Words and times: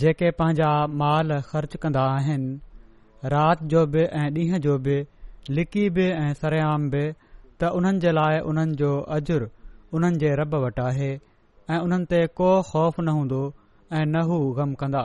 जेके 0.00 0.30
पंहिंजा 0.36 0.68
माल 1.00 1.32
ख़र्च 1.48 1.74
कंदा 1.80 2.02
आहिनि 2.12 3.26
राति 3.32 3.66
जो 3.74 3.84
बि 3.92 4.02
ऐं 4.02 4.30
ॾींहं 4.38 4.58
जो 4.66 4.76
बि 4.84 4.94
लिकी 5.50 5.88
बि 5.96 6.04
ऐं 6.10 6.32
सरयाम 6.34 6.88
बि 6.90 7.02
त 7.60 7.64
उन्हनि 7.80 7.98
जे 8.00 8.12
लाइ 8.12 8.38
उन्हनि 8.52 8.74
जो 8.82 8.96
अजुर 9.16 9.48
उन्हनि 9.94 10.18
जे 10.24 10.34
रब 10.40 10.54
वटि 10.64 10.82
आहे 10.86 11.10
ऐं 11.14 11.80
उन्हनि 11.88 12.04
ते 12.12 12.20
को 12.40 12.48
ख़ौफ़ 12.70 13.00
न 13.02 13.08
हूंदो 13.18 13.42
ऐं 13.92 14.04
न 14.14 14.22
हू 14.30 14.38
ग़म 14.60 14.72
कंदा 14.82 15.04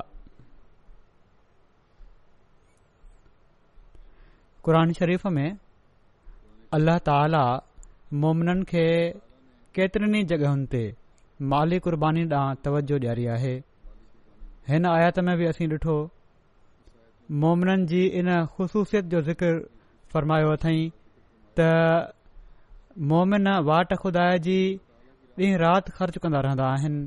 क़ुर 4.66 4.82
शरीफ़ 5.02 5.28
में 5.40 5.48
अल्लाह 6.80 6.98
ताला 7.12 7.44
मुमिन 8.24 8.64
खे 8.72 8.88
केतिरनि 9.80 10.20
ई 10.24 10.32
जॻहियुनि 10.34 10.66
ते 10.78 10.86
माली 11.56 11.80
कुर्बानी 11.90 12.28
ॾांहुं 12.36 12.62
तवजो 12.70 12.98
ॾियारी 13.04 13.26
आहे 13.36 13.56
हिन 14.70 14.86
आयात 14.86 15.20
में 15.26 15.32
बि 15.38 15.46
असी 15.50 15.66
ॾिठो 15.72 15.94
मोमिननि 17.42 17.86
जी 17.90 18.00
इन 18.22 18.30
ख़ुशूसियत 18.56 19.06
जो 19.14 19.20
ज़िक्र 19.28 19.52
फरमायो 20.14 20.48
अथई 20.56 20.82
त 21.60 21.68
मोमिन 23.12 23.46
वाट 23.70 23.94
खुदा 24.02 24.26
जी 24.48 24.58
ॾींहुं 25.40 25.60
राति 25.62 25.92
ख़र्च 26.00 26.18
कंदा 26.26 26.40
रहंदा 26.48 26.66
आहिनि 26.72 27.00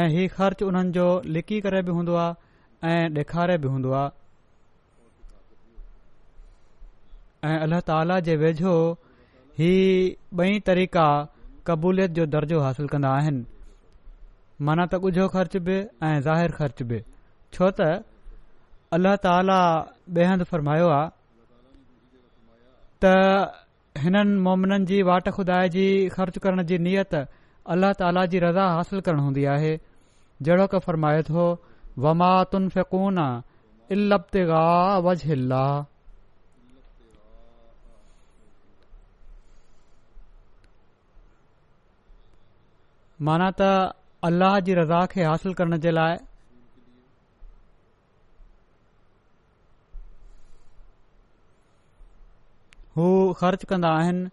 ऐं 0.00 0.02
हीउ 0.16 0.32
ख़र्च 0.36 0.62
उन्हनि 0.70 0.90
जो 0.96 1.04
लिकी 1.38 1.60
करे 1.68 1.82
बि 1.88 1.94
हूंदो 1.98 2.14
आहे 2.24 2.92
ऐं 2.92 3.08
ॾेखारे 3.18 3.56
बि 3.64 3.68
हूंदो 3.76 3.92
आहे 4.00 4.10
ऐं 7.50 7.54
अलाह 7.68 7.84
ताला 7.92 8.18
जे 8.30 8.36
वेझो 8.44 8.74
ही 9.62 9.72
ॿई 10.44 10.60
तरीक़ा 10.72 11.06
क़बूलियत 11.70 12.10
जो 12.20 12.26
दर्जो 12.36 12.60
हासिल 12.68 12.88
कंदा 12.94 13.12
आहिनि 13.20 13.44
माना 14.66 14.84
त 14.92 14.94
ॻुझो 15.08 15.26
ख़र्च 15.32 15.56
बि 15.66 15.74
ऐं 16.06 16.20
ज़ाहिर 16.24 16.50
ख़र्च 16.60 16.82
बि 16.88 16.98
छो 17.56 17.66
त 17.76 18.04
अलल्ल 18.96 19.16
ताला 19.26 19.56
ॿे 20.16 20.24
हंधि 20.28 20.44
फरमायो 20.52 20.88
आहे 20.96 21.08
त 23.02 23.12
हिननि 24.04 24.78
जी 24.90 24.98
वाट 25.10 25.28
खुदाए 25.36 25.68
जी 25.76 25.84
ख़र्च 26.16 26.38
करण 26.46 26.62
जी 26.72 26.78
नियत 26.88 27.14
अल्लाह 27.74 27.92
ताला 28.02 28.24
जी 28.34 28.38
रज़ा 28.44 28.64
हासिल 28.78 29.00
करण 29.08 29.20
हूंदी 29.28 29.44
आहे 29.54 29.70
जहिड़ो 30.48 30.66
की 30.74 30.78
फरमाए 30.84 31.22
थो 31.30 31.46
माना 43.28 43.48
त 43.60 43.72
अल्लाह 44.28 44.58
जी 44.64 44.74
रज़ा 44.76 45.04
खे 45.12 45.22
हासिल 45.24 45.52
करण 45.58 45.76
जे 45.84 45.90
लाइ 45.96 46.16
हू 52.98 53.06
ख़र्च 53.42 53.64
कंदा 53.72 53.92
आहिनि 54.02 54.28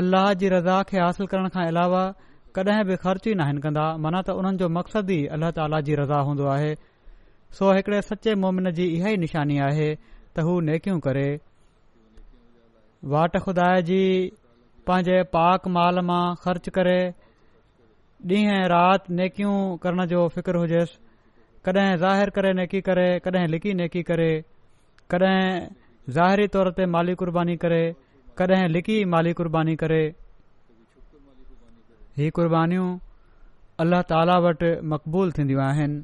अल्लाह 0.00 0.32
जी 0.44 0.48
रज़ा 0.56 0.78
खे 0.92 1.00
हासिल 1.02 1.26
करण 1.34 1.48
खां 1.56 1.66
अलावा 1.74 2.02
कडहिं 2.58 2.84
बि 2.92 2.96
ख़र्च 3.04 3.26
ई 3.28 3.34
नाहिनि 3.44 3.64
कंदा 3.68 3.84
माना 4.08 4.22
त 4.26 4.38
हुननि 4.40 4.62
जो 4.64 4.68
मक़सद 4.80 5.12
ई 5.16 5.36
अल्लाह 5.38 5.52
ताला 5.60 5.80
जी 5.90 5.98
रज़ा 6.04 6.22
हूंदो 6.30 6.48
आहे 6.56 6.72
सो 7.60 7.72
हिकड़े 7.78 8.00
सचे 8.10 8.34
मोमिन 8.46 8.70
जी 8.82 8.88
इहा 8.98 9.08
ई 9.16 9.20
निशानी 9.28 9.60
आहे 9.70 9.90
त 9.98 10.48
हू 10.50 10.56
नेकियूं 10.72 10.98
करे 11.08 11.28
वाट 13.16 13.38
खुदाए 13.48 13.86
जी 13.92 14.00
पंहिंजे 14.88 15.22
पाक 15.38 15.74
माल 15.78 16.06
मां 16.12 16.24
ख़र्च 16.46 16.76
करे 16.80 16.98
ॾींहं 18.28 18.52
ऐं 18.52 18.66
राति 18.68 19.14
नेकियूं 19.14 19.76
करण 19.82 20.04
जो 20.06 20.26
फ़िक्र 20.28 20.56
हुजेसि 20.56 20.98
कॾहिं 21.64 21.96
ज़ाहिर 21.98 22.30
करे 22.36 22.52
नेकी 22.54 22.80
करे 22.88 23.06
कॾहिं 23.24 23.46
लिकी 23.48 23.72
नेकी 23.74 24.02
करे 24.10 24.30
कॾहिं 25.10 25.68
ज़ाहिरी 26.14 26.46
तौर 26.52 26.70
ते 26.76 26.86
माली 26.94 27.14
क़ुर्बानी 27.20 27.56
करे 27.64 27.80
कॾहिं 28.38 28.68
लिकी 28.68 29.04
माली 29.12 29.32
कुर्बानी 29.40 29.76
करे 29.82 30.02
ही 32.20 32.28
क़र्बानीूं 32.36 32.88
अल्लाह 33.80 34.02
ताला 34.12 34.36
वटि 34.46 34.72
मक़बूल 34.92 35.32
थींदियूं 35.40 35.62
आहिनि 35.68 36.02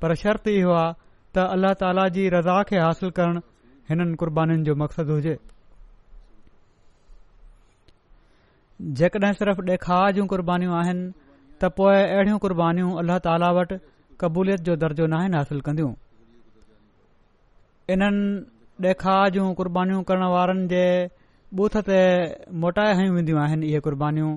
पर 0.00 0.14
शर्त 0.24 0.48
इहो 0.56 0.72
आहे 0.78 0.94
त 1.36 1.46
अल्ल्ह 1.56 1.72
ताला 1.84 2.08
जी 2.16 2.28
रज़ा 2.36 2.56
खे 2.72 2.80
हासिल 2.86 3.10
करणु 3.20 3.44
हिननि 3.92 4.16
क़ुर्बानीुनि 4.24 4.64
जो 4.70 4.74
मक़सदु 4.84 5.20
हुजे 5.20 5.36
जेकॾहिं 9.02 9.32
सिर्फ़ 9.44 9.64
ॾेखार 9.78 10.12
जूं 10.16 10.26
क़ुर्बानीूं 10.34 10.72
आहिनि 10.80 11.08
त 11.62 11.68
पोइ 11.76 11.94
अहिड़ियूं 11.98 12.38
क़ुर्बानीूं 12.44 12.88
अल्लाह 13.00 13.18
ताली 13.26 13.46
वटि 13.58 13.76
क़बूलियत 14.22 14.60
जो 14.68 14.74
दर्जो 14.80 15.06
नाहिनि 15.16 15.36
हासिल 15.40 15.60
कंदियूं 15.70 15.92
इन्हनि 17.96 18.28
ॾेखार 18.90 19.28
जूं 19.36 19.44
क़ुर्बानीूं 19.60 20.00
करण 20.10 20.22
वारनि 20.34 20.64
जे 20.72 20.80
बूथ 21.60 21.76
ते 21.86 22.00
मोटाए 22.64 22.90
हयूं 22.98 23.14
वेंदियूं 23.14 23.38
आहिनि 23.44 23.68
इहे 23.68 23.80
क़ुर्बानीूं 23.86 24.32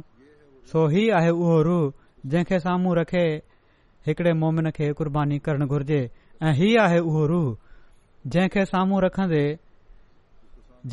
सो 0.74 0.86
ही 0.94 1.02
आहे 1.18 1.34
उहो 1.42 1.58
रूह 1.68 1.82
जंहिंखे 2.36 2.60
साम्हूं 2.68 2.94
रखे 3.02 3.24
हिकिड़े 4.08 4.34
मोमिन 4.46 4.70
खे 4.80 4.92
कुर्बानी 5.02 5.40
करणु 5.50 5.68
घुर्जे 5.76 6.00
ऐं 6.50 6.54
ही 6.62 6.70
आहे 6.86 7.00
उहो 7.10 7.26
रूह 7.34 7.52
जंहिंखे 8.36 8.66
साम्हूं 8.72 9.02
रखंदे 9.08 9.44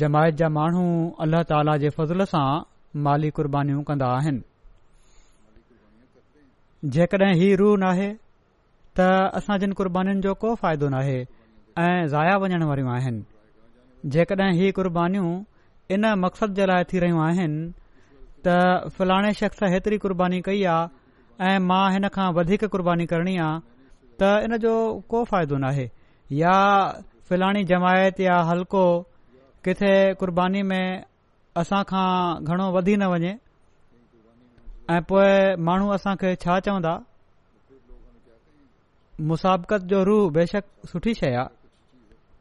जमायत 0.03 0.41
जा 0.43 0.49
माण्हू 0.59 0.83
अल्लाह 1.27 1.49
ताला 1.55 1.77
जे 1.85 1.95
फज़ल 2.01 2.27
सां 2.35 2.45
माली 3.07 3.29
कुर्बानीानियूं 3.41 3.83
कंदा 3.91 4.11
आहिनि 4.19 4.43
जेकॾहिं 6.85 7.33
ही 7.39 7.53
रूह 7.59 7.75
नाहे 7.79 8.09
त 8.97 9.05
असां 9.37 9.57
जिन 9.59 9.71
क़ुर्बानीुनि 9.77 10.21
जो 10.21 10.33
को 10.41 10.53
फ़ाइदो 10.61 10.89
नाहे 10.89 11.15
ऐं 11.85 12.05
ज़ाया 12.07 12.35
वञण 12.43 12.63
वारियूं 12.69 12.89
आहिनि 12.95 13.21
जेकॾहिं 14.15 14.51
ही 14.59 14.71
क़ुर्बानीूं 14.77 15.31
इन 15.95 16.05
मक़सद 16.23 16.53
जे 16.59 16.65
लाइ 16.69 16.83
थी 16.91 16.99
रहियूं 17.03 17.21
आहिनि 17.27 17.61
त 18.47 18.55
फलाणे 18.97 19.33
शख़्स 19.41 19.63
हेतिरी 19.73 19.97
क़ुर्बानी 20.05 20.41
कई 20.49 20.63
आहे 20.75 21.51
ऐं 21.53 21.59
मां 21.69 21.81
हिन 21.93 22.07
खां 22.17 22.27
वधीक 22.37 22.63
क़ुर्बानी 22.75 23.05
करणी 23.13 23.35
आहे 23.47 23.59
त 24.19 24.45
इन 24.45 24.57
जो 24.65 24.75
को 25.09 25.23
फ़ाइदो 25.31 25.57
न 25.57 25.63
आहे 25.73 25.89
या 26.41 26.55
फलाणी 27.29 27.63
जमायत 27.73 28.19
या 28.27 28.37
हल्को 28.51 28.85
किथे 29.65 29.93
क़ुर्बानी 30.21 30.61
में 30.73 30.83
असां 31.63 31.83
खां 31.93 32.07
घणो 32.51 32.71
वधी 32.77 32.95
न 32.97 33.09
वञे 33.13 33.35
ऐं 34.95 35.01
पोइ 35.09 35.55
माण्हू 35.67 35.89
असां 35.91 36.13
छा 36.43 36.59
चवंदा 36.65 36.91
मुसाबकत 39.29 39.81
जो 39.91 40.03
रूह 40.09 40.29
बेशक 40.37 40.65
सुठी 40.91 41.13
शइ 41.21 41.33
आहे 41.35 41.47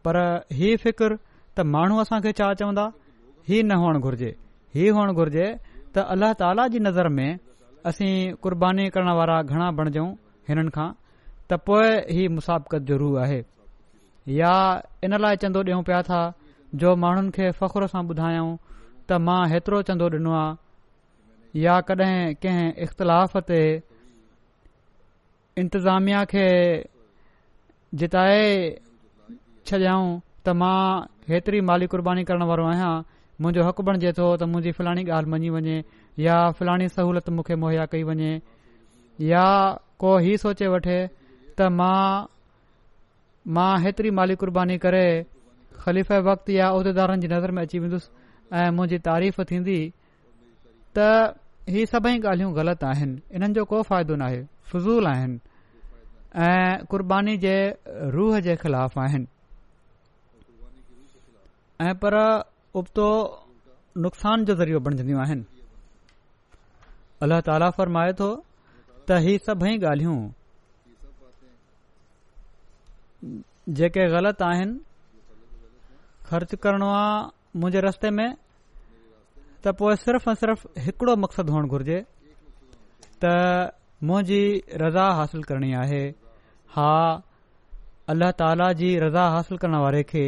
पर 0.04 0.19
हीउ 0.58 0.76
फ़िक्र 0.82 1.16
त 1.58 1.64
माण्हू 1.75 1.98
असां 2.02 2.20
खे 2.26 2.32
छा 2.40 2.52
चवंदा 2.60 2.84
हीअ 3.48 3.62
न 3.66 3.78
हुअणु 3.82 3.98
घुर्जे 4.06 4.31
हीअ 4.75 4.93
हुअणु 4.98 5.12
घुरिजे 5.20 5.46
त 5.96 6.04
अलाह 6.14 6.32
ताला 6.43 6.66
जी 6.75 6.78
नज़र 6.87 7.08
में 7.16 7.28
असीं 7.90 8.12
क़ुर्बानी 8.43 8.84
करण 8.96 9.10
वारा 9.20 9.40
घणा 9.43 9.70
बणजऊं 9.81 10.10
हिननि 10.48 10.70
खां 10.76 10.88
त 11.50 11.58
पोइ 11.70 11.88
ई 12.20 12.28
मुसाबकत 12.38 12.87
जो 12.93 12.98
रूह 13.02 13.19
आहे 13.25 13.40
या 14.38 14.54
इन 15.08 15.19
लाइ 15.26 15.37
चंदो 15.46 15.62
ॾियूं 15.66 15.82
पिया 15.90 16.00
था 16.10 16.20
जो 16.84 16.94
माण्हुनि 17.06 17.31
खे 17.38 17.50
फ़ख्र 17.62 17.90
सां 17.96 18.04
ॿुधायऊं 18.14 18.54
त 19.10 19.19
मां 19.26 19.40
हेतिरो 19.54 19.82
चंदो 19.90 20.08
ॾिनो 20.20 20.32
आहे 20.43 20.54
या 21.61 21.79
कॾहिं 21.88 22.35
कंहिं 22.43 22.70
इख़्तिलाफ़ 22.85 23.37
ते 23.49 23.58
इंतिज़ामिया 25.61 26.25
खे 26.32 26.47
जिताए 28.00 28.41
छॾियाऊं 29.67 30.11
त 30.44 30.55
मां 30.62 30.81
हेतिरी 31.31 31.61
माली 31.69 31.87
क़ुर्बानी 31.93 32.25
करण 32.31 32.43
वारो 32.50 32.64
आहियां 32.73 32.91
मुंहिंजो 33.41 33.69
हक़ 33.69 33.81
बणिजे 33.88 34.12
थो 34.19 34.26
त 34.37 34.49
मुंहिंजी 34.53 34.73
फलाणी 34.81 35.03
ॻाल्हि 35.19 35.31
मञी 35.32 35.50
वञे 35.55 35.79
या 36.26 36.37
फलाणी 36.58 36.88
सहूलियत 36.99 37.31
मूंखे 37.38 37.55
मुहैया 37.62 37.87
कई 37.94 38.03
वञे 38.11 38.32
या 39.31 39.47
को 40.05 40.17
ही 40.29 40.37
सोचे 40.44 40.67
वठे 40.76 40.99
त 41.61 41.70
हेतिरी 43.87 44.11
माली 44.19 44.37
क़ुर्बानी 44.44 44.76
करे 44.85 45.06
ख़लीफ़ 45.82 46.12
वक़्तु 46.29 46.50
या 46.53 46.67
उहिदेदारनि 46.76 47.20
जी 47.26 47.35
नज़र 47.35 47.50
में 47.56 47.62
अची 47.62 47.79
वेंदुसि 47.82 48.08
ऐं 48.61 48.70
मुंहिंजी 48.76 48.99
तारीफ़ 49.11 49.38
थींदी 49.50 49.79
त 50.99 51.11
हीउ 51.72 51.86
सभई 51.90 52.18
ॻाल्हियूं 52.30 52.50
ग़लति 52.56 52.86
आहिनि 52.86 53.20
हिननि 53.32 53.54
जो 53.54 53.64
को 53.70 53.80
फ़ाइदो 53.88 54.16
नाहे 54.16 54.42
फज़ूल 54.72 55.06
आहिनि 55.12 55.38
ऐं 56.46 56.84
क़रबानी 56.90 57.36
जे 57.44 57.54
रूह 58.14 58.38
जे 58.40 58.54
ख़िलाफ़ 58.56 58.98
आहिनि 59.04 59.26
ऐं 61.88 61.94
पर 62.04 62.14
उबतो 62.78 63.06
नुक़सान 64.06 64.44
जो 64.44 64.54
ज़रियो 64.62 64.80
बणजंदियूं 64.86 65.20
आहिनि 65.24 65.44
अल्ला 67.22 67.40
ताला 67.50 67.70
फरमाए 67.78 68.12
थो 68.20 68.28
त 69.08 69.19
हीउ 69.26 69.38
सभई 69.50 69.76
ॻाल्हियूं 69.82 70.19
जेके 73.80 74.08
ग़लति 74.16 74.44
आहिनि 74.52 74.78
ख़र्च 76.30 76.54
करणो 76.62 76.88
आहे 77.02 77.58
मुंहिंजे 77.60 77.80
रस्ते 77.88 78.10
में 78.19 78.28
त 79.66 79.70
पोइ 79.78 79.94
सिर्फ़ु 80.00 80.30
ऐं 80.30 80.34
सिर्फ़ु 80.40 80.66
हिकड़ो 80.86 81.14
मक़सदु 81.22 81.50
हुअण 81.52 81.66
घुर्जे 81.74 81.96
त 83.24 83.32
मुंहिंजी 84.10 84.42
रज़ा 84.82 85.06
हासिल 85.20 85.42
करणी 85.48 85.70
आहे 85.82 86.02
हा 86.74 86.92
अल्लाह 88.14 88.30
ताला 88.44 88.68
जी 88.82 88.90
रज़ा 89.06 89.24
हासिल 89.34 89.56
करण 89.62 89.74
वारे 89.86 90.02
खे 90.12 90.24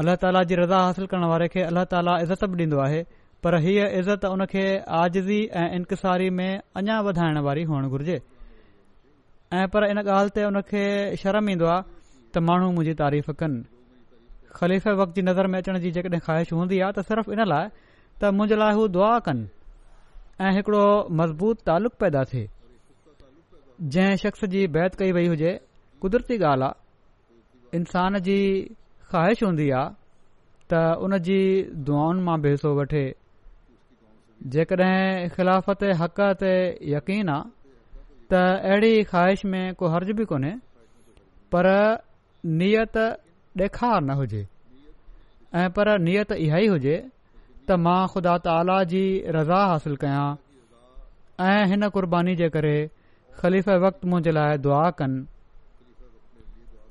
अल्ला 0.00 0.14
ताला 0.24 0.40
जी 0.48 0.54
रज़ा 0.64 0.78
हासिल 0.86 1.06
करण 1.12 1.28
वारे 1.34 1.46
खे 1.52 1.60
अल्ला 1.68 1.84
ताला 1.94 2.12
इज़त 2.24 2.42
बि 2.56 2.64
ॾींदो 2.64 2.76
आहे 2.88 3.00
पर 3.44 3.58
हीअ 3.68 3.84
इज़त 4.00 4.24
उन 4.32 4.46
खे 4.56 4.64
आज़िज़ी 5.04 5.38
ऐं 5.60 5.68
इंक़सारी 5.80 6.28
में 6.40 6.50
अञा 6.80 6.96
वधाइण 7.08 7.44
वारी 7.48 7.62
हुअणु 7.70 7.88
घुर्जे 7.96 8.16
ऐं 9.60 9.66
पर 9.76 9.90
इन 9.92 9.98
ॻाल्हि 10.08 10.32
ते 10.36 10.40
उन 10.52 10.56
खे 10.70 10.82
शर्म 11.24 11.44
ईन्दो 11.52 11.66
आहे 11.74 11.82
त 12.34 12.48
माण्हू 12.50 12.66
मुंहिंजी 12.76 12.94
तारीफ़ 13.02 13.30
कनि 13.42 13.60
ख़लीफ़े 14.60 14.92
वक़्त 14.98 15.14
जी 15.14 15.22
नज़र 15.22 15.46
में 15.50 15.58
अचण 15.58 15.78
जी 15.82 15.90
जेकॾहिं 15.96 16.18
ख़्वाहिश 16.26 16.52
हूंदी 16.52 16.78
आहे 16.82 16.92
त 16.92 17.02
सिर्फ़ु 17.10 17.32
इन 17.32 17.42
लाइ 17.50 17.68
त 18.20 18.30
मुंहिंजे 18.38 18.56
लाइ 18.62 18.74
हू 18.78 18.86
दुआ 18.94 19.10
कनि 19.26 19.46
ऐं 20.46 20.50
हिकड़ो 20.56 20.84
मज़बूत 21.20 21.60
तालुक़ु 21.70 21.98
पैदा 22.02 22.22
थिए 22.30 22.48
जंहिं 23.96 24.16
शख़्स 24.22 24.44
जी 24.54 24.62
बैत 24.76 24.98
कई 25.02 25.12
वई 25.18 25.26
हुजे 25.32 25.52
क़ुदरती 26.04 26.38
ॻाल्हि 26.38 26.70
आहे 26.70 27.78
इंसान 27.80 28.20
जी 28.30 28.40
ख़्वाहिश 29.12 29.46
हूंदी 29.48 29.68
आहे 29.82 29.94
त 30.74 30.82
उन 31.06 31.18
जी 31.30 31.38
दुआउनि 31.90 32.22
मां 32.30 32.36
भरिसो 32.48 32.70
वठे 32.80 33.04
जेकॾहिं 34.56 35.30
ख़िलाफ़त 35.36 35.86
हक़ 36.02 36.20
ते 36.42 36.52
यकीन 36.96 37.28
आहे 37.36 37.70
त 38.32 38.42
अहिड़ी 38.72 38.92
ख़्वाहिश 39.14 39.40
में 39.54 39.64
को 39.78 39.92
हर्ज 39.96 40.12
बि 40.18 40.24
कोन्हे 40.34 40.52
पर 41.56 41.70
नियत 42.62 42.96
ॾेखारु 43.56 44.04
न 44.06 44.10
हुजे 44.18 44.46
ऐं 45.60 45.68
पर 45.78 45.88
नियत 46.06 46.32
इहा 46.46 46.58
ई 46.64 46.68
हुजे 46.74 46.96
त 46.98 47.78
मां 47.86 48.00
ख़ुदा 48.14 48.36
ताला 48.46 48.76
जी 48.92 49.02
रज़ा 49.36 49.60
हासिल 49.70 49.96
कयां 50.04 50.28
ऐं 51.48 51.64
हिन 51.72 51.88
कुर्बानी 51.96 52.34
जे 52.42 52.48
करे 52.56 52.74
ख़लीफ़ 53.40 53.70
वक़्त 53.86 54.04
मुंहिंजे 54.12 54.32
लाइ 54.38 54.58
दुआ 54.66 54.84
कनि 55.00 55.20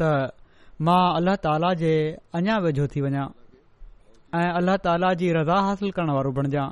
त 0.01 0.09
मां 0.89 0.99
अलाह 1.21 1.39
ताला 1.45 1.73
जे 1.85 1.93
अञा 2.41 2.57
वेझो 2.65 2.87
थी 2.95 3.05
वञा 3.07 3.27
ऐं 4.41 4.49
अल्ल्ह 4.59 4.77
ताला 4.89 5.13
जी 5.23 5.31
रज़ा 5.39 5.59
हासिल 5.69 5.95
करणु 5.99 6.17
वारो 6.19 6.31
बणिजां 6.41 6.67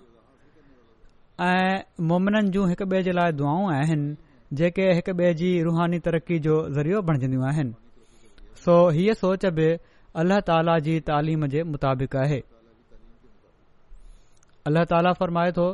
ऐं 1.47 2.05
मुमिननि 2.13 2.55
जूं 2.57 2.67
हिकु 2.73 2.85
ॿिए 2.93 3.03
जे 3.09 3.15
लाइ 3.21 3.37
दुआऊं 3.41 3.71
आहिनि 3.77 4.15
जेके 4.59 4.91
हिक 5.01 5.09
ॿिए 5.15 5.33
जी 5.43 5.49
रुहानी 5.69 5.99
तरक़ी 6.09 6.39
जो 6.49 6.61
ज़रियो 6.79 7.01
बणजंदियूं 7.11 7.47
आहिनि 7.51 7.73
सो 8.65 8.75
हीअ 8.97 9.13
सोच 9.21 9.45
बि 9.57 9.65
अल्लाह 10.21 10.39
ताला 10.49 10.73
जी 10.85 10.93
तालीम 11.07 11.45
जे 11.55 11.63
मुताबिक़ 11.71 12.15
आहे 12.21 12.37
अल्लाह 14.69 14.85
ताला 14.93 15.11
फरमाए 15.19 15.51
थो 15.57 15.65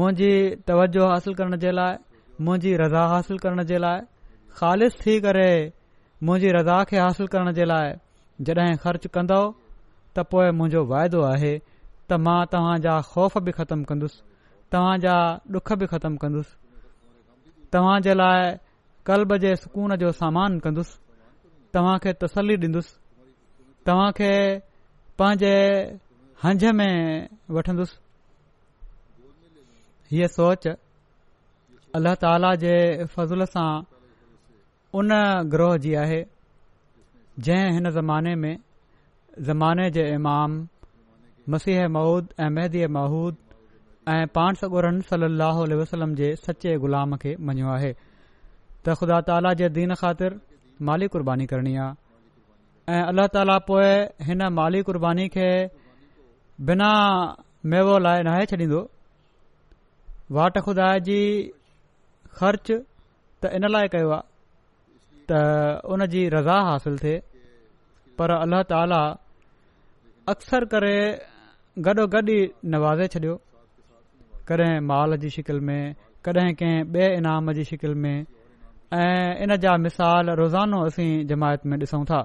मुंहिंजी 0.00 0.30
तवजो 0.70 1.08
हासिल 1.12 1.34
करण 1.40 1.56
जे 1.64 1.72
लाइ 1.78 1.98
मुंहिंजी 2.46 2.72
रज़ा 2.82 3.02
हासिल 3.14 3.42
करण 3.44 3.64
जे 3.72 3.80
लाइ 3.86 4.00
ख़ालि 4.60 4.88
थी 5.02 5.16
करे 5.26 5.50
मुंहिंजी 6.28 6.54
रज़ा 6.58 6.78
खे 6.92 7.02
हासिल 7.06 7.28
करण 7.34 7.52
जे 7.60 7.68
लाइ 7.72 7.92
जड॒हिं 8.48 8.72
ख़र्च 8.86 9.06
कंदो 9.18 9.40
त 9.50 10.26
पोइ 10.32 10.48
मुंहिंजो 10.62 10.82
वाइदो 10.94 11.20
आहे 11.32 11.52
त 11.58 12.20
मां 12.28 12.38
तव्हांजा 12.56 12.94
खौफ़ 13.12 13.38
बि 13.50 13.56
ख़तमु 13.60 13.84
कंदुसि 13.92 14.18
तव्हांजा 14.72 15.14
डुख 15.56 15.66
बि 15.84 15.92
ख़तमु 15.92 16.16
कंदुसि 16.22 16.52
तव्हां 17.76 17.98
जे 18.08 18.12
लाइ 18.22 18.40
कल्ब 19.12 19.30
जे 19.46 19.50
सुकून 19.66 19.90
जो 20.04 20.08
सामान 20.24 20.50
कंदुसि 20.66 20.94
तव्हां 21.74 21.96
खे 22.04 22.12
तसली 22.22 22.54
डि॒ंदुसि 22.62 22.92
तव्हां 23.86 24.10
खे 24.18 24.30
पंहिंजे 25.18 25.54
हंज 26.44 26.64
में 26.78 26.94
वठंदुसि 27.56 27.98
हीअ 30.12 30.26
सोच 30.36 30.64
अलाह 31.98 32.14
ताला 32.24 32.50
जे 32.64 32.74
फज़ल 33.14 33.44
सां 33.54 33.68
उन 35.00 35.14
ग्रोह 35.54 35.76
जी 35.86 35.94
आहे 36.02 36.20
जंहिं 37.48 37.70
हिन 37.74 37.90
ज़माने 37.98 38.34
में 38.42 38.54
ज़माने 39.48 39.88
जे 39.96 40.08
इमाम 40.14 40.58
मसीह 41.54 41.86
माउद 41.96 42.34
ऐं 42.44 42.50
महदीअ 42.56 42.88
महुूद 42.96 43.36
ऐं 44.14 44.26
पाण 44.38 44.54
सगुरन 44.62 45.00
सली 45.12 45.74
वसलम 45.82 46.14
जे 46.22 46.34
सचे 46.46 46.76
ग़ुलाम 46.86 47.16
खे 47.22 47.34
मञियो 47.48 47.70
आहे 47.78 47.92
त 47.94 48.98
ख़ुदा 49.00 49.20
ताला 49.30 49.52
जे 49.62 49.68
दीन 49.78 49.94
ख़ातिर 50.02 50.38
माली 50.88 51.06
कुर्बानी 51.12 51.46
करणी 51.46 51.74
आहे 51.76 52.92
ऐं 52.94 53.02
अल्लाह 53.08 53.26
ताला 53.34 53.56
पोए 53.68 53.92
हिन 54.26 54.42
माली 54.58 54.80
कुर्बानी 54.88 55.26
खे 55.34 55.48
बिना 56.68 56.90
मेवो 57.70 57.98
लाइ 58.04 58.22
नाहे 58.28 58.44
छॾींदो 58.50 58.80
वाट 60.36 60.54
खुदा 60.64 60.88
जी 61.08 61.20
ख़र्च 62.38 62.66
त 62.70 63.52
इन 63.56 63.64
लाइ 63.72 63.86
कयो 63.92 64.10
आहे 64.16 64.24
त 65.28 65.84
उन 65.92 66.06
जी 66.12 66.22
रज़ा 66.36 66.56
हासिलु 66.68 66.98
थिए 67.04 67.16
पर 68.18 68.30
अल्ला 68.40 68.60
ताला 68.72 69.00
अक्सर 70.32 70.64
करे 70.72 70.96
गॾोगॾु 71.86 72.20
ई 72.36 72.38
नवाज़े 72.72 73.06
छॾियो 73.14 73.34
कॾहिं 74.48 74.72
माल 74.88 75.10
जी 75.22 75.28
शिकिल 75.36 75.58
में 75.68 75.82
कॾहिं 76.24 76.52
कंहिं 76.60 76.80
ॿिए 76.92 77.06
इनाम 77.20 77.52
जी 77.58 77.64
शिकिल 77.70 77.92
में 78.02 78.16
इन 78.92 79.54
जा 79.62 79.76
मिसाल 79.86 80.30
रोज़ानो 80.38 80.78
असीं 80.86 81.10
जमायत 81.30 81.62
में 81.70 81.76
ॾिसूं 81.78 82.04
था 82.10 82.20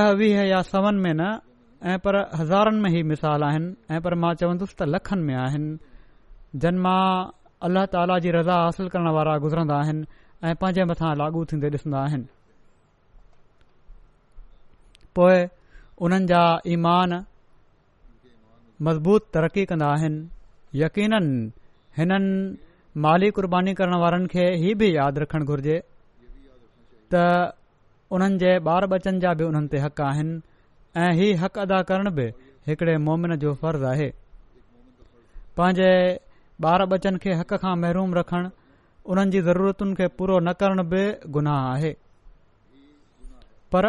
ॾह 0.00 0.10
वीह 0.20 0.36
या 0.52 0.60
सवन 0.68 0.94
में 1.04 1.12
न 1.20 1.28
ऐं 1.92 1.98
पर 2.04 2.12
हज़ारनि 2.40 2.80
में 2.84 2.90
ई 2.98 3.02
मिसाल 3.12 3.42
आहिनि 3.48 3.70
ऐं 3.94 4.00
पर 4.04 4.14
मां 4.20 4.34
चवंदुसि 4.36 4.74
त 4.78 4.84
लखनि 4.88 5.22
में 5.24 5.34
आहिनि 5.44 5.78
जन 6.60 6.76
मां 6.86 7.00
अल्लाह 7.68 7.84
ताला 7.96 8.16
जी 8.26 8.30
रज़ा 8.36 8.56
हासिल 8.64 8.88
करण 8.96 9.08
वारा 9.16 9.36
गुज़रंदा 9.46 9.74
आहिनि 9.80 10.06
ऐं 10.48 10.54
पंहिंजे 10.60 10.84
मथां 10.92 11.14
लागू 11.22 11.44
थींदे 11.52 11.68
ॾिसंदा 11.78 11.98
आहिनि 12.10 12.26
पोइ 15.16 15.40
उन्हनि 16.04 16.26
जा 16.34 16.42
ईमान 16.76 17.10
मज़बूत 18.88 19.22
तरक़ी 19.34 19.64
कंदा 19.72 19.88
आहिनि 19.96 20.28
यकीन 20.82 21.12
हिननि 21.98 22.26
माली 23.04 23.28
कुर्बानी 23.36 23.72
करण 23.80 23.94
वारनि 24.04 24.26
खे 24.32 24.44
हीअ 24.62 24.74
बि 24.80 24.86
यादि 24.96 25.18
रखणु 25.22 25.44
घुर्जे 25.52 25.76
त 27.14 27.22
उन्हनि 28.16 28.38
जे 28.42 28.50
ॿार 28.74 28.86
बचन 28.92 29.20
जा 29.24 29.32
बि 29.40 29.44
उन्हनि 29.50 29.68
ते 29.74 29.78
हक़ 29.84 30.02
आहिनि 30.08 30.32
ऐं 31.02 31.10
हीअ 31.18 31.38
हक़ 31.42 31.58
अदा 31.64 31.78
करण 31.90 32.10
बि 32.18 32.26
हिकिड़े 32.68 32.96
मोमिन 33.06 33.34
जो 33.44 33.54
फर्ज़ 33.62 33.84
आहे 33.92 34.08
पंहिंजे 35.60 35.90
ॿार 36.74 36.86
बचन 36.94 37.16
खे 37.22 37.32
हक़ 37.42 37.54
खां 37.54 37.74
महरूम 37.82 38.10
महरुम 38.10 38.18
रखणु 38.18 38.50
उन्हनि 39.12 39.30
जी 39.34 39.40
ज़रूरतुनि 39.50 39.94
खे 40.00 40.06
पूरो 40.20 40.38
न 40.48 40.52
करण 40.60 40.82
बि 40.92 41.02
गुनाह 41.38 41.66
आहे 41.72 41.94
पर 43.72 43.86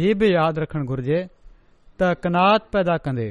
हीअ 0.00 0.14
बि 0.22 0.32
यादि 0.34 0.60
रखणु 0.64 0.84
घुरिजे 0.94 1.22
त 2.00 2.12
कनात 2.26 2.68
पैदा 2.72 2.96
कंदे 3.08 3.28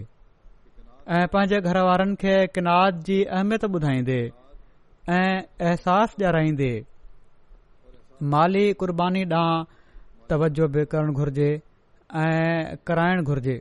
ऐं 1.13 1.25
पंहिंजे 1.33 1.59
घरवारनि 1.69 2.15
खे 2.21 2.35
किनात 2.53 2.93
जी 3.07 3.17
अहमियत 3.23 3.65
ॿुधाईंदे 3.65 4.15
ऐं 5.17 5.33
अहसासु 5.71 6.17
ॾियाराईंदे 6.21 6.69
माली 8.31 8.63
कुर्बानी 8.81 9.23
ॾांहुं 9.39 9.65
तवजो 10.29 10.67
बि 10.77 10.85
करणु 10.93 11.13
घुर्जे 11.21 11.49
ऐं 12.21 12.75
कराइण 12.87 13.21
घुर्जे 13.23 13.55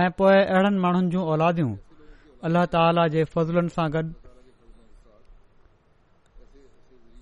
ऐं 0.00 0.10
पोए 0.18 0.40
अहिड़नि 0.42 0.78
माण्हुनि 0.86 1.10
जूं 1.14 1.24
औलादियूं 1.34 1.70
अल्ल्ह 2.50 2.64
ताला 2.74 3.06
जे 3.14 3.24
फज़लनि 3.36 3.74
सां 3.78 3.86
गॾु 3.98 4.02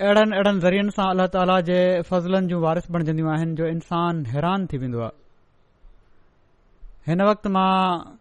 अहिड़नि 0.09 0.57
ज़रियनि 0.65 0.97
सां 1.01 1.13
अल्ल्ह 1.19 1.29
ताला 1.37 1.61
जे 1.71 1.79
फज़लनि 2.13 2.53
जूं 2.55 2.65
वारिश 2.67 2.91
बणिजंदियूं 2.99 3.33
आहिनि 3.37 3.57
जो 3.63 3.73
इंसान 3.77 4.25
हैरान 4.37 4.67
थी 4.73 4.85
वेंदो 4.87 5.07
आहे 5.11 5.25
हिन 7.09 7.21
वक़्तु 7.23 7.51
मां 7.55 8.17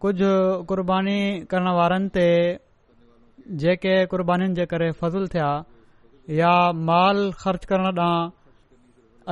कुझु 0.00 0.26
क़ुर्बानी 0.70 1.18
करण 1.50 1.68
वारनि 1.76 2.08
ते 2.16 2.26
जेके 3.62 3.94
क़ुर्बानीुनि 4.12 4.54
जे 4.58 4.66
करे 4.72 4.90
फज़ुल 5.00 5.26
थिया 5.32 5.48
या 6.40 6.52
माल 6.90 7.20
ख़र्च 7.42 7.64
करण 7.72 7.86
ॾांहुं 7.86 8.28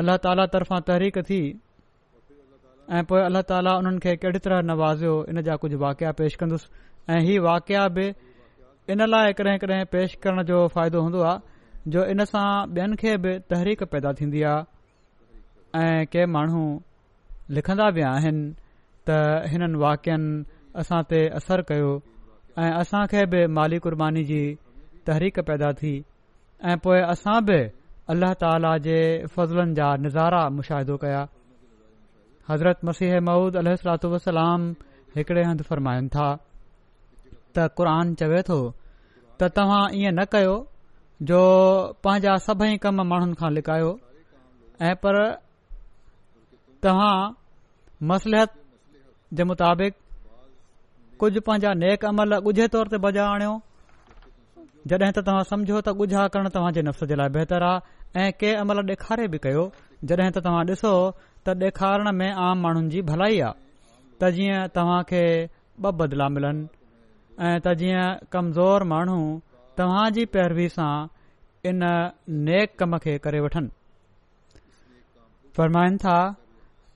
अल्ला 0.03 0.17
ताला 0.27 0.47
तरफ़ां 0.55 0.81
तहरीक 0.89 1.19
थी 1.29 1.39
ऐं 2.99 3.03
पोइ 3.13 3.21
अलाह 3.29 3.43
ताला 3.53 3.75
उन्हनि 3.83 3.99
खे 4.07 4.15
कहिड़ी 4.25 4.39
तरह 4.49 4.63
नवाज़ियो 4.71 5.13
इन 5.31 5.41
जा 5.51 5.57
कुझु 5.65 5.79
वाकिया 5.85 6.11
पेश 6.23 6.35
कंदुसि 6.43 6.83
ऐं 7.15 7.21
हीउ 7.29 7.45
वाकिया 7.47 7.85
बि 8.01 8.07
इन 8.97 9.05
लाइ 9.13 9.37
कॾहिं 9.41 9.57
कॾहिं 9.67 9.85
पेश 9.95 10.15
करण 10.27 10.43
जो 10.51 10.59
फ़ाइदो 10.75 11.01
हूंदो 11.07 11.21
आहे 11.31 11.91
जो 11.95 12.05
इन 12.17 12.25
सां 12.33 12.45
ॿियनि 12.75 12.97
खे 13.05 13.17
बि 13.23 13.39
तहरीक 13.55 13.83
पैदा 13.95 14.13
थींदी 14.21 14.43
आहे 14.51 15.87
ऐं 15.87 16.05
के 16.13 16.27
माण्हू 16.37 16.65
लिखंदा 17.59 17.91
बि 17.97 18.03
आहिनि 18.15 18.45
त 19.09 19.47
हिननि 19.53 19.79
वाक्यनि 19.85 20.43
असां 20.81 21.01
ते 21.11 21.21
असर 21.39 21.59
कयो 21.69 21.93
ऐं 22.61 22.73
असां 22.81 23.03
खे 23.11 23.23
बि 23.33 23.41
माली 23.57 23.79
कुर्बानी 23.85 24.23
जी 24.31 24.43
तहरीक 25.07 25.37
पैदा 25.49 25.71
थी 25.81 25.95
ऐं 26.71 26.77
पोइ 26.85 26.99
असां 27.15 27.39
बि 27.49 27.59
अल्लाह 28.13 28.33
ताला 28.43 28.73
जे 28.87 28.99
फज़लनि 29.35 29.75
जा 29.81 29.89
नज़ारा 30.05 30.43
मुशाहिदो 30.57 30.97
कया 31.05 31.23
हज़रत 32.51 32.79
मसीह 32.89 33.21
महूद 33.29 33.57
अल 33.63 33.69
वसलाम 34.15 34.67
हिकिड़े 35.17 35.43
हंधु 35.51 35.65
फ़रमाइनि 35.71 36.09
था 36.17 36.29
त 36.35 37.69
क़रान 37.79 38.15
चवे 38.23 38.43
थो 38.49 38.59
त 38.73 39.51
तव्हां 39.59 39.85
ईअं 40.01 40.13
न 40.19 40.25
कयो 40.37 40.57
जो 41.29 41.41
पंहिंजा 42.05 42.35
सभई 42.49 42.77
कम 42.85 42.97
माण्हुनि 43.13 43.37
खां 43.41 43.51
लिकायो 43.59 43.93
ऐं 44.91 44.95
पर 45.05 45.15
तव्हां 46.85 47.17
मसलहत 48.11 48.53
जे 49.39 49.45
मुताबिक़ 49.51 49.95
कुझु 51.21 51.41
पंहिंजा 51.47 51.71
नेक 51.83 52.01
अमल 52.15 52.31
ॻुझे 52.51 52.67
तौर 52.75 52.85
ते 52.93 52.97
बजा 53.07 53.25
आणियो 53.35 53.53
जॾहिं 54.93 55.13
त 55.17 55.23
तव्हां 55.29 55.45
समुझो 55.51 55.81
त 55.89 55.91
ॻुझा 56.05 56.23
करणु 56.37 56.51
तव्हांजे 56.57 56.83
नफ़्स 56.89 57.03
जे 57.13 57.17
लाइ 57.21 57.29
बहितरु 57.37 57.69
आहे 57.69 57.79
ऐं 58.25 58.27
कंहिं 58.41 58.59
अमल 58.63 58.79
ॾेखारे 58.95 59.27
बि 59.35 59.39
कयो 59.47 59.65
जॾहिं 60.11 60.31
त 60.37 60.39
तव्हां 60.47 60.63
ॾिसो 60.75 60.93
त 61.47 61.49
ॾेखारण 61.71 62.09
में 62.21 62.29
आम 62.49 62.57
माण्हुनि 62.67 62.89
जी 62.95 63.01
भलाई 63.11 63.37
आहे 63.49 63.59
त 64.21 64.23
जीअं 64.39 64.69
तव्हां 64.79 65.01
खे 65.11 65.23
ॿ 65.49 65.91
बदिला 66.03 66.29
मिलनि 66.37 66.65
ऐं 67.49 67.57
त 67.67 67.75
जीअं 67.83 68.23
कमज़ोर 68.37 68.87
माण्हू 68.95 69.19
तव्हां 69.81 70.07
जी 70.21 70.25
पैरवी 70.39 70.69
सां 70.77 70.93
इन 71.73 71.87
नेक 72.51 72.77
कम 72.83 72.97
खे 73.09 73.17
करे 73.27 73.41
वठनि 73.49 75.97
था 76.07 76.17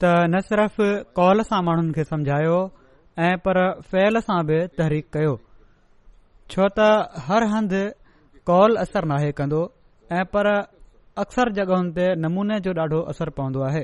त 0.03 0.07
न 0.33 0.41
सिर्फ़ 0.49 0.77
कॉल 1.19 1.43
सां 1.47 1.59
माण्हुनि 1.69 1.93
खे 1.97 2.03
समुझायो 2.11 2.59
ऐं 3.29 3.37
पर 3.47 3.57
फैल 3.93 4.19
सां 4.27 4.37
बि 4.49 4.57
तहरीक 4.81 5.07
कयो 5.15 5.31
छो 6.53 6.67
त 6.77 7.23
हर 7.31 7.47
हंधि 7.55 7.81
कॉल 8.51 8.77
असरु 8.83 9.09
नाहे 9.13 9.31
कंदो 9.41 9.63
ऐं 10.19 10.25
पर 10.35 10.49
अक्सर 11.23 11.51
जॻहियुनि 11.59 11.91
ते 11.99 12.05
नमूने 12.25 12.59
जो 12.67 12.73
ॾाढो 12.81 13.01
असरु 13.13 13.31
पवंदो 13.39 13.63
आहे 13.71 13.83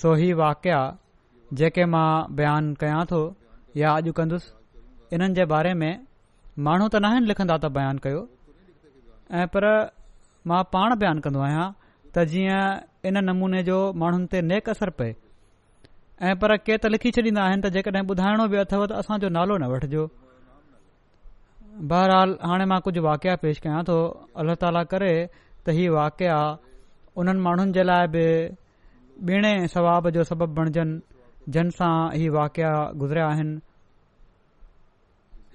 सो 0.00 0.14
ही 0.22 0.28
वाकिया 0.42 0.80
जेके 1.60 1.84
मां 1.94 2.08
बयानु 2.40 2.74
कयां 2.82 3.02
थो 3.12 3.20
या 3.82 3.92
अॼु 4.00 4.12
कंदुसि 4.20 4.50
इन्हनि 5.14 5.34
जे 5.40 5.44
बारे 5.54 5.72
में 5.84 5.90
माण्हू 6.66 6.88
त 6.96 7.02
न 7.04 7.10
आहिनि 7.12 7.26
लिखंदा 7.32 7.54
त 7.66 7.70
बयानु 7.78 8.00
कयो 8.08 8.20
ऐं 9.42 9.46
पर 9.54 9.64
मां 10.54 10.60
पाण 10.78 10.90
बयानु 11.04 11.20
कंदो 11.28 11.40
आहियां 11.50 11.66
त 12.16 12.22
जीअं 12.32 13.08
इन 13.08 13.16
नमूने 13.28 13.62
जो 13.68 13.76
माण्हुनि 14.00 14.26
ते 14.32 14.40
नेक 14.48 14.68
असर 14.72 14.90
पए 14.98 15.10
ऐं 16.28 16.34
पर 16.40 16.54
के 16.64 16.76
त 16.76 16.86
लिखी 16.92 17.10
छॾींदा 17.18 17.42
आहिनि 17.44 17.62
त 17.66 17.70
जेकॾहिं 17.76 18.04
ॿुधाइणो 18.14 18.44
बि 18.52 18.56
अथव 18.64 18.84
त 18.86 18.92
असांजो 19.00 19.28
नालो 19.36 19.56
न 19.62 19.70
वठिजो 19.72 20.02
बहरहाल 21.90 22.30
हाणे 22.48 22.64
मां 22.72 22.80
कुझु 22.84 23.00
वाक़िया 23.08 23.34
पेश 23.42 23.56
कयां 23.64 23.82
थो 23.88 23.96
अल्ल्ह 24.40 24.54
ताला 24.64 24.82
करे 24.92 25.12
त 25.64 25.76
इहा 25.76 25.92
वाक़िया 25.96 26.36
उन्हनि 27.18 27.40
माण्हुनि 27.46 27.72
जे 27.78 27.82
लाइ 27.88 28.04
बि 28.14 28.26
ॿिणे 29.36 29.52
सवाब 29.76 30.08
जो 30.16 30.22
सबबु 30.30 30.52
बणिजनि 30.60 31.00
जन 31.56 31.70
सां 31.80 31.94
ही 32.20 32.28
वाक़िया 32.36 32.72
गुज़रिया 33.00 33.26
आहिनि 33.32 33.54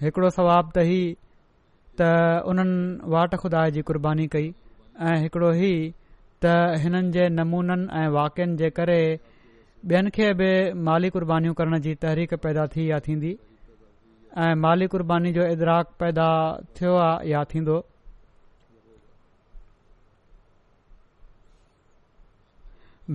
हिकिड़ो 0.04 0.30
सवाबु 0.42 0.68
त 0.80 0.90
ई 0.98 1.02
त 2.02 2.12
उन्हनि 2.50 2.76
वाट 3.14 3.32
ख़ुदा 3.46 3.62
जी 3.78 3.82
क़ुर्बानी 3.94 4.26
कई 4.38 4.48
ऐं 5.12 5.16
हिकिड़ो 5.24 5.50
ई 5.72 5.74
त 6.46 6.50
हिननि 6.82 7.12
जे 7.17 7.24
नमूननि 7.39 7.86
ऐं 8.03 8.10
वाकिनि 8.17 8.56
जे 8.62 8.70
करे 8.79 9.00
ॿियनि 9.91 10.10
खे 10.15 10.27
बि 10.39 10.50
माली 10.88 11.10
क़ुर्बानीूं 11.15 11.53
करण 11.60 11.79
जी 11.86 11.94
तहरीक 12.06 12.34
पैदा 12.46 12.65
थी 12.74 12.89
या 12.89 13.00
थींदी 13.06 13.32
ऐं 14.46 14.53
माली 14.65 14.88
क़ुर्बानी 14.94 15.32
जो 15.38 15.46
इदराक 15.53 15.86
पैदा 16.00 16.27
थियो 16.77 16.96
आहे 17.06 17.29
या 17.32 17.44
थींदो 17.53 17.75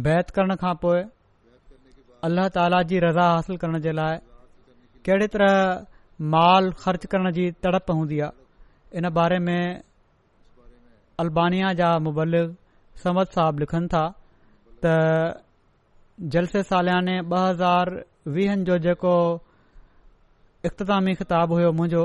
बैत 0.07 0.31
करण 0.39 0.55
खां 0.65 0.75
पोइ 0.85 1.03
अल्लाह 2.31 2.49
ताला 2.57 2.83
जी 2.91 2.99
रज़ा 3.05 3.27
हासिल 3.35 3.57
करण 3.65 3.81
जे 3.87 3.93
लाइ 4.01 4.17
कहिड़ी 5.07 5.27
तरह 5.37 5.53
माल 6.35 6.73
ख़र्च 6.83 7.07
करण 7.15 7.31
जी 7.39 7.47
तड़प 7.67 7.91
हूंदी 7.99 8.19
आहे 8.27 8.99
इन 9.03 9.09
बारे 9.21 9.39
में 9.51 9.59
अल्बानिया 11.25 11.73
जा 11.83 11.93
मुबलिक़ 12.09 12.53
سمت 13.03 13.33
صاحب 13.35 13.57
लिखनि 13.63 13.89
था 13.93 14.05
त 14.85 15.45
जलसे 16.33 16.63
सालियाने 16.63 17.19
ॿ 17.21 17.37
हज़ार 17.39 18.05
वीहनि 18.35 18.65
जो 18.65 18.79
जेको 18.87 19.15
خطاب 20.79 21.05
किताबु 21.19 21.55
हुयो 21.55 21.71
मुंहिंजो 21.77 22.05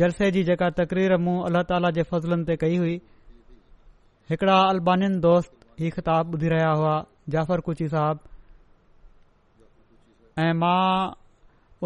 जलसे 0.00 0.30
जी 0.30 0.42
जेका 0.48 0.68
तक़रीर 0.78 1.16
मूं 1.24 1.36
अलाह 1.46 1.62
ताला 1.72 1.90
जे 1.98 2.02
फज़लनि 2.10 2.44
ते 2.50 2.56
कई 2.62 2.76
हुई 2.80 2.94
हिकिड़ा 4.30 4.56
अल्बानि 4.68 5.08
दोस्त 5.26 5.52
ई 5.82 5.90
ख़िताबु 5.96 6.36
ॿुधी 6.36 6.48
रहिया 6.48 6.70
हुआ 6.82 6.94
जाफ़र 7.34 7.60
कुची 7.66 7.88
साहिब 7.94 8.18
ऐं 10.44 10.52
मां 10.60 10.84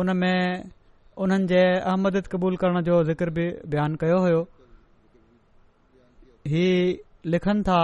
उनमें 0.00 0.70
उन्हनि 1.24 1.46
जे 1.54 1.62
अहमद 1.72 2.22
क़बूल 2.32 2.56
करण 2.64 2.82
जो 2.90 3.02
ज़िकर 3.10 3.30
बि 3.38 3.44
बयानु 3.74 3.96
कयो 4.04 4.18
हुयो 4.26 4.46
लिखनि 7.32 7.62
था 7.68 7.80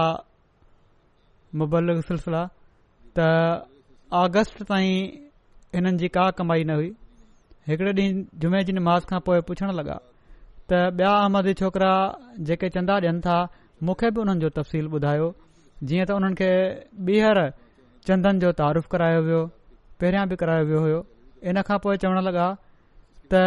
मुबलक 1.61 2.05
सिलसिला 2.07 2.43
त 3.19 3.21
आगस्ट 4.23 4.63
ताईं 4.71 4.93
हिननि 5.77 5.93
जी 6.03 6.09
का 6.17 6.25
कमाई 6.39 6.65
न 6.69 6.75
हुई 6.79 6.91
हिकड़े 7.71 7.93
ॾींहुं 7.93 8.23
जुमे 8.43 8.63
जी 8.69 8.73
निमाज़ 8.79 9.05
खां 9.11 9.21
पोइ 9.29 9.41
पुछण 9.49 9.73
लॻा 9.81 9.97
त 10.69 10.81
ॿिया 11.01 11.13
आमद 11.25 11.49
छोकिरा 11.61 11.93
जेके 12.51 12.69
चंदा 12.77 12.99
ॾियनि 13.05 13.21
था 13.27 13.39
मूंखे 13.89 14.11
बि 14.15 14.21
उन्हनि 14.25 14.41
जो 14.45 14.49
तफ़सील 14.61 14.87
ॿुधायो 14.99 15.29
जीअं 15.89 16.05
त 16.07 16.21
उन्हनि 16.21 16.37
खे 16.41 16.51
ॿीहर 17.11 17.39
चंदनि 18.07 18.39
जो 18.47 18.53
तारुफ़ 18.63 18.89
करायो 18.95 19.21
वियो 19.27 19.41
पहिरियां 20.01 20.27
बि 20.31 20.37
करायो 20.43 20.65
वियो 20.71 20.81
हुयो 20.85 21.01
इन 21.51 21.63
खां 21.71 21.79
पोइ 21.87 21.97
चवण 22.05 22.23
लॻा 22.29 22.47
त 23.35 23.47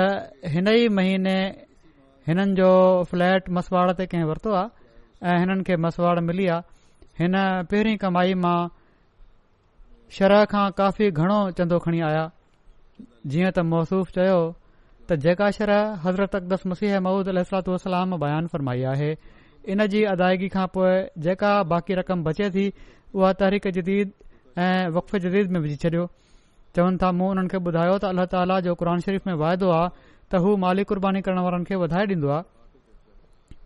हिन 0.55 0.67
ई 0.75 0.89
महीने 0.99 1.37
हिननि 2.29 2.53
जो 2.61 2.69
फ्लैट 3.11 3.49
मसवाड़ 3.59 3.89
ते 3.99 4.05
कंहिं 4.13 4.27
वरितो 4.31 4.51
आहे 4.61 4.81
ऐं 5.31 5.37
हिननि 5.39 5.63
खे 5.67 5.75
मसवाड़ 5.83 6.19
मिली 6.19 6.45
आहे 6.53 6.61
हिन 7.19 7.33
पहिरीं 7.71 7.97
कमाई 7.97 8.33
मां 8.45 8.57
शरह 10.15 10.43
खां 10.53 10.63
काफ़ी 10.79 11.09
घणो 11.19 11.37
चंदो 11.59 11.77
खणी 11.85 12.01
आया 12.07 12.25
जीअं 13.33 13.51
त 13.57 13.63
मसूफ़ 13.73 14.11
चयो 14.17 14.39
त 15.11 15.17
जेका 15.25 15.49
शरह 15.59 16.01
हज़रत 16.05 16.35
अकदस 16.41 16.65
मुसीह 16.73 16.99
महूद 17.07 17.29
अलतलाम 17.35 18.17
बयान 18.25 18.47
फरमाई 18.55 18.83
आहे 18.93 19.09
इन 19.75 19.85
जी 19.95 20.03
अदायगी 20.15 20.49
खां 20.57 20.67
पोइ 20.75 20.93
जेका 21.27 21.51
बाक़ी 21.73 21.99
रक़म 22.03 22.23
बचे 22.29 22.49
थी 22.57 22.67
उहा 22.79 23.33
तहरीक़ 23.43 23.67
जदीद 23.79 24.11
ऐं 24.67 24.87
वक़फ़ 24.99 25.17
जदीद 25.27 25.51
में 25.55 25.59
विझी 25.67 25.75
छॾियो 25.85 26.05
चवनि 26.75 26.97
था 27.03 27.11
मूं 27.21 27.27
हुननि 27.33 27.53
खे 27.55 27.61
ॿुधायो 27.69 27.95
त 27.97 28.11
अल्लाह 28.13 28.25
ताली 28.35 28.59
जो 28.67 28.75
क़ुर 28.83 28.99
शरीफ़ 29.07 29.29
में 29.31 29.35
वाइदो 29.45 29.71
आहे 29.81 29.91
त 29.97 30.43
हू 30.47 30.55
माली 30.65 30.83
कुर्बानी 30.91 31.21
करण 31.29 31.43
वारनि 31.47 31.71
खे 31.71 31.75
वधाए 31.85 32.07
ॾींदो 32.13 32.33
आहे 32.37 32.43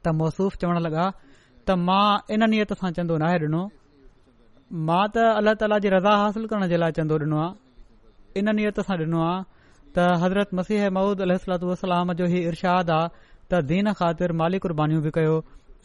त 0.07 0.19
मसूफ़ 0.21 0.59
चवण 0.63 0.81
लॻा 0.87 1.07
त 1.67 1.75
मां 1.87 2.07
इन 2.33 2.43
नियत 2.53 2.71
सां 2.81 2.89
चंदो 2.97 3.15
नाहे 3.23 3.37
डि॒नो 3.43 3.61
मां 4.89 5.03
त 5.15 5.23
अल्ला 5.39 5.53
ताला 5.63 5.79
जी 5.85 5.89
रज़ा 5.95 6.13
हासिल 6.23 6.43
करण 6.51 6.67
जे 6.73 6.77
लाइ 6.83 6.91
चंदो 6.99 7.15
ॾिनो 7.25 7.39
आहे 7.45 8.39
इन 8.41 8.53
नियत 8.59 8.79
सां 8.89 8.95
ॾिनो 9.05 9.19
आ 9.29 9.33
त 9.95 9.97
हज़रत 10.21 10.49
मसीह 10.59 10.87
महूद 10.97 11.17
अलत 11.25 11.63
वसलाम 11.71 12.13
जो 12.19 12.25
ई 12.37 12.43
इर्शाद 12.51 12.89
आहे 12.99 13.09
त 13.51 13.61
दीन 13.71 13.91
ख़ातिर 13.99 14.31
माली 14.43 14.57
क़ुर्बानी 14.67 14.95
बि 15.07 15.13
कयो 15.17 15.35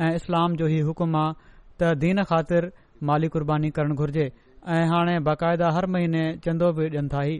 ऐं 0.04 0.12
इस्लाम 0.20 0.54
जो 0.62 0.66
ई 0.74 0.78
हुकुम 0.90 1.16
आहे 1.22 1.34
त 1.82 1.90
दीन 2.04 2.22
ख़ातिर 2.30 2.62
माली 3.10 3.28
क़ुर्बानी 3.36 3.68
करणु 3.80 3.94
घुर्जे 4.04 4.26
ऐं 4.76 4.82
हाणे 4.94 5.14
बाक़ायदा 5.30 5.68
हर 5.78 5.84
महीने 5.96 6.22
चंदो 6.46 6.70
बि 6.78 6.84
ॾियनि 6.94 7.08
था 7.16 7.20
ई 7.32 7.34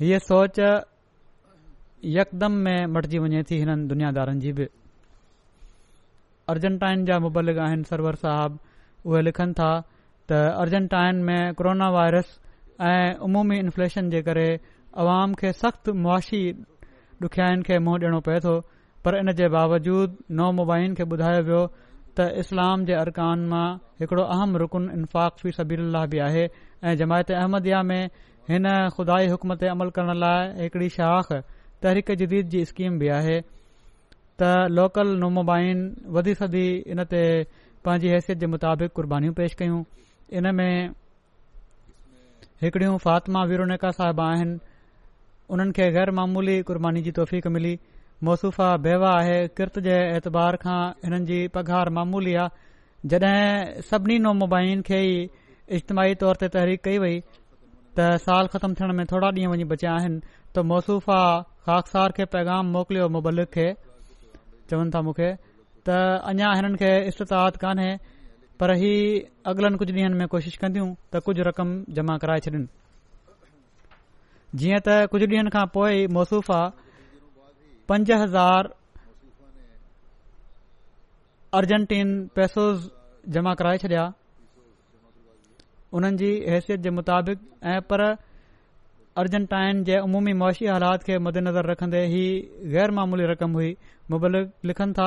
हीअ 0.00 0.18
सोच 0.32 0.56
यकदम 2.16 2.52
में 2.64 2.78
मटिजी 2.96 3.18
वञे 3.26 3.42
थी 3.50 3.54
हिननि 3.62 3.84
दुनियादारनि 3.92 4.40
जी 4.46 4.50
बि 4.58 4.64
अर्जनटाइन 6.52 7.00
जा 7.06 7.18
मुबलिक 7.26 7.58
आहिनि 7.62 7.84
सरवर 7.90 8.14
साहब 8.24 8.58
उहे 9.12 9.22
लिखनि 9.28 9.52
था 9.60 9.68
त 10.30 10.38
अर्जनटाइन 10.64 11.22
में 11.28 11.54
कोरोना 11.60 11.88
वायरस 11.96 12.28
ऐं 12.90 13.18
उमूमी 13.28 13.56
इन्फ्लेशन 13.62 14.10
जे 14.12 14.20
करे 14.28 14.44
आवाम 15.04 15.34
खे 15.40 15.52
सख़्तु 15.62 15.94
मुआशी 16.04 16.42
ॾुखियाईन 17.26 17.62
खे 17.70 17.78
मुंहुं 17.86 17.98
ॾियणो 18.02 18.20
पए 18.28 18.38
थो 18.44 18.54
पर 19.04 19.16
इन 19.22 19.32
जे 19.40 19.48
बावजूद 19.56 20.16
नओमुबाइन 20.40 20.94
खे 21.00 21.04
ॿुधायो 21.16 21.42
वियो 21.48 21.62
त 22.18 22.28
इस्लाम 22.44 22.84
जे 22.90 22.94
अरकान 23.02 23.44
मां 23.54 23.66
हिकड़ो 24.02 24.22
अहम 24.36 24.56
रुकन 24.64 24.88
इन्फ़ाक़ 24.98 25.42
फी 25.42 25.52
सबील 25.58 25.98
बि 26.14 26.18
आहे 26.28 26.44
ऐं 26.86 26.94
जमायत 27.02 27.30
अहमद 27.40 27.68
में 27.90 28.02
हिन 28.52 28.70
खुदााई 28.98 29.26
हुकम 29.34 29.54
ते 29.64 29.72
अमल 29.74 29.90
करण 29.98 30.14
लाइ 30.24 30.48
हिकड़ी 30.62 30.88
शाख़ 31.00 31.32
तहरीक़ 31.34 32.12
जदीद 32.24 32.48
जी 32.56 32.64
स्कीम 32.72 32.98
बि 33.02 33.08
आहे 33.20 33.38
त 34.40 34.46
लोकल 34.78 35.08
नुमाइन 35.20 35.78
वधी 36.14 36.32
सदी 36.40 36.66
इन 36.94 37.02
ते 37.12 37.20
पंहिंजी 37.84 38.08
हैसियत 38.14 38.38
जे 38.40 38.46
मुताबिक़ 38.54 38.92
क़ुर्बानीूं 38.96 39.32
पेश 39.38 39.52
कयूं 39.60 39.80
इन 40.40 40.44
में 40.54 40.90
हिकड़ियूं 42.62 42.96
फ़ातिमा 43.04 43.42
वीरोनेका 43.52 43.90
साहिब 43.98 44.20
आहिनि 44.24 44.58
उन्हनि 45.56 45.72
खे 45.78 45.86
ग़ैर 45.96 46.10
मामूली 46.18 46.56
क़ुर्बानी 46.70 47.00
जी 47.06 47.10
तौफ़ीक़ 47.20 47.48
मिली 47.56 47.74
मौसूफ़ा 48.28 48.68
बेवा 48.88 49.10
आहे 49.22 49.38
किर्त 49.60 49.78
जे 49.88 49.96
एतबार 50.16 50.56
खां 50.66 50.76
हिननि 51.04 51.24
जी 51.32 51.38
पघार 51.56 51.88
मामूली 52.00 52.34
आहे 52.44 53.08
जॾहिं 53.14 53.82
सभिनी 53.92 54.18
नमोबाइन 54.26 54.82
खे 54.90 55.00
ई 55.06 55.16
इज्तमाही 55.80 56.14
तौर 56.26 56.36
ते 56.44 56.48
तहरीक 56.58 56.82
कई 56.90 56.98
वई 57.06 57.18
त 57.30 58.12
साल 58.28 58.46
ख़तमु 58.52 58.74
थियण 58.80 58.92
में 59.00 59.04
थोरा 59.16 59.30
ॾींहं 59.40 59.50
वञी 59.56 59.64
बचिया 59.74 59.92
आहिनि 60.00 60.20
त 60.30 60.68
मसुफ़ा 60.72 61.20
ख़ासिसार 61.66 62.18
खे 62.20 62.24
पैगाम 62.38 62.72
मोकिलियो 62.78 63.08
मुबलिक 63.18 63.48
खे 63.58 63.68
चवनि 64.70 64.90
था 64.94 65.00
मूंखे 65.06 65.28
त 65.88 65.98
अञा 66.30 66.48
हिननि 66.58 66.76
खे 66.80 66.90
इस्तिताह 67.12 67.42
कोन्हे 67.62 67.90
पर 68.60 68.70
ही 68.82 68.92
अॻिलनि 69.52 69.76
कुझु 69.82 69.92
ॾींहनि 69.96 70.16
में 70.22 70.26
कोशिशि 70.34 70.58
कंदियूं 70.64 70.88
त 71.12 71.22
कुझु 71.28 71.42
रक़म 71.50 71.68
जमा 71.98 72.16
कराए 72.24 72.40
छॾिन 72.46 72.64
जीअं 74.62 74.80
त 74.88 74.98
कुझु 75.14 75.26
ॾींहनि 75.32 75.50
खां 75.56 75.64
पोइ 75.78 76.06
मोसफ़ा 76.18 76.60
पंज 77.92 78.10
हज़ार 78.24 78.64
अर्जेंटीन 81.60 82.08
पैसो 82.36 82.64
जमा 83.36 83.52
कराए 83.60 83.78
छॾिया 83.84 84.04
उन्हनि 85.98 86.16
जी 86.22 86.30
हैसियत 86.54 86.80
जे 86.86 86.90
मुताबिक़ 87.00 87.42
ऐं 87.74 87.80
पर 87.92 88.02
अर्जन्टाइन 89.20 89.78
जे 89.88 89.94
अमूमी 90.06 90.32
मुआशी 90.38 90.66
हालात 90.70 91.04
खे 91.04 91.18
मदेनज़र 91.26 91.66
रखन्दन्न्दन्ने 91.68 92.08
ही 92.14 92.72
ग़ैर 92.72 92.90
मामूली 92.96 93.28
रक़म 93.30 93.52
हुई 93.58 93.68
मुबलिक 94.14 94.50
लिखनि 94.70 94.92
था 94.98 95.06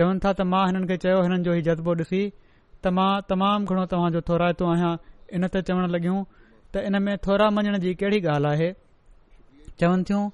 चवनि 0.00 0.20
था 0.24 0.32
त 0.32 0.46
मां 0.54 0.62
हिननि 0.70 0.88
खे 0.90 0.96
चयो 1.04 1.20
हिननि 1.26 1.46
जो 1.48 1.52
हीउ 1.58 1.64
जज़्बो 1.68 1.92
ॾिसी 2.00 2.22
त 2.30 2.92
मां 2.96 3.06
तमामु 3.28 3.76
घणो 3.76 3.84
तव्हांजो 3.92 4.24
थोराए 4.32 4.58
थो 4.62 4.72
आहियां 4.72 4.90
इन 5.38 5.48
ते 5.58 5.62
चवणु 5.70 5.86
लॻियूं 5.94 6.16
त 6.72 6.84
इन 6.90 7.00
में 7.06 7.16
थोरा 7.28 7.50
मञण 7.60 7.78
जी 7.86 7.94
कहिड़ी 8.02 8.22
ॻाल्हि 8.34 8.52
आहे 8.56 8.72
चवनि 9.84 10.10
थियूं 10.10 10.26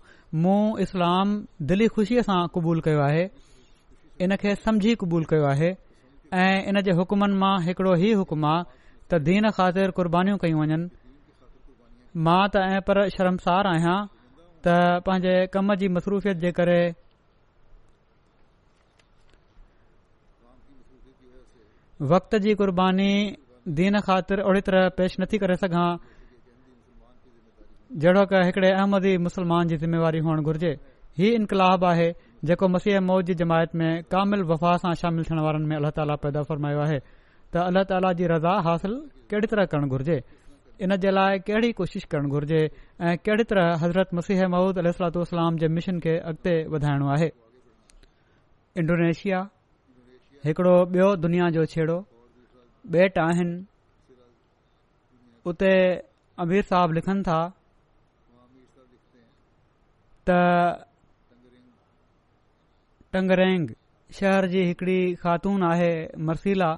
मूं 0.48 0.64
इस्लाम 0.88 1.38
दिली 1.72 1.88
ख़ुशीअ 2.00 2.26
सां 2.32 2.40
क़बूल 2.58 2.84
कयो 2.90 3.06
आहे 3.10 3.30
इन 4.24 4.38
खे 4.46 4.56
समझी 4.64 4.96
क़बूल 5.06 5.28
कयो 5.36 5.48
आहे 5.52 5.70
ऐं 6.48 6.58
इन 6.72 6.82
जे 6.90 6.96
हुकुमनि 7.02 7.40
मां 7.46 7.54
हिकड़ो 7.70 7.94
ई 7.96 8.18
हुकुम 8.26 8.50
आहे 8.56 8.68
त 8.72 9.24
दीन 9.30 9.52
ख़ातिर 9.62 9.98
क़ुर्बानीबानियूं 10.00 10.42
कयूं 10.46 10.64
वञनि 10.66 10.84
मां 12.22 12.42
त 12.54 12.56
ऐं 12.72 12.80
पर 12.88 12.98
शर्मसार 13.14 13.66
आहियां 13.70 13.94
त 14.64 14.74
पंहिंजे 15.06 15.34
कम 15.54 15.74
जी 15.82 15.88
मसरूफ़ियत 15.94 16.36
जे 16.44 16.50
करे 16.58 16.78
वक़्त 22.12 22.36
जी 22.44 22.54
क़ुर्बानी 22.60 23.10
दीन 23.80 24.00
ख़ातिर 24.06 24.42
ओड़ी 24.50 24.60
तरह 24.68 24.88
पेश 24.98 25.16
नथी 25.20 25.38
करे 25.46 25.56
सघां 25.64 25.86
जहिड़ो 28.04 28.24
क 28.34 28.44
हिकड़े 28.50 28.70
अहमदी 28.72 29.16
मुस्लमान 29.26 29.68
जी 29.74 29.80
ज़िमेवारी 29.86 30.18
हुअणु 30.28 30.42
घुर्जे 30.52 30.72
हीउ 31.18 31.34
इनकलाब 31.40 31.84
आहे 31.90 32.06
जेको 32.50 32.68
मसीह 32.76 33.00
मौज 33.10 33.24
जी 33.26 33.34
जमायत 33.42 33.74
में 33.82 33.90
कामिल 34.16 34.42
वफ़ा 34.54 34.76
सां 34.86 34.94
शामिल 35.02 35.24
थियण 35.30 35.40
वारनि 35.48 35.66
में 35.72 35.76
अल्ला 35.82 35.90
ताला 35.98 36.16
पैदा 36.24 36.42
फरमायो 36.52 36.80
आहे 36.86 36.98
त 37.54 37.66
अल्ला 37.66 37.82
ताला 37.92 38.12
जी 38.22 38.26
रज़ा 38.36 38.54
हासिल 38.70 38.98
कहिड़ी 39.30 39.46
तरह 39.54 39.66
करणु 39.74 39.88
घुर्जे 39.98 40.16
इन 40.82 40.96
जे 41.02 41.10
लाइ 41.10 41.38
कहिड़ी 41.46 41.70
कोशिश 41.78 42.04
करणु 42.10 42.28
घुर्जे 42.34 42.60
ऐं 43.00 43.16
कहिड़ी 43.22 43.44
तरह 43.50 43.66
हज़रत 43.82 44.10
मसीह 44.18 44.46
महमूद 44.50 44.78
अलातलाम 44.82 45.56
जे 45.62 45.68
मिशन 45.70 45.98
खे 46.02 46.16
अॻिते 46.34 46.54
वधाइणो 46.74 47.10
आहे 47.14 47.30
इंडोनेशिया 48.82 49.38
हिकिड़ो 50.46 50.74
ॿियो 50.96 51.14
दुनिया 51.24 51.48
जो 51.54 51.64
छेड़ो 51.74 51.98
बेट 52.94 53.18
आहिनि 53.26 53.54
उते 55.46 55.72
अमीर 56.44 56.62
साहब 56.72 56.92
लिखनि 56.98 57.22
था 57.30 57.38
त 60.28 60.42
टंगरेंग 63.12 63.68
शहर 64.20 64.46
जी 64.50 64.66
हिकड़ी 64.66 64.98
ख़ातून 65.22 65.62
आहे 65.72 65.92
मर्सीला 66.28 66.72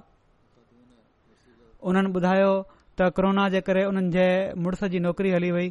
उन्हनि 1.89 2.11
ॿुधायो 2.17 2.53
त 2.99 3.07
कोरोना 3.17 3.49
जे 3.55 3.61
करे 3.69 3.85
उन्हनि 3.89 4.11
जे 4.13 4.27
मुड़ुस 4.67 4.85
जी 4.93 4.99
नौकरी 5.07 5.31
हली 5.37 5.51
वई 5.55 5.67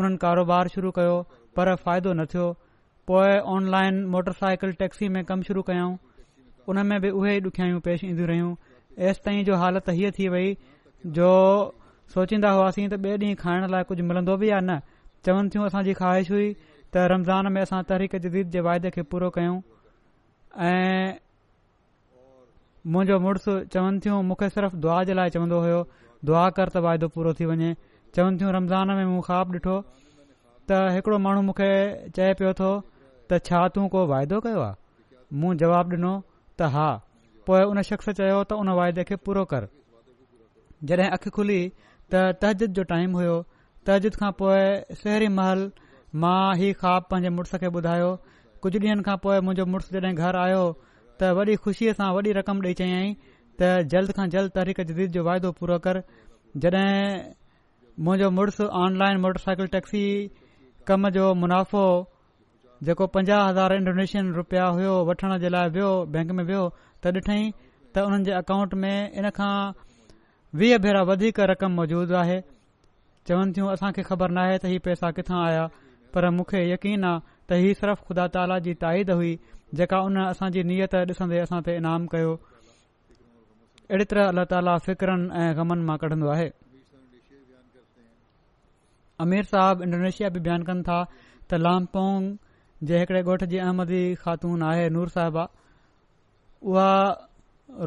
उन्हनि 0.00 0.16
कारोबार 0.24 0.68
शुरू 0.74 0.90
कयो 0.98 1.16
पर 1.58 1.74
फ़ाइदो 1.84 2.12
न 2.20 2.24
थियो 2.34 2.46
पोइ 3.10 3.34
ऑनलाइन 3.54 4.00
मोटरसाइकिल 4.14 4.72
टैक्सी 4.82 5.08
में 5.16 5.24
कमु 5.30 5.42
शुरू 5.48 5.62
कयऊं 5.70 5.92
उन 6.72 6.80
में 6.92 6.98
बि 7.04 7.10
उहे 7.22 7.36
ॾुखियाई 7.48 7.78
पेश 7.88 8.04
ईंदियूं 8.08 8.28
रहियूं 8.28 8.54
ऐसि 9.10 9.20
ताईं 9.24 9.44
जो 9.48 9.56
हालति 9.64 9.92
हीअ 9.98 10.10
थी 10.18 10.28
वई 10.36 10.56
जो 11.18 11.28
सोचींदा 12.16 12.50
हुआसीं 12.58 12.88
त 12.92 13.00
ॿिए 13.06 13.18
ॾींहुं 13.24 13.34
खाइण 13.44 13.66
लाइ 13.74 13.84
कुझु 13.90 14.04
मिलंदो 14.12 14.36
बि 14.44 14.50
आहे 14.56 14.64
न 14.70 14.78
चवनि 15.28 15.48
थियूं 15.54 15.66
असांजी 15.66 15.92
ख़्वाहिश 16.00 16.30
हुई 16.36 16.48
त 16.94 17.06
रमज़ान 17.14 17.50
में 17.58 17.60
असां 17.62 17.82
तहरीक 17.92 18.16
जदीद 18.28 18.54
जे 18.56 18.62
वाइदे 18.68 18.90
खे 18.96 19.02
पूरो 19.14 19.28
कयूं 19.36 19.56
ऐं 20.70 21.12
मुंहिंजो 22.96 23.18
मुड़ुसु 23.26 23.58
चवनि 23.76 24.00
थियूं 24.06 24.22
मूंखे 24.30 24.48
सिर्फ़ 24.56 24.74
दुआ 24.86 25.02
जे 25.10 25.14
लाइ 25.20 25.36
चवंदो 25.36 25.60
हुयो 25.66 25.78
दुआ 26.28 26.44
कर 26.56 26.68
त 26.74 26.82
वाइदो 26.84 27.08
पूरो 27.14 27.32
थी 27.40 27.46
वञे 27.50 27.70
चवनि 28.18 28.38
थियूं 28.40 28.52
रमज़ान 28.56 28.92
में 28.98 29.04
मूं 29.12 29.22
ख़्वाबु 29.28 29.56
ॾिठो 29.58 29.74
त 30.70 30.78
हिकिड़ो 30.96 31.18
माण्हू 31.24 31.42
मूंखे 31.48 31.70
चए 32.18 32.28
पियो 32.40 32.52
थो 32.60 32.68
त 33.30 33.40
छा 33.48 33.60
तूं 33.74 33.86
को 33.94 34.04
वाइदो 34.12 34.38
कयो 34.46 34.60
आहे 34.66 34.76
मूं 35.42 35.52
जवाबु 35.62 35.96
ॾिनो 35.98 36.12
त 36.58 36.70
हा 36.76 36.86
पोइ 37.48 37.62
उन 37.72 37.82
शख़्स 37.90 38.08
चयो 38.20 38.38
त 38.44 38.60
उन 38.64 38.72
वाइदे 38.80 39.04
खे 39.10 39.18
पूरो 39.28 39.44
कर 39.52 39.68
जॾहिं 40.92 41.10
अखि 41.18 41.34
खुली 41.38 41.60
त 42.14 42.24
तहजीद 42.44 42.78
जो 42.80 42.86
टाइम 42.94 43.18
हुयो 43.22 43.36
तजीद 43.88 44.16
खां 44.22 44.32
पोइ 44.40 44.64
सहरी 45.02 45.26
महल 45.40 45.66
मां 46.22 46.38
ई 46.62 46.72
ख्वाबु 46.84 47.06
पंहिंजे 47.12 47.36
मुड़ुस 47.38 47.54
खे 47.64 47.72
ॿुधायो 47.80 48.10
कुझु 48.66 48.82
ॾींहनि 48.86 49.06
खां 49.10 49.18
पोइ 49.26 49.38
मुंहिंजो 49.48 49.66
मुड़ुसु 49.74 49.98
जॾहिं 50.00 50.14
घर 50.24 50.42
आयो 50.46 50.64
त 50.88 51.36
वॾी 51.40 51.58
ख़ुशीअ 51.68 51.96
सां 52.02 52.10
वॾी 52.18 52.36
रक़म 52.40 52.64
ॾेई 52.68 52.78
चयाईं 52.82 53.12
त 53.62 53.66
जल्द 53.94 54.12
खां 54.18 54.26
जल्द 54.36 54.52
तहरीक 54.58 54.80
जदीद 54.88 55.12
जो 55.18 55.22
वाइदो 55.28 55.50
पूरो 55.58 55.78
कर 55.86 56.00
जॾहिं 56.64 56.94
मुंहिंजो 58.06 58.30
मुड़ुसु 58.38 58.64
ऑनलाइन 58.84 59.20
मोटरसाइकिल 59.24 59.66
टैक्सी 59.74 60.02
कम 60.90 61.08
जो 61.16 61.26
मुनाफ़ो 61.42 61.84
जेको 62.88 63.06
पंजाह 63.16 63.44
हज़ार 63.48 63.74
इंडोनेशियन 63.80 64.32
रुपया 64.38 64.64
हुयो 64.78 64.94
वठण 65.10 65.36
जे 65.44 65.48
लाइ 65.54 65.70
वेहो 65.76 65.92
बैंक 66.16 66.30
में 66.38 66.44
वेहो 66.48 66.64
त 67.04 67.14
ॾिठईं 67.20 67.44
त 67.58 68.04
उन्हनि 68.08 68.24
जे 68.30 68.32
अकाउंट 68.40 68.74
में 68.84 68.96
इन 68.96 69.30
खां 69.38 69.50
वीह 70.62 70.78
भेरा 70.86 71.02
वधीक 71.12 71.40
रक़म 71.52 71.78
मौजूदु 71.82 72.16
आहे 72.22 72.40
चवनि 73.28 73.56
थियूं 73.58 73.68
असां 73.76 73.92
खे 73.98 74.02
ख़बर 74.10 74.34
नाहे 74.38 74.56
त 74.58 74.72
हीउ 74.72 74.84
पैसा 74.88 75.10
किथां 75.20 75.38
आया 75.46 75.66
पर 76.16 76.28
मूंखे 76.40 76.64
यकीन 76.72 77.06
आहे 77.12 77.22
त 77.28 77.60
हीअ 77.62 77.78
सिर्फ़ु 77.82 78.08
ख़ुदा 78.10 78.26
ताला 78.38 78.58
जी 78.66 78.74
ताईद 78.84 79.14
हुई 79.20 79.30
जेका 79.82 80.02
उन 80.10 80.20
असांजी 80.26 80.66
नियत 80.72 80.98
ॾिसंदे 81.14 81.42
असां 81.48 81.62
ते 81.70 81.76
इनामु 81.82 82.12
कयो 82.16 82.34
अहिड़ी 83.90 84.04
तरह 84.10 84.26
अलाह 84.32 84.44
ताला 84.50 84.74
फ़िक्रनि 84.84 85.24
ऐं 85.38 85.48
ग़मनि 85.56 85.82
मां 85.88 85.96
कढंदो 86.02 86.28
आहे 86.34 86.44
अमीर 89.24 89.42
साहब 89.50 89.82
इंडोनेशिया 89.86 90.28
बि 90.36 90.40
बयानु 90.46 90.64
कनि 90.68 90.82
था 90.88 91.00
त 91.50 91.58
लामपोंग 91.64 92.28
जे 92.90 92.98
हिकड़े 92.98 93.20
ॻोठ 93.28 93.44
जी 93.52 93.58
अहमदी 93.64 94.00
ख़ातून 94.22 94.62
आहे 94.68 94.88
नूर 94.94 95.08
साहिबा 95.16 95.44
उहा 96.70 96.88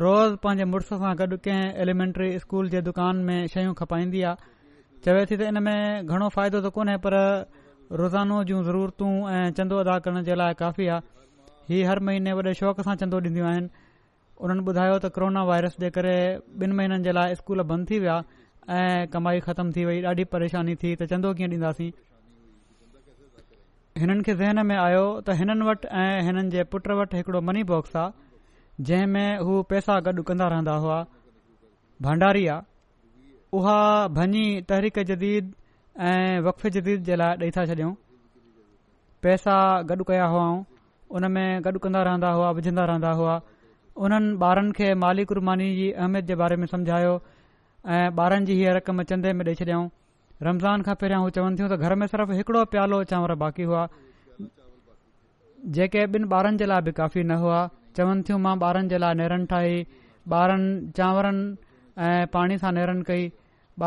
रोज़ 0.06 0.36
पंहिंजे 0.46 0.66
मुड़ुस 0.76 0.90
सां 1.06 1.16
गॾु 1.24 1.38
कंहिं 1.50 1.74
एलिमेंट्री 1.88 2.30
स्कूल 2.46 2.70
जे 2.78 2.82
दुकान 2.90 3.26
में 3.32 3.40
शयूं 3.56 3.74
खपाईंदी 3.82 4.22
आहे 4.30 5.02
चवे 5.10 5.26
थी 5.32 5.38
त 5.42 5.50
इन 5.54 5.62
में 5.70 5.80
घणो 6.06 6.30
फ़ाइदो 6.38 6.60
त 6.70 6.74
कोन्हे 6.78 6.98
पर 7.08 7.18
रोज़ानो 8.04 8.44
जूं 8.54 8.62
ज़रूरत 8.70 9.10
ऐं 9.34 9.44
चंदो 9.62 9.82
अदा 9.88 9.98
करण 10.06 10.24
जे 10.30 10.36
लाइ 10.46 10.54
काफ़ी 10.64 10.88
आहे 10.98 11.74
ही 11.74 11.84
हर 11.92 12.00
महीने 12.12 12.38
वॾे 12.42 12.54
शौक़ 12.64 12.82
सां 12.90 12.96
चंदो 13.04 13.24
ॾींदियूं 13.30 13.52
आहिनि 13.54 13.86
उन्हनि 14.46 14.62
ॿुधायो 14.70 14.96
त 15.04 15.10
कोरोना 15.18 15.42
वायरस 15.50 15.76
जे 15.84 15.90
करे 15.98 16.16
ॿिनि 16.64 16.74
महिननि 16.80 17.04
जे 17.06 17.12
लाइ 17.18 17.36
स्कूल 17.40 17.62
बंदि 17.70 17.86
थी 17.92 18.00
विया 18.02 18.18
ऐं 18.78 19.08
कमाई 19.14 19.40
ख़तम 19.48 19.72
थी 19.76 19.86
वई 19.90 20.02
ॾाढी 20.10 20.24
परेशानी 20.36 20.76
थी 20.84 20.90
त 21.02 21.08
चंदो 21.14 21.30
कीअं 21.40 21.50
ॾींदासीं 21.58 21.92
हिननि 24.02 24.24
खे 24.28 24.34
ज़हन 24.42 24.60
में 24.70 24.76
आयो 24.78 25.06
त 25.26 25.38
हिननि 25.42 25.64
वटि 25.70 25.90
ऐं 26.04 26.22
हिननि 26.30 26.50
जे 26.58 26.64
पुट 26.76 26.88
वटि 27.02 27.18
हिकिड़ो 27.18 27.40
मनीबॉक्स 27.50 27.96
आहे 28.04 28.84
जंहिं 28.90 29.08
में 29.16 29.40
हू 29.50 29.54
पैसा 29.74 30.00
गॾु 30.10 30.22
कंदा 30.30 30.48
रहंदा 30.56 30.76
हुआ 30.86 31.00
भंडारी 32.06 32.46
आहे 32.56 33.50
उहा 33.60 33.78
भञी 34.22 34.46
तहरीक़ 34.70 35.00
जदीद 35.14 35.54
ऐं 36.14 36.40
वक़ 36.48 36.68
जदीद 36.80 37.00
जे 37.12 37.16
लाइ 37.24 37.38
ॾेई 37.42 37.52
था 37.58 37.66
छॾियऊं 37.74 37.94
पैसा 39.26 39.56
गॾु 39.92 40.04
कया 40.14 40.26
हुआ 40.38 40.46
उन 41.18 41.32
में 41.36 41.46
गॾु 41.66 41.78
कंदा 41.84 42.02
रहंदा 42.14 42.30
हुआ 42.38 42.50
विझंदा 42.62 42.86
रहंदा 42.94 43.12
हुआ 43.22 43.36
उन्हनि 44.06 44.34
ॿारनि 44.46 44.72
खे 44.78 44.88
माली 45.04 45.24
कुर्बानी 45.30 45.68
जी 45.78 45.86
अहमियत 45.92 46.26
जे 46.32 46.36
बारे 46.42 46.56
में 46.62 46.66
समुझायो 46.72 47.14
ऐं 47.94 48.10
ॿारनि 48.24 48.46
जी 48.50 48.54
हीअ 48.60 48.74
रक़म 48.78 49.04
चंदे 49.12 49.32
में 49.40 49.46
ॾेई 49.50 49.56
छॾियाऊं 49.62 49.88
रमज़ान 50.48 50.82
खां 50.88 50.96
पहिरियों 51.04 51.22
हू 51.26 51.30
चवनि 51.38 51.58
थियूं 51.62 51.70
त 51.72 51.78
घर 51.88 51.96
में 52.04 52.08
सिर्फ़ 52.12 52.32
हिकड़ो 52.42 52.64
प्यालो 52.76 53.00
चांवर 53.12 53.34
बाक़ी 53.44 53.64
हुआ 53.70 53.88
जेके 55.80 56.06
ॿिनि 56.18 56.30
ॿारनि 56.42 56.62
जे 56.64 56.66
लाइ 56.74 56.82
बि 56.88 56.92
काफ़ी 57.02 57.24
न 57.32 57.40
हुआ 57.46 57.62
चवनि 58.02 58.24
थियूं 58.30 58.40
मां 58.46 58.56
ॿारनि 58.70 58.92
जे 58.94 58.98
लाइ 59.06 59.20
नेरनि 59.24 59.46
ठाही 59.54 59.86
ॿारनि 60.44 60.72
चांवरनि 61.02 61.46
ऐं 62.08 62.28
पाणीअ 62.38 62.64
सां 62.66 62.74
नेरनि 62.80 63.10
कई 63.12 63.28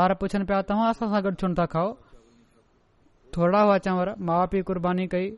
ॿार 0.02 0.14
पुछनि 0.24 0.44
पिया 0.52 0.62
तव्हां 0.72 0.92
असां 0.96 1.10
सां 1.14 1.24
गॾु 1.28 1.36
छो 1.44 1.48
नथा 1.54 1.64
खाओ 1.76 1.88
थोरा 3.38 3.62
हुआ 3.68 3.78
चांवर 3.86 4.14
माउ 4.32 4.46
पीउ 4.54 4.70
क़ुर्बानी 4.72 5.08
कई 5.16 5.30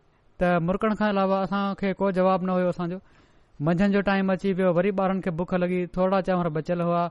त 0.42 0.56
मुरकण 0.70 0.94
खां 1.02 1.08
अलावा 1.14 1.42
असांखे 1.48 1.92
को 2.02 2.10
जवाब 2.20 2.44
न 2.48 2.58
हुयो 2.58 2.68
असांजो 2.76 2.98
मंझंदि 3.60 3.92
जो 3.92 4.00
टाइम 4.06 4.32
अची 4.32 4.52
वियो 4.58 4.72
वरी 4.76 4.90
ॿारनि 5.00 5.20
खे 5.22 5.30
बुख 5.38 5.52
लॻी 5.62 5.78
थोरा 5.96 6.20
चवर 6.26 6.48
बचियलु 6.56 6.84
हुआ 6.88 7.02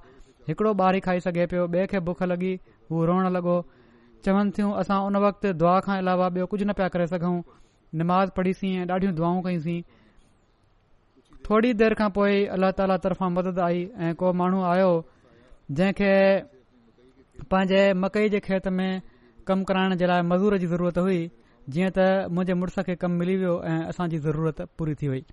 हिकड़ो 0.48 0.72
ॿारी 0.86 1.00
खाई 1.06 1.20
सघे 1.26 1.46
पियो 1.54 1.68
बे 1.74 1.86
खे 1.92 2.00
बुख 2.08 2.24
लॻी 2.32 2.54
हू 2.92 3.06
रोइण 3.10 3.30
लॻो 3.36 3.56
चवन 4.26 4.50
थियूं 4.58 4.72
असां 4.84 4.98
उन 5.10 5.16
वक़्तु 5.26 5.54
दुआ 5.62 5.76
खां 5.88 5.98
अलावा 6.06 6.30
ॿियो 6.38 6.46
कुझ 6.54 6.62
न 6.64 6.74
पिया 6.80 6.88
करे 6.96 7.08
सघूं 7.14 7.36
निमाज़ 8.02 8.30
पढ़ीसीं 8.40 8.74
ऐं 8.82 8.86
ॾाढियूं 8.96 9.14
दुआऊं 9.22 9.42
कयूंसीं 9.48 9.82
थोरी 11.50 11.74
देर 11.84 11.94
खां 12.02 12.10
पोइ 12.18 12.42
अलाह 12.58 12.72
ताला 12.82 12.98
तरफ़ां 13.08 13.32
मदद 13.38 13.60
आई 13.68 13.82
ऐ 13.84 14.14
को 14.24 14.34
माण्हू 14.42 14.62
आयो 14.74 14.92
जंहिंखे 15.80 16.12
पांजे 17.54 17.84
मकई 18.06 18.30
जे 18.36 18.40
खेत 18.50 18.68
में 18.80 18.90
कम 19.52 19.64
कराइण 19.72 19.96
जे 20.04 20.08
लाइ 20.14 20.22
मज़ूर 20.34 20.58
जी 20.64 20.68
ज़रूरत 20.74 20.98
हुई 21.08 21.22
जीअं 21.74 21.92
त 21.98 22.10
मुंहिंजे 22.38 22.60
मुड़ुस 22.64 22.80
खे 22.92 22.96
कमु 23.06 23.20
मिली 23.24 23.38
वियो 23.44 23.58
ऐं 23.74 23.80
असांजी 23.96 24.20
ज़रूरत 24.30 24.68
पूरी 24.80 24.96
थी 25.02 25.08
वई 25.16 25.26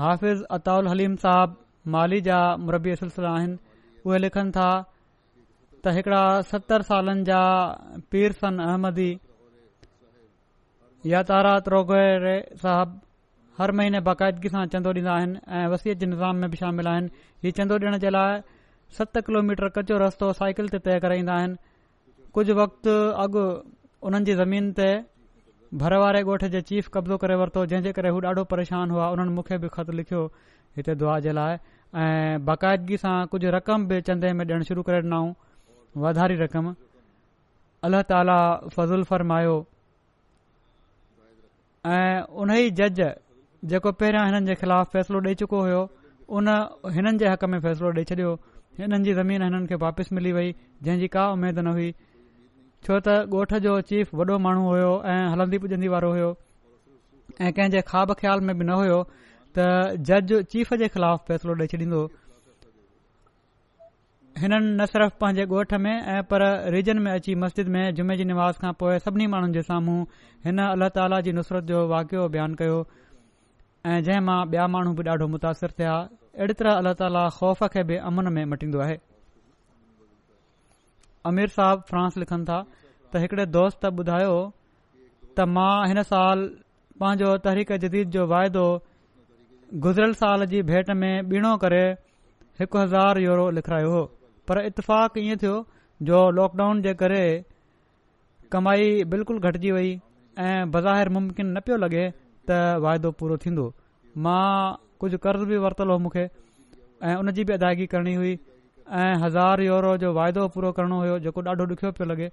हाफ़िज़ 0.00 0.42
अताउल 0.56 0.86
हलीम 0.88 1.14
साहब 1.22 1.56
माली 1.94 2.20
जा 2.26 2.36
मुरबी 2.66 2.94
सिलसिला 2.98 3.28
आहिनि 3.38 3.56
उहे 4.06 4.18
लिखनि 4.18 4.50
था 4.56 4.68
त 5.84 5.92
हिकड़ा 5.96 6.20
सतरि 6.52 6.82
सालनि 6.90 7.24
जा 7.28 7.40
पीर 8.12 8.32
सन 8.38 8.58
अहमदी 8.66 9.10
या 11.12 11.22
तारा 11.30 11.52
त्रोगेरे 11.66 12.36
साहब 12.62 12.96
हर 13.58 13.72
महीने 13.80 14.00
बाक़ायदगी 14.08 14.52
सां 14.56 14.64
चंदो 14.76 14.94
ॾींदा 15.00 15.12
आहिनि 15.16 15.38
ऐं 15.58 15.66
वसियत 15.74 15.98
जे 15.98 16.06
निज़ाम 16.14 16.36
में 16.44 16.48
बि 16.50 16.56
शामिल 16.62 16.88
आहिनि 16.94 17.12
हीउ 17.44 17.52
चंदो 17.60 17.78
ॾिण 17.84 17.98
जे 18.06 18.14
लाइ 18.16 18.40
सत 19.00 19.22
किलोमीटर 19.28 19.68
कचो 19.76 19.98
रस्तो 20.06 20.32
साइकिल 20.42 20.72
ते 20.76 20.78
तइ 20.88 20.98
कराईंदा 21.06 21.34
आहिनि 21.42 21.60
कुझु 22.38 22.54
वक़्त 22.62 22.94
अॻु 23.26 23.44
उन्हनि 24.08 24.30
जी 24.30 24.40
ज़मीन 24.44 24.72
ते 24.80 24.90
भर 25.78 25.94
वारे 26.02 26.22
ॻोठ 26.22 26.44
जे 26.52 26.60
चीफ 26.68 26.88
कब्ज़ो 26.94 27.16
करे 27.22 27.34
वरितो 27.40 27.64
जंहिं 27.72 27.82
जे 27.82 27.90
करे 27.96 28.08
हू 28.14 28.20
ॾाढो 28.22 28.42
परेशान 28.52 28.90
हुआ 28.90 29.06
हुननि 29.08 29.32
मूंखे 29.34 29.58
बि 29.64 29.68
ख़त 29.74 29.90
लिखियो 29.98 30.22
हिते 30.76 30.94
दुआ 31.02 31.18
जे 31.26 31.32
लाइ 31.38 31.54
ऐं 32.06 32.44
बाक़ाइदगी 32.44 32.96
सां 33.02 33.12
कुझु 33.34 33.50
रक़म 33.56 33.86
बि 33.92 34.00
चंदे 34.08 34.32
में 34.40 34.44
ॾियणु 34.44 34.64
शुरू 34.70 34.82
करे 34.88 34.96
ॾिनऊं 34.96 35.32
वाधारी 36.06 36.36
रक़म 36.42 36.74
अलाह 37.88 38.02
ताला 38.14 38.38
फज़ुल 38.76 39.04
फ़र्मायो 39.12 39.54
ऐं 41.86 42.22
उन 42.42 42.52
ई 42.56 42.70
जज 42.82 43.00
जेको 43.74 43.92
पहिरियां 44.02 44.26
हिननि 44.32 44.46
जे 44.50 44.54
ख़िलाफ़ 44.64 44.90
फ़ैसिलो 44.96 45.20
ॾेई 45.28 45.34
चुको 45.44 45.60
हुयो 45.68 45.88
उन 46.40 46.48
हिननि 46.98 47.16
जे 47.24 47.28
हक़ 47.36 47.44
में 47.54 47.58
फ़ैसिलो 47.68 47.92
ॾेई 48.00 48.04
छॾियो 48.12 48.34
हिननि 48.82 49.02
जी 49.08 49.14
ज़मीन 49.22 49.42
हिननि 49.48 49.66
खे 49.74 49.82
वापसि 49.86 50.14
मिली 50.20 50.32
वई 50.42 50.54
जंहिं 50.90 51.08
का 51.18 51.30
उमेद 51.38 51.58
न 51.58 51.66
हुई 51.80 51.92
छो 52.86 52.96
त 53.06 53.16
ॻोठ 53.40 53.52
जो 53.64 53.72
चीफ़ 53.88 54.14
वॾो 54.18 54.36
माण्हू 54.46 54.62
हुयो 54.72 54.92
ऐं 55.14 55.22
हलंदी 55.32 55.58
पुॼंदी 55.62 55.88
वारो 55.94 56.10
हुयो 56.12 56.28
ऐं 57.44 57.50
कंहिंजे 57.56 57.80
ख़्वाब 57.90 58.10
ख़्याल 58.20 58.38
में 58.48 58.54
बि 58.60 58.64
न 58.68 58.72
हुयो 58.82 58.96
त 59.56 59.66
जज 60.10 60.32
चीफ 60.54 60.72
जे 60.82 60.86
ख़िलाफ़ 60.94 61.20
फ़ैसिलो 61.30 61.54
ॾेई 61.64 61.68
छॾींदो 61.72 62.00
हिननि 64.44 64.58
न 64.78 64.86
सिर्फ़ 64.92 65.14
पंहिंजे 65.24 65.44
ॻोठ 65.58 65.70
में 65.86 65.92
ऐं 65.92 66.22
पर 66.30 66.40
रीजन 66.76 66.98
में 67.08 67.12
अची 67.12 67.34
मस्जिद 67.44 67.68
में 67.76 67.82
जुमे 68.00 68.16
जी 68.22 68.28
निवास 68.32 68.58
खां 68.64 68.72
पोइ 68.84 68.98
सभिनी 69.08 69.26
माण्हुनि 69.34 69.54
जे 69.58 69.62
साम्हूं 69.68 69.98
हिन 70.48 70.64
अलाह 70.68 70.92
ताला 71.00 71.20
जी 71.28 71.32
नुसरत 71.40 71.68
जो 71.72 71.82
वाकियो 71.92 72.28
बयानु 72.38 72.60
कयो 72.62 72.78
ऐं 73.90 74.00
जंहिं 74.08 74.24
मां 74.30 74.40
ॿिया 74.56 74.66
माण्हू 74.76 74.94
बि 75.02 75.08
ॾाढो 75.16 75.28
मुतासिर 75.36 75.76
थिया 75.80 75.94
अहिड़ी 76.42 76.58
तरह 76.62 76.80
अल्ला 76.82 76.96
ताला 77.04 77.28
ख़ौफ़ 77.40 77.64
खे 77.76 77.84
बि 77.92 78.02
अमन 78.12 78.32
में 78.38 78.44
मटींदो 78.54 78.80
आहे 78.86 78.96
अमीर 81.26 81.48
साहब 81.56 81.82
फ्रांस 81.88 82.14
लिखनि 82.22 82.44
था 82.48 82.58
त 83.12 83.20
हिकिड़े 83.22 83.44
दोस्त 83.56 83.84
ॿुधायो 83.86 84.36
त 85.38 85.46
मां 85.56 85.72
हिन 85.90 86.02
साल 86.12 86.44
पंहिंजो 87.02 87.32
तहरीक़ 87.46 87.72
जदीद 87.84 88.10
जो 88.16 88.22
वाइदो 88.32 88.62
गुज़िरियल 89.86 90.12
साल 90.20 90.44
जी 90.52 90.62
भेट 90.70 90.90
में 91.02 91.14
ॿीणो 91.34 91.52
करे 91.64 91.82
हिकु 92.60 92.78
हज़ार 92.82 93.20
यूरो 93.24 93.48
लिखायो 93.58 93.90
हो 93.96 94.02
पर 94.48 94.60
इतफ़ाक़ 94.70 95.18
ईअं 95.24 95.38
थियो 95.42 95.54
जो 96.10 96.20
लॉकडाउन 96.38 96.82
जे 96.88 96.94
करे 97.02 97.22
कमाई 98.54 98.90
बिल्कुलु 99.14 99.40
घटिजी 99.50 99.70
वई 99.78 99.90
ऐं 100.46 100.62
बज़ाहिर 100.76 101.08
मुमकिन 101.18 101.50
न 101.56 101.60
पियो 101.66 101.76
लॻे 101.86 102.04
त 102.50 102.62
वाइदो 102.86 103.10
पूरो 103.20 103.36
थींदो 103.44 103.66
मां 104.26 104.44
कुझु 105.02 105.18
कर्ज़ 105.26 105.44
बि 105.52 105.60
वरितल 105.66 105.94
हो 105.94 105.98
मूंखे 106.06 106.24
ऐं 107.10 107.16
उन 107.24 107.32
जी 107.38 107.44
बि 107.50 107.52
अदायगी 107.60 107.86
करणी 107.94 108.14
हुई 108.20 108.32
ऐं 108.98 109.14
हज़ार 109.22 109.60
यूरो 109.62 109.96
जो 110.02 110.12
वाइदो 110.14 110.46
पूरो 110.54 110.70
करणो 110.78 110.96
हुयो 111.00 111.18
जेको 111.26 111.42
ॾाढो 111.50 111.64
ॾुखियो 111.74 111.90
पियो 111.98 112.06
लॻे 112.10 112.28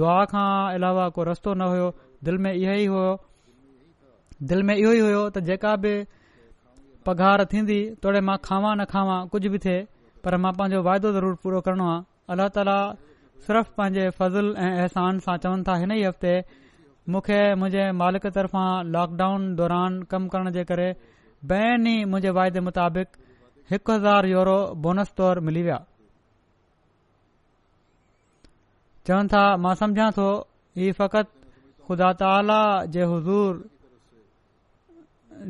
दुआ 0.00 0.16
खां 0.32 0.42
अलावा 0.74 1.04
को 1.18 1.24
रस्तो 1.28 1.54
न 1.54 1.68
हुयो 1.72 1.86
दिलि 2.28 2.38
में 2.46 2.50
इहो 2.52 2.72
ई 2.80 2.84
हुयो 2.86 3.08
दिलि 4.50 4.62
में 4.70 4.74
इहो 4.74 4.92
ई 4.98 5.00
हुयो 5.06 5.22
त 5.30 5.42
जेका 5.48 5.72
बि 5.86 5.92
पघार 7.08 7.44
थींदी 7.54 7.78
तोड़े 8.04 8.20
मां 8.30 8.36
खावां 8.48 8.74
न 8.78 8.84
खावां 8.92 9.16
कुझु 9.36 9.54
बि 9.56 9.62
थिए 9.68 9.78
पर 10.26 10.38
मां 10.44 10.52
पंहिंजो 10.60 10.82
वाइदो 10.90 11.12
ज़रूरु 11.18 11.40
पूरो 11.46 11.64
करणो 11.70 11.88
आहे 11.96 12.06
अलाह 12.36 12.52
ताला 12.60 12.76
सिर्फ़ 13.48 13.72
पंहिंजे 13.80 14.06
फज़लु 14.20 14.52
ऐं 14.66 14.70
अहसान 14.82 15.24
सां 15.28 15.38
चवनि 15.46 15.66
था 15.70 15.80
हिन 15.84 15.96
ई 15.98 16.04
हफ़्ते 16.12 16.38
मूंखे 17.14 17.40
मुंहिंजे 17.62 17.92
मालिक 18.02 18.26
तरफ़ां 18.38 18.68
लॉकडाउन 18.98 19.48
दौरान 19.62 20.00
कमु 20.14 20.34
करण 20.36 20.56
जे 20.58 20.64
करे 20.72 20.88
बै 21.54 21.64
मुंहिंजे 21.86 22.40
वाइदे 22.40 22.64
मुताबिक़ 22.70 23.16
हिकु 23.70 23.92
हज़ार 23.94 24.26
यूरो 24.30 24.56
बोनस 24.82 25.08
तौर 25.18 25.38
मिली 25.46 25.62
विया 25.68 25.78
चवनि 29.08 29.28
था 29.32 29.40
मां 29.62 29.72
सम्झा 29.80 30.04
थो 30.18 30.26
हीउ 30.82 30.92
फ़क़ति 30.98 31.48
ख़ुदा 31.88 32.10
ताला 32.20 32.58
जे 32.96 33.04
हज़ूर 33.14 33.58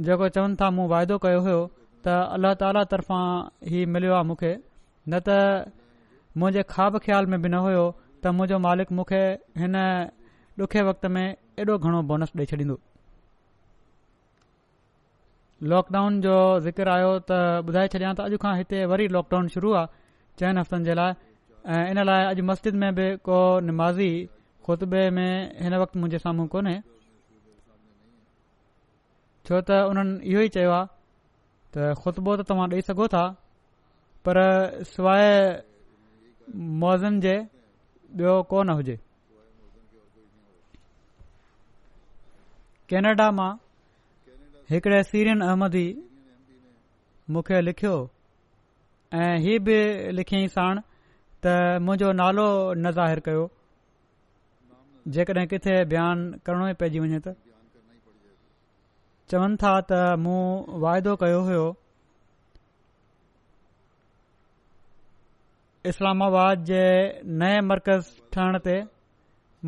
जेको 0.08 0.28
चवनि 0.38 0.56
था 0.62 0.70
मूं 0.78 0.88
वाइदो 0.94 1.18
कयो 1.26 1.42
हुयो 1.48 1.60
त 2.08 2.16
अलाह 2.38 2.56
ताला 2.64 2.86
तरफ़ां 2.94 3.24
हीउ 3.72 3.92
मिलियो 3.96 4.16
आहे 4.20 4.28
मूंखे 4.32 4.54
न 4.56 5.22
त 5.28 5.30
मुंहिंजे 6.38 6.62
ख़्वाब 6.74 6.98
ख़्याल 7.08 7.30
में 7.34 7.38
बि 7.44 7.48
न 7.52 7.62
हुयो 7.68 7.84
त 8.00 8.36
मुंहिंजो 8.40 8.64
मालिक 8.70 8.98
मूंखे 9.00 9.24
हिन 9.64 9.80
ॾुखे 10.64 10.82
वक़्त 10.92 11.06
में 11.14 11.24
एॾो 11.60 11.74
घणो 11.84 11.98
बोनस 12.12 12.30
ॾेई 12.38 12.46
छॾींदो 12.52 12.76
लॉकडाउन 15.62 16.20
जो 16.20 16.32
ज़िक्र 16.60 16.88
आयो 16.92 17.10
त 17.28 17.32
ॿुधाए 17.68 17.88
छॾियां 17.92 18.12
त 18.14 18.20
अॼु 18.22 18.36
खां 18.40 18.54
हिते 18.56 18.84
वरी 18.92 19.06
लॉकडाउन 19.16 19.46
शुरू 19.54 19.70
आहे 19.72 19.86
चइनि 20.38 20.60
हफ़्तनि 20.60 20.84
जे 20.84 20.94
लाइ 20.94 21.12
ऐं 21.76 21.90
इन 21.96 22.00
लाइ 22.06 22.24
अॼु 22.34 22.44
मस्जिद 22.50 22.74
में 22.82 22.90
बि 22.94 23.06
को 23.28 23.38
निमाज़ी 23.68 24.10
ख़ुतबे 24.68 25.02
में 25.16 25.52
हिन 25.62 25.74
वक़्तु 25.82 25.96
मुंहिंजे 26.00 26.18
साम्हूं 26.24 26.46
कोन्हे 26.56 26.76
छो 29.48 29.60
त 29.68 29.80
उन्हनि 29.88 30.28
इहो 30.28 30.40
ई 30.46 30.48
चयो 30.60 30.70
आहे 30.78 30.86
त 31.72 31.94
ख़ुतबो 32.04 32.30
त 32.36 32.40
तव्हां 32.52 32.66
ॾेई 32.76 32.82
सघो 32.92 33.06
था 33.16 33.24
पर 34.28 34.36
सवाइ 34.92 35.24
मौज़नि 36.84 37.18
जे 37.24 37.34
ॿियो 38.20 38.32
कोन 38.52 38.68
हुजे 38.78 38.96
कैनेडा 42.92 43.30
मां 43.40 43.50
हिकिड़े 44.70 45.02
सीरियन 45.08 45.40
अहमदी 45.48 45.84
मूंखे 47.34 47.60
लिखियो 47.62 47.92
ऐं 49.14 49.36
हीअ 49.44 49.58
बि 49.66 49.76
लिखियईं 50.20 50.48
साण 50.54 50.80
त 50.82 51.82
मुंहिंजो 51.86 52.08
नालो 52.22 52.46
न 52.72 52.90
ज़ाहिरु 52.96 53.22
कयो 53.28 53.44
जेकॾहिं 55.18 55.46
किथे 55.54 55.76
बयानु 55.94 56.42
करिणो 56.50 56.66
ई 56.72 56.78
पइजी 56.82 57.04
वञे 57.04 57.20
त 57.28 57.34
चवनि 59.30 59.62
था 59.66 59.70
त 59.92 60.00
मूं 60.26 60.40
वाइदो 60.88 61.14
कयो 61.24 61.38
हुयो 61.52 61.62
इस्लामाबाद 65.92 66.68
जे 66.72 66.82
नए 67.44 67.62
मर्कज़ 67.72 68.12
ठहण 68.34 68.60
ते 68.70 68.78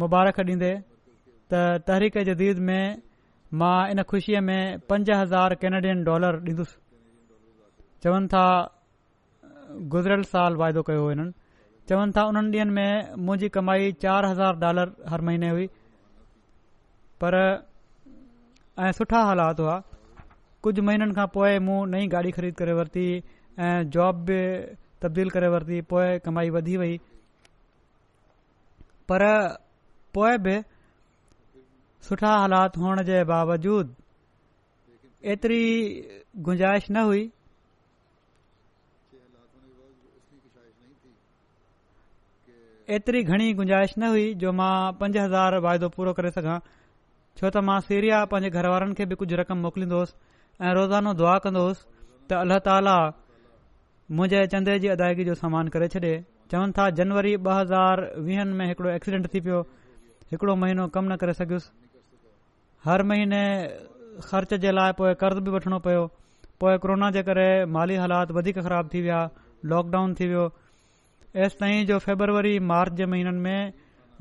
मुबारक 0.04 0.46
ॾींदे 0.48 0.72
त 1.52 1.66
तहरीक 1.90 2.24
जदीद 2.30 2.66
में 2.70 2.82
मां 3.54 3.90
इन 3.92 4.02
ख़ुशीअ 4.02 4.40
में 4.42 4.78
पंज 4.90 5.10
हज़ार 5.10 5.54
कैनेडियन 5.60 6.02
डॉलर 6.04 6.36
ॾींदुसि 6.48 6.76
चवनि 8.04 8.26
था 8.34 8.44
गुज़िरियल 9.94 10.22
साल 10.32 10.56
वाइदो 10.56 10.82
कयो 10.88 11.02
हो 11.02 11.08
हिननि 11.10 11.32
चवनि 11.88 12.12
था 12.16 12.24
उन्हनि 12.28 12.50
ॾींहनि 12.58 12.70
में 12.74 13.14
मुंहिंजी 13.16 13.48
कमाई 13.56 13.92
चार 14.04 14.26
हज़ार 14.26 14.56
डॉलर 14.64 14.92
हर 15.08 15.20
महीने 15.30 15.48
हुई 15.50 15.66
पर 17.24 17.38
ऐं 18.86 18.92
सुठा 19.00 19.22
हालात 19.30 19.60
हुआ 19.60 19.80
कुझु 20.62 20.82
महीननि 20.90 21.14
खां 21.14 21.26
पोइ 21.40 21.58
मूं 21.70 21.80
नई 21.96 22.06
गाॾी 22.16 22.30
ख़रीद 22.40 22.54
करे 22.62 22.72
वरिती 22.80 23.06
ऐं 23.70 23.76
जॉब 23.96 24.24
बि 24.30 24.38
तब्दील 25.02 25.30
करे 25.38 25.48
वरिती 25.56 25.80
पोइ 25.94 26.18
कमाई 26.24 26.50
वधी 26.58 26.76
वई 26.84 26.96
पर 29.08 29.24
पोइ 30.14 30.36
बि 30.48 30.60
सुठा 32.06 32.30
हालात 32.38 32.76
हुअण 32.78 33.02
जे 33.06 33.22
बावजूद 33.30 33.92
एतिरी 35.32 35.64
गुंजाइश 36.44 36.84
न 36.90 36.96
हुई 37.06 37.28
एतिरी 42.96 43.20
घणी 43.22 43.52
गुंजाइश 43.52 43.92
न 43.98 44.08
हुई 44.14 44.28
जो 44.42 44.52
मां 44.58 44.74
पंज 45.00 45.16
हज़ार 45.22 45.56
वाइदो 45.64 45.88
पूरो 45.96 46.12
करे 46.20 46.30
सघां 46.36 46.58
छो 47.40 47.48
त 47.56 47.62
मां 47.70 47.78
सीरिया 47.88 48.20
पंहिंजे 48.34 48.50
घर 48.60 48.68
वारनि 48.74 48.94
खे 49.00 49.06
बि 49.10 49.18
कुझु 49.22 49.40
रक़म 49.40 49.58
मोकिलींदो 49.66 49.98
हुयुसि 50.02 50.64
ऐं 50.68 50.72
रोज़ानो 50.78 51.12
दुआ 51.18 51.34
कंदो 51.46 51.64
हुयुसि 51.64 51.84
त 52.30 52.38
अलाह 52.44 52.62
ताला 52.68 52.94
मुंहिंजे 54.20 54.44
चंद 54.54 54.70
जी 54.86 54.92
अदायगी 54.94 55.28
जो 55.30 55.34
सामान 55.42 55.68
करे 55.74 55.88
छॾे 55.96 56.14
चवनि 56.54 56.76
था 56.80 56.88
जनवरी 57.02 57.34
ॿ 57.34 57.58
हज़ार 57.58 58.04
वीहनि 58.30 58.56
में 58.62 58.64
हिकड़ो 58.72 58.88
एक्सीडेंट 58.94 59.28
थी 59.34 59.44
पियो 59.48 59.60
हिकिड़ो 60.32 60.56
महीनो 60.64 60.88
कम 60.96 61.12
न 61.12 61.20
करे 61.24 61.34
सघियुसि 61.42 61.87
हर 62.84 63.02
महीने 63.02 63.40
ख़र्च 64.26 64.54
जे 64.64 64.70
लाइ 64.72 64.92
पोइ 65.00 65.12
कर्ज़ 65.20 65.38
बि 65.46 65.50
वठिणो 65.50 65.78
पियो 65.86 66.02
पोइ 66.62 66.76
कोरोना 66.82 67.10
जे 67.16 67.22
करे 67.28 67.46
माली 67.76 67.96
हालात 68.02 68.30
वधीक 68.38 68.58
ख़राब 68.66 68.88
थी 68.92 69.00
विया 69.06 69.18
लॉकडाउन 69.72 70.14
थी 70.20 70.26
वियो 70.32 70.44
एसि 71.46 71.58
ताईं 71.62 71.84
जो 71.90 71.98
फेबरवरी 72.06 72.58
मार्च 72.72 72.92
जे 73.00 73.06
महीननि 73.14 73.42
में 73.46 73.72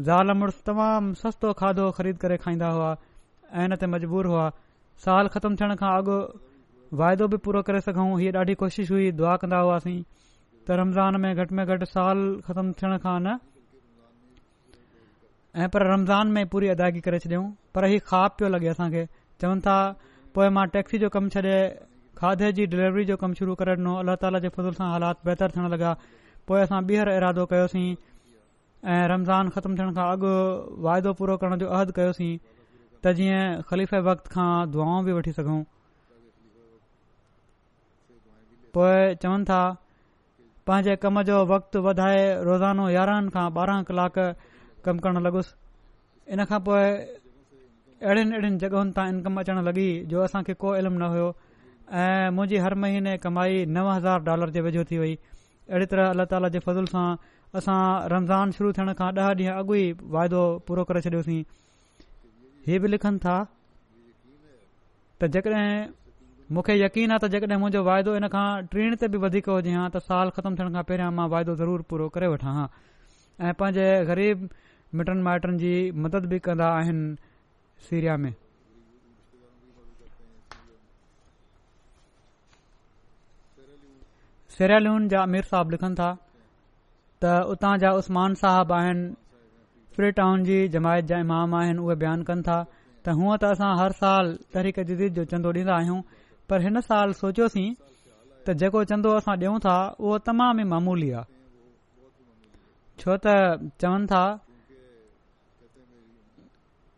ज़ाल 0.07 0.31
मुड़ुस 0.39 0.61
तमामु 0.69 1.13
सस्तो 1.21 1.53
खाधो 1.61 1.89
ख़रीद 1.99 2.17
करे 2.23 2.37
खाईंदा 2.45 2.69
हुआ 2.77 2.89
ऐं 2.93 3.61
हिन 3.67 3.75
ते 3.83 3.87
मजबूर 3.95 4.27
हुआ 4.33 4.49
साल 5.05 5.27
ख़तमु 5.35 5.55
थियण 5.61 5.75
खां 5.83 5.93
अॻु 6.01 6.17
वाइदो 7.03 7.27
बि 7.33 7.37
पूरो 7.47 7.61
करे 7.69 7.81
सघूं 7.89 8.09
हीअ 8.19 8.35
ॾाढी 8.41 8.53
कोशिश 8.63 8.91
हुई 8.95 9.11
दुआ 9.21 9.35
कंदा 9.45 9.59
हुआसीं 9.67 9.97
त 10.01 10.79
रमज़ान 10.81 11.19
में 11.25 11.31
घटि 11.35 11.55
में 11.61 11.65
घटि 11.65 11.85
साल 11.95 12.25
ख़तमु 12.49 12.73
थियण 12.81 12.97
खां 13.05 13.19
न 13.27 13.37
ऐं 15.63 15.67
पर 15.73 15.83
रमज़ान 15.89 16.27
में 16.33 16.45
पूरी 16.53 16.67
अदायगी 16.71 16.99
करे 17.05 17.19
छॾियऊं 17.19 17.43
पर 17.75 17.85
ही 17.91 17.97
ख़्वाब 18.07 18.31
पियो 18.39 18.49
लॻे 18.55 18.67
असां 18.71 18.87
खे 18.95 19.03
चवनि 19.43 19.61
था 19.67 19.75
पोइ 20.35 20.47
मां 20.57 20.65
टैक्सी 20.73 20.97
जो 21.03 21.09
कमु 21.15 21.29
छॾे 21.35 21.53
खाधे 22.19 22.51
जी 22.57 22.65
डिलीवरी 22.73 23.05
जो 23.11 23.15
कमु 23.23 23.33
शुरू 23.39 23.55
करे 23.61 23.71
ॾिनो 23.79 23.93
अलाह 24.01 24.15
ताला 24.25 24.39
जे 24.43 24.49
फज़ूल 24.57 24.75
सां 24.81 24.89
हालात 24.91 25.23
बहितर 25.29 25.55
थियण 25.55 25.71
लॻा 25.75 25.93
पोइ 26.51 26.59
असां 26.67 26.81
ॿीहर 26.91 27.09
इरादो 27.15 27.45
कयोसीं 27.53 27.85
ऐं 28.95 29.07
रमज़ान 29.13 29.49
ख़तमु 29.55 29.77
थियण 29.81 29.95
खां 29.97 30.05
अॻु 30.17 30.33
वाइदो 30.89 31.13
पूरो 31.21 31.37
करण 31.45 31.63
जो 31.63 31.69
अहदु 31.79 31.95
कयोसीं 32.01 32.29
त 33.07 33.13
जीअं 33.21 33.41
ख़लीफ़े 33.71 34.01
वक़्त 34.09 34.29
खां 34.37 34.49
दुआऊं 34.75 35.01
बि 35.09 35.15
वठी 35.19 35.33
सघूं 35.39 35.59
पोइ 38.79 39.01
चवनि 39.25 39.49
था 39.51 39.61
पंहिंजे 40.71 40.97
कम 41.07 41.17
जो 41.31 41.41
वक़्तु 41.53 41.83
वधाए 41.89 42.21
रोज़ानो 42.51 42.87
यारहनि 42.99 43.35
खां 43.39 43.47
ॿारहं 43.63 43.87
कलाक 43.91 44.21
कमु 44.87 44.99
करण 45.05 45.17
लॻुसि 45.25 45.53
इन 46.33 46.39
खां 46.49 46.59
पोइ 46.67 46.83
अहिड़नि 48.07 48.31
अहिड़िन 48.33 48.55
जॻहियुनि 48.63 48.91
तां 48.97 49.05
अचण 49.43 49.59
लॻी 49.67 49.85
जो 50.13 50.21
असां 50.25 50.41
को 50.63 50.69
इल्मु 50.81 50.99
न 50.99 51.09
हुयो 51.13 51.27
ऐं 52.03 52.61
हर 52.65 52.73
महीने 52.83 53.17
कमाई 53.25 53.65
नव 53.77 53.89
हज़ार 53.91 54.19
डॉलर 54.27 54.49
जे 54.55 54.61
वेझो 54.67 54.83
थी 54.91 54.97
वई 55.03 55.13
अहिड़ी 55.67 55.85
तरह 55.93 56.09
अलाह 56.15 56.25
ताला 56.33 56.49
जे 56.55 56.59
फज़ुल 56.67 56.85
सां 56.93 57.05
असां 57.61 57.77
रमज़ान 58.15 58.51
शुरू 58.59 58.71
थियण 58.79 58.93
खां 59.01 59.11
ॾह 59.19 59.27
ॾींहं 59.41 59.59
अॻु 59.61 59.75
ई 59.81 59.85
वाइदो 60.17 60.41
पूरो 60.67 60.83
करे 60.91 61.01
छॾियोसीं 61.07 61.41
ही 62.67 62.79
बि 62.83 62.87
लिखनि 62.95 63.19
था 63.27 63.35
त 65.21 65.31
जेकड॒हिं 65.37 65.71
मूंखे 66.55 66.77
यकीन 66.83 67.11
आहे 67.15 67.25
त 67.27 67.31
जेकॾहिं 67.35 67.59
मुंहिंजो 67.65 67.83
वाइदो 67.91 68.15
इन 68.21 68.27
खां 68.37 68.47
टीण 68.73 68.95
ते 69.03 69.07
बि 69.15 69.23
वधीक 69.27 69.49
हुजे 69.55 69.75
हा 69.79 69.83
त 69.97 70.03
साल 70.11 70.31
ख़तमु 70.39 70.61
थियण 70.61 70.79
खां 70.81 71.11
मां 71.19 71.27
वाइदो 71.35 71.55
ज़रूरु 71.63 71.87
पूरो 71.91 72.09
करे 72.17 72.31
वठां 72.35 72.53
हा 72.59 72.65
ऐं 73.47 73.53
पंहिंजे 73.61 73.87
ग़रीब 74.11 74.47
मिटनि 74.95 75.21
माइटनि 75.21 75.57
जी 75.61 75.71
मदद 76.01 76.25
बि 76.29 76.39
कंदा 76.47 76.67
आहिनि 76.77 77.07
सीरिया 77.87 78.15
में 78.17 78.33
सेरालून 84.57 85.07
जा 85.07 85.21
अमीर 85.23 85.43
साहब 85.51 85.71
लिखनि 85.71 85.95
था 85.95 86.11
त 87.23 87.33
उतां 87.51 87.77
जा 87.83 87.91
उस्मान 87.99 88.33
साहब 88.43 88.71
आहिनि 88.79 89.09
फ्री 89.95 90.11
टाउन 90.19 90.43
जी 90.43 90.67
जमायत 90.77 91.05
जा 91.11 91.19
इमाम 91.25 91.53
आहिनि 91.55 91.79
उहे 91.83 91.95
बयानु 92.05 92.23
कनि 92.31 92.41
था 92.47 92.57
त 93.03 93.17
हुअं 93.19 93.37
त 93.37 93.51
असां 93.57 93.75
हर 93.81 93.91
साल 94.01 94.33
तहरीक 94.53 94.79
जदीद 94.87 95.13
जो 95.19 95.25
चंदो 95.35 95.49
ॾींदा 95.59 95.75
आहियूं 95.75 96.01
पर 96.49 96.61
हिन 96.63 96.81
साल 96.89 97.13
सोचियोसीं 97.25 97.67
त 98.47 98.55
जेको 98.63 98.83
चंदो 98.93 99.11
असां 99.19 99.35
ॾियूं 99.37 99.59
था 99.67 99.77
उहो 99.99 100.17
तमाम 100.31 100.59
ई 100.61 100.69
मामूली 100.73 101.11
आहे 101.19 101.33
छो 103.01 103.17
त 103.25 103.37
चवनि 103.81 104.05
था 104.15 104.25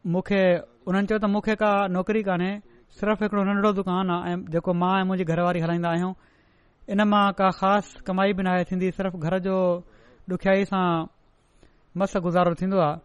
उन्हनि 0.05 1.07
चयो 1.07 1.19
त 1.19 1.25
मूंखे 1.27 1.55
का 1.59 1.69
नौकरी 1.91 2.21
कोन्हे 2.23 2.51
सिर्फ़ 2.99 3.19
हिकड़ो 3.23 3.43
नंढड़ो 3.43 3.71
दुकानु 3.83 4.13
आहे 4.15 4.33
ऐं 4.33 4.37
जेको 4.51 4.71
मां 4.71 4.95
ऐं 4.99 5.03
मुंहिंजी 5.11 5.25
घरवारी 5.27 5.59
हलाईंदा 5.59 5.89
आहियूं 5.91 6.13
इन 6.95 6.99
मां 7.03 7.25
का 7.35 7.47
ख़ासि 7.59 7.99
कमाई 8.07 8.33
बि 8.33 8.41
न 8.47 8.47
आहे 8.55 8.63
थींदी 8.71 8.91
सिर्फ़ु 8.95 9.17
घर 9.19 9.33
जो 9.43 9.57
ॾुखियाई 10.31 10.65
सां 10.71 11.05
मस 11.99 12.13
गुज़ारो 12.23 12.53
थींदो 12.61 12.77
आहे 12.79 12.99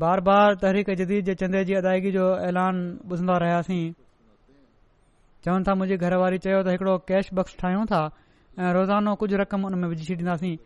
बार 0.00 0.20
बार 0.26 0.54
तहरीक 0.62 0.90
जदीद 1.00 1.24
जे 1.24 1.34
चंदे 1.40 1.64
जी 1.70 1.74
अदायगी 1.80 2.10
जो 2.18 2.24
ऐलान 2.50 2.76
ॿुधंदा 3.06 3.36
रहियासीं 3.46 3.82
चवनि 5.46 5.64
था 5.68 5.74
मुंहिंजी 5.78 5.96
घरवारी 6.02 6.38
चयो 6.44 6.62
त 6.64 6.72
हिकिड़ो 6.74 6.96
कैश 7.12 7.28
बॉक्स 7.40 7.56
ठाहियूं 7.62 7.84
था 7.92 8.00
ऐं 8.58 8.72
रोज़ानो 8.80 9.14
कुझु 9.22 9.36
रक़म 9.44 9.64
उन 9.70 9.78
में 9.80 9.88
विझी 9.92 10.04
छॾींदासीं 10.08 10.56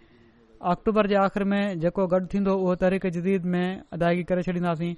अक्टूबर 0.75 1.07
जे 1.11 1.17
आख़िर 1.25 1.45
में 1.55 1.61
जेको 1.83 2.07
गॾु 2.15 2.27
थींदो 2.35 2.55
उहो 2.65 2.75
तरीक़ 2.87 3.07
जदीद 3.19 3.47
में 3.55 3.65
अदायगी 3.99 4.25
करे 4.33 4.43
छॾींदासीं 4.51 4.95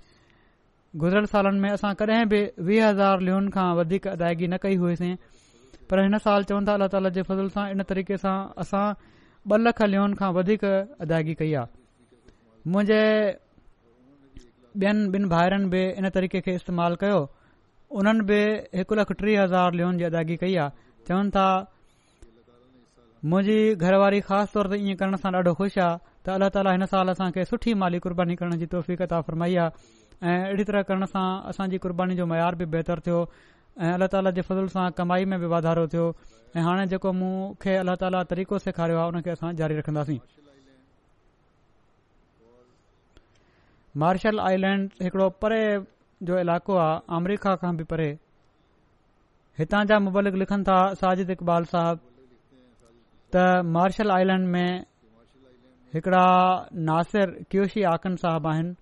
गुज़िरियल 0.94 1.26
सालन 1.26 1.54
में 1.60 1.68
असां 1.70 1.92
कडहिं 1.98 2.24
बि 2.28 2.38
वीह 2.68 2.88
हज़ार 2.88 3.20
लियोन 3.26 3.48
खां 3.50 3.66
वधीक 3.76 4.06
अदायगी 4.08 4.46
न 4.48 4.56
कई 4.62 4.74
हुईसीं 4.76 5.14
पर 5.90 6.02
हिन 6.02 6.16
साल 6.24 6.42
चवनि 6.44 6.66
था 6.68 6.72
अल्ला 6.72 6.86
ताला 6.94 7.08
जे 7.16 7.22
फज़ल 7.28 7.48
सां 7.54 7.64
इन 7.76 7.82
तरीक़े 7.90 8.16
सां 8.24 8.34
असां 8.64 8.82
ॿ 9.52 9.56
लख 9.62 9.80
लिहन 9.92 10.14
खां 10.18 10.28
वधीक 10.38 10.64
अदाइगी 11.06 11.34
कई 11.42 11.54
आहे 11.60 12.70
मुंहिंजे 12.74 13.00
ॿियनि 14.84 15.06
ॿिनि 15.16 15.28
भाइरनि 15.32 15.68
बि 15.76 15.80
इन 16.02 16.08
तरीक़े 16.18 16.40
खे 16.48 16.54
इस्तेमाल 16.60 16.94
कयो 17.04 17.20
उन्हनि 18.02 18.24
बि 18.32 18.38
हिकु 18.82 18.94
लख 19.00 19.12
टीह 19.24 19.42
हज़ार 19.42 19.72
लिहन 19.80 19.98
जी 19.98 20.04
अदायगी 20.12 20.36
कई 20.44 20.54
आहे 20.66 21.04
चवन 21.08 21.30
था 21.38 21.46
मुंहिंजी 23.32 23.58
घरवारी 23.74 24.20
ख़ासि 24.28 24.52
तौर 24.58 24.68
ते 24.76 24.82
इएं 24.84 24.96
करण 25.04 25.16
सां 25.24 25.32
ॾाढो 25.40 25.54
ख़ुशि 25.62 25.80
आ 25.80 25.90
त 26.24 26.28
अल्ला 26.36 26.48
ताला 26.58 26.70
हिन 26.78 26.86
साल 26.96 27.08
असांखे 27.16 27.44
सुठी 27.54 27.74
माली 27.84 27.98
कुर्बानी 28.08 28.36
करण 28.44 28.56
जी 28.64 28.94
कता 29.04 29.20
फरमाई 29.30 29.56
आहे 29.66 30.00
ऐं 30.22 30.34
अहिड़ी 30.44 30.64
तरह 30.64 30.82
करण 30.88 31.04
सां 31.12 31.24
असांजी 31.50 31.78
क़ुर्बानी 31.84 32.14
जो 32.16 32.24
मयार 32.32 32.54
बि 32.56 32.64
बहितरु 32.72 33.00
थियो 33.06 33.20
ऐं 33.84 33.92
अलाह 33.94 34.08
ताला 34.12 34.30
जे 34.36 34.42
फज़ुल 34.48 34.66
सां 34.74 34.84
कमाई 34.98 35.24
में 35.30 35.38
बि 35.40 35.46
वाधारो 35.52 35.86
थियो 35.94 36.04
ऐं 36.56 36.62
हाणे 36.66 36.84
जेको 36.92 37.12
मूं 37.20 37.32
खे 37.62 37.74
अल्ला 37.78 38.22
तरीक़ो 38.32 38.58
सेखारियो 38.66 38.98
आहे 38.98 39.08
उन 39.12 39.32
असां 39.32 39.50
जारी 39.60 39.78
रखंदासीं 39.80 40.18
मार्शल 44.02 44.40
आइलैंड 44.40 45.02
हिकिड़ो 45.04 45.28
परे 45.44 45.62
जो 46.30 46.38
इलाक़ो 46.44 46.74
आहे 46.84 46.94
अमरीका 47.18 47.54
खां 47.64 47.72
बि 47.80 47.84
परे 47.94 48.06
हितां 49.58 49.82
जा 49.90 49.98
मुबालिक 50.06 50.34
लिखनि 50.44 50.64
था 50.70 50.78
साजिद 51.02 51.30
इक़बाल 51.38 51.64
साहब 51.72 52.04
त 53.34 53.64
मार्शल 53.78 54.10
आइलैंड 54.18 54.46
में 54.54 54.68
हिकिड़ा 55.98 56.24
नासिर 56.92 57.34
क्योशी 57.54 57.82
आकन 57.96 58.16
साहब 58.24 58.46
आहिनि 58.54 58.74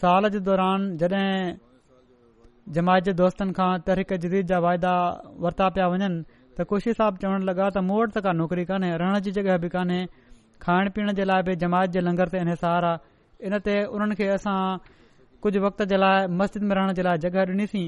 साल 0.00 0.28
जे 0.34 0.40
दौरान 0.48 0.84
जॾहिं 1.00 1.30
जमायत 2.76 3.04
जे 3.08 3.12
दोस्तनि 3.20 3.52
खां 3.58 3.68
तहरीक 3.88 4.12
जदीद 4.24 4.46
जा 4.52 4.58
वाइदा 4.66 4.92
वरिता 5.46 5.66
पिया 5.76 5.88
वञनि 5.94 6.08
त 6.12 6.64
ख़ुशी 6.70 6.94
साहब 7.00 7.18
चवण 7.24 7.44
लॻा 7.48 7.66
त 7.76 7.82
मूं 7.88 7.98
वटि 8.02 8.12
त 8.16 8.22
का 8.28 8.32
नौकरी 8.40 8.64
कान्हे 8.70 8.90
रहण 9.02 9.18
जी 9.26 9.32
जॻहि 9.40 9.58
बि 9.64 9.70
कान्हे 9.74 9.98
खाइण 10.66 10.90
पीअण 10.98 11.12
जे 11.20 11.26
लाइ 11.32 11.44
बि 11.50 11.56
जमायत 11.64 11.96
जे 11.98 12.04
लंगर 12.06 12.32
ते 12.36 12.42
अनसार 12.46 12.88
आहे 12.92 13.50
इन 13.50 13.58
ते 13.68 13.76
उन्हनि 13.98 14.18
खे 14.22 14.30
असां 14.38 14.56
कुझु 15.46 15.64
वक़्त 15.66 15.84
जे 15.94 15.98
लाइ 16.04 16.30
मस्जिद 16.40 16.66
में 16.70 16.74
रहण 16.80 16.94
जे 17.00 17.06
लाइ 17.10 17.22
जॻहि 17.26 17.44
डि॒नीसीं 17.52 17.84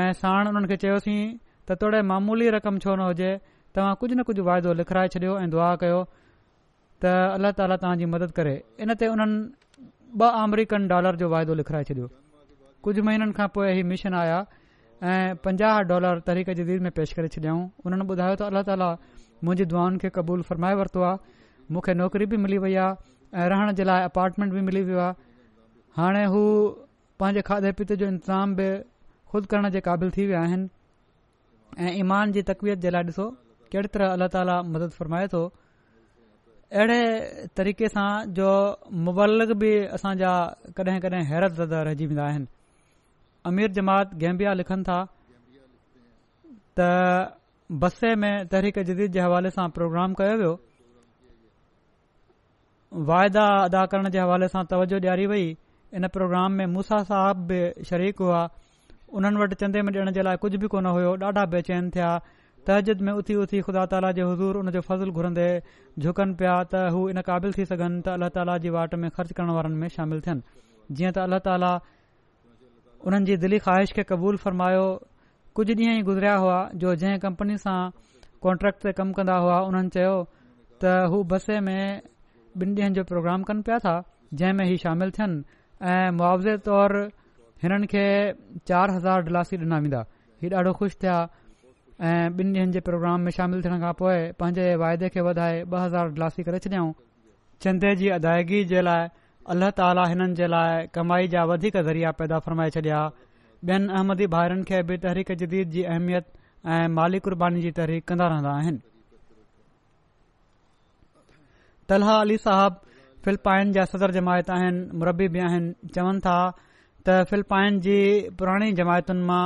ऐं 0.00 0.10
साण 0.24 0.52
उन्हनि 0.54 0.70
खे 0.74 0.82
चयोसीं 0.88 1.20
त 1.68 1.78
तोड़े 1.84 2.00
मामूली 2.14 2.50
रक़म 2.58 2.78
छो 2.86 2.94
न 2.98 3.10
हुजे 3.12 3.30
तव्हां 3.76 3.94
कुझु 4.02 4.14
न 4.18 4.28
कुझु 4.32 4.42
वाइदो 4.50 4.70
लिखाराए 4.82 5.14
छॾियो 5.16 5.36
ऐं 5.44 5.46
दुआ 5.58 5.68
कयो 5.86 6.00
त 7.04 7.16
अलाह 7.38 7.56
ताला 7.62 7.82
तव्हांजी 7.84 8.06
मदद 8.18 8.30
करे 8.40 8.54
इन 8.86 8.94
ते 9.00 9.08
उन्हनि 9.16 9.36
ब॒ 10.16 10.28
अमरीकन 10.42 10.86
डॉलर 10.88 11.16
जो 11.22 11.28
वाइदो 11.30 11.54
लिखाए 11.54 11.84
छॾियो 11.88 12.08
कुझु 12.82 13.02
महिननि 13.08 13.32
खां 13.38 13.46
पोइ 13.54 13.68
इहे 13.70 13.82
मिशन 13.92 14.14
आया 14.22 14.38
ऐं 15.10 15.34
पंजाह 15.44 15.80
डॉलर 15.90 16.20
तरीक़े 16.28 16.54
ज 16.54 16.60
दीर 16.70 16.80
में 16.86 16.90
पेष 16.98 17.12
करे 17.18 17.28
छॾियाऊं 17.36 17.64
हुननि 17.84 18.06
ॿुधायो 18.12 18.36
त 18.40 18.46
अल्ला 18.48 18.62
ताला 18.70 18.88
मुंहिंजी 19.44 19.64
दुआनि 19.72 19.98
खे 20.04 20.10
क़बूल 20.18 20.42
फरमाए 20.48 20.78
वरितो 20.80 21.02
आहे 21.10 21.72
मूंखे 21.76 21.94
नौकरी 22.00 22.26
बि 22.32 22.36
मिली 22.44 22.58
वई 22.64 22.74
आहे 22.84 23.44
ऐं 23.44 23.48
रहण 23.54 23.72
जे 23.80 23.84
लाइ 23.90 24.08
अपार्टमेंट 24.10 24.52
बि 24.56 24.60
मिली 24.70 24.82
वियो 24.88 24.98
आहे 25.04 25.14
हाणे 25.98 26.24
हू 26.34 26.42
पंहिंजे 27.20 27.42
खाधे 27.50 27.72
पीते 27.80 27.96
जो 28.02 28.06
इंतज़ाम 28.14 28.54
बि 28.60 28.68
ख़ुद 29.32 29.46
करण 29.52 29.70
जे 29.76 29.80
क़ाबिल 29.90 30.10
थी 30.16 30.26
विया 30.32 30.42
आइन 30.48 30.68
ऐं 31.84 31.94
ईमान 32.04 32.32
जी 32.32 32.42
तकवीयत 32.52 32.78
जे 32.84 32.90
लाइ 32.96 33.04
ॾिसो 33.14 33.28
कहिड़ी 33.72 33.88
तरह 33.98 34.12
अलाह 34.18 34.28
ताला 34.38 34.58
मदद 34.74 34.96
फ़रमाए 35.00 35.26
अहिड़े 36.72 37.48
तरीक़े 37.56 37.88
सां 37.88 38.06
जो 38.38 38.46
मुवल्ल 39.04 39.52
बि 39.60 39.68
असांजा 39.96 40.32
कॾहिं 40.76 40.98
कॾहिं 41.04 41.24
हैरत 41.28 41.52
ज़दा 41.60 41.82
रहिजी 41.88 42.06
वेंदा 42.06 42.24
आहिनि 42.24 42.44
अमीर 43.50 43.70
जमात 43.78 44.12
गैम्बिया 44.24 44.52
लिखनि 44.60 44.82
था 44.88 44.98
त 46.76 46.88
बसे 47.84 48.14
में 48.24 48.46
तहरीक 48.52 48.78
जदीद 48.90 49.12
जे 49.16 49.20
हवाले 49.26 49.50
सां 49.56 49.66
प्रोग्राम 49.78 50.14
कयो 50.20 50.34
वियो 50.42 50.52
वाइदा 53.12 53.46
अदा 53.64 53.84
करण 53.94 54.10
जे 54.16 54.20
हवाले 54.24 54.48
सां 54.56 54.64
तवजो 54.74 54.98
ॾियारी 55.06 55.26
वई 55.32 55.46
इन 56.00 56.08
प्रोग्राम 56.18 56.60
में 56.60 56.66
मूसा 56.76 57.02
साहब 57.12 57.46
बि 57.52 57.62
शरीक 57.92 58.18
हुआ 58.26 58.44
उन्हनि 59.18 59.42
वटि 59.44 59.62
चंदे 59.64 59.82
में 59.88 59.92
ॾियण 59.96 60.12
जे 60.18 60.22
लाइ 60.30 60.36
कुझु 60.44 60.58
बि 60.64 60.68
कोन 60.76 60.86
हुयो 60.96 61.16
ॾाढा 61.30 61.46
बेचैन 61.56 61.90
थिया 61.96 62.16
तजिद 62.66 63.00
में 63.06 63.12
उथी 63.12 63.34
उथी 63.42 63.60
ख़ुदा 63.66 63.84
ताला 63.92 64.10
जे 64.18 64.22
हज़ूर 64.30 64.56
उनजो 64.62 64.80
फज़लु 64.86 65.12
घुरंदे 65.12 65.48
झुकनि 66.02 66.34
पिया 66.42 66.54
त 66.72 66.90
हू 66.96 67.08
इन 67.14 67.20
क़ाबिल 67.28 67.52
थी 67.58 67.64
सघनि 67.70 68.00
त 68.02 68.08
अलाह 68.18 68.28
ताला 68.34 68.56
जी 68.64 68.70
वाट 68.76 68.94
में 69.02 69.08
ख़र्च 69.14 69.30
करण 69.38 69.50
वारनि 69.58 69.76
में 69.82 69.88
शामिल 69.96 70.20
थियनि 70.26 70.42
जीअं 70.98 71.12
त 71.12 71.24
अलाह 71.28 71.40
ताला 71.48 71.72
उन्हनि 73.06 73.26
जी 73.30 73.36
दिली 73.46 73.58
ख़्वाहिश 73.64 73.90
खे 73.98 74.04
क़बूल 74.10 74.36
फरमायो 74.44 74.86
कुझ 75.58 75.66
ॾींहं 75.70 75.94
ई 75.98 76.02
गुज़रिया 76.10 76.34
हुआ 76.44 76.58
जो 76.82 76.94
जंहिं 77.02 77.18
कंपनी 77.26 77.56
सां 77.64 77.78
कॉन्ट्रेक्ट 78.46 78.78
ते 78.86 78.92
कमु 78.98 79.12
कंदा 79.20 79.36
हुआ 79.44 79.56
हुननि 79.68 79.90
चयो 79.96 80.16
त 80.84 80.96
हू 81.14 81.22
बरसे 81.32 81.58
में 81.68 81.78
ॿिनि 82.54 82.74
ॾींहनि 82.78 82.94
जो 83.00 83.04
प्रोग्राम 83.14 83.42
कनि 83.52 83.66
पिया 83.70 83.78
था 83.86 83.94
जंहिं 84.42 84.52
में 84.60 84.64
ही 84.70 84.76
शामिल 84.84 85.10
थियनि 85.18 85.58
ऐं 85.96 86.10
मुआवज़े 86.20 86.56
तौर 86.70 86.92
हिननि 87.64 87.86
खे 87.94 88.06
चार 88.72 88.94
हज़ार 88.96 89.26
डिलासी 89.28 89.56
ॾिना 89.66 89.78
वेंदा 89.84 90.00
हीउ 90.46 90.54
ॾाढो 90.58 90.72
खु़शि 90.78 90.96
थिया 91.02 91.18
ऐं 92.00 92.30
ॿिनि 92.30 92.58
ॾींहनि 92.58 92.72
जे 92.72 92.80
प्रोग्राम 92.86 93.20
में 93.26 93.30
शामिल 93.36 93.62
थियण 93.62 93.80
खां 93.80 93.92
पोइ 94.00 94.30
पंहिंजे 94.40 94.74
वाइदे 94.82 95.08
खे 95.14 95.20
वधाए 95.28 95.56
ॿ 95.62 95.78
हज़ार 95.84 96.08
उलासी 96.14 96.42
करे 96.48 96.58
छॾियऊं 96.66 96.92
चंदे 97.62 97.94
जी 98.02 98.08
अदायगी 98.16 98.60
जे 98.72 98.82
लाइ 98.88 99.08
अलाह 99.54 99.70
ताला 99.80 100.04
हिननि 100.12 100.34
जे 100.40 100.46
लाइ 100.54 100.86
कमाई 100.94 101.28
जा 101.34 101.42
वधीक 101.52 101.80
ज़रिया 101.90 102.12
पैदा 102.22 102.38
फ़र्माए 102.46 102.70
छॾिया 102.78 103.00
ॿियनि 103.70 103.92
अहमदी 103.98 104.26
भारनि 104.36 104.64
खे 104.70 104.82
बि 104.92 104.98
तहरीक 105.08 105.32
जदीद 105.42 105.70
जी 105.76 105.82
अहमियत 105.94 106.30
ऐं 106.78 106.88
माली 107.00 107.20
कुर्बानी 107.28 107.62
जी 107.66 107.70
तहरीक 107.82 108.06
कंदा 108.12 108.28
रहंदा 108.34 108.52
आहिनि 108.62 108.80
तलह 111.88 112.14
अली 112.18 112.36
साहब 112.48 112.80
फिलिपाइन 113.24 113.72
जा 113.78 113.84
सदर 113.94 114.10
जमायत 114.22 114.50
आहिनि 114.60 114.86
मरबी 115.02 115.28
बि 115.38 115.44
आहिनि 115.50 115.90
चवनि 115.94 116.20
था 116.28 116.38
त 117.08 117.22
फिलपाइन 117.34 117.80
जी 117.90 118.00
पुरानी 118.42 118.72
जमायतुनि 118.82 119.26
मां 119.32 119.44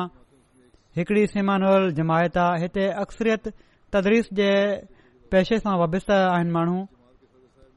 हिकड़ी 0.96 1.26
सीमानवल 1.26 1.90
जमायत 1.96 2.36
आहे 2.38 2.60
हिते 2.62 2.86
अक्सरियत 3.02 3.48
तदरीस 3.94 4.26
जे 4.38 4.48
पेशे 5.34 5.58
सां 5.66 5.76
वाबस्ता 5.82 6.16
आहिनि 6.32 6.50
माण्हू 6.56 6.80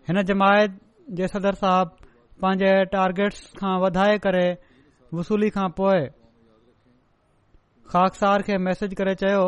हिन 0.07 0.21
जमायत 0.31 0.71
जे 1.19 1.27
सदर 1.35 1.57
साहब 1.61 1.93
पंहिंजे 2.43 2.71
टारगेट्स 2.95 3.39
खां 3.59 3.75
वधाए 3.83 4.17
करे 4.25 4.47
वसूली 5.19 5.49
खां 5.57 5.67
पोइ 5.77 6.01
खाकसार 7.95 8.41
खे 8.49 8.57
मैसेज 8.67 8.95
करे 9.01 9.15
चयो 9.23 9.45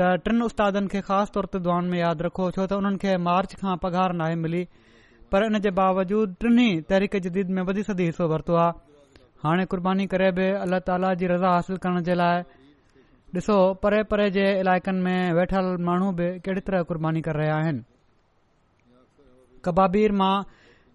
त 0.00 0.26
टिन 0.26 0.42
उस्तादनि 0.48 0.92
खे 0.96 1.00
ख़ासि 1.10 1.32
तौर 1.38 1.46
ते 1.54 1.58
दुआनि 1.68 1.88
में 1.94 1.98
यादि 2.02 2.24
रखो 2.26 2.50
छो 2.58 2.66
त 2.66 2.80
उन्हनि 2.82 2.98
खे 3.04 3.14
मार्च 3.30 3.54
खां 3.62 3.76
पघार 3.86 4.16
नाहे 4.22 4.34
मिली 4.46 4.66
पर 5.32 5.44
इन 5.52 5.60
जे 5.66 5.70
बावजूद 5.82 6.34
टिन्ही 6.42 6.68
तहरीक 6.90 7.16
जदीद 7.28 7.56
में 7.58 7.62
वधी 7.70 7.82
सदी 7.92 8.10
हिसो 8.10 8.28
वरितो 8.34 8.58
आहे 8.64 8.74
हाणे 9.46 9.64
क़ुर्बानी 9.72 10.04
करे 10.12 10.28
बि 10.36 10.46
अलाह 10.64 10.80
ताला 10.86 11.08
जी 11.18 11.26
रज़ा 11.30 11.50
हासिल 11.56 11.76
करण 11.84 12.02
जे 12.10 12.14
लाइ 12.22 12.38
ॾिसो 13.36 13.56
परे 13.82 13.98
परे 14.10 14.26
जे 14.36 14.42
इलाइक़नि 14.62 15.00
में 15.06 15.20
वेठल 15.38 15.66
माण्हू 15.86 16.10
बि 16.18 16.26
कहिड़ी 16.46 16.60
तरह 16.68 16.82
क़ुर्बानी 16.90 17.20
कर 17.26 17.36
रहिया 17.40 17.54
आहिनि 17.62 17.82
कबाबीर 19.64 20.12
मां 20.20 20.34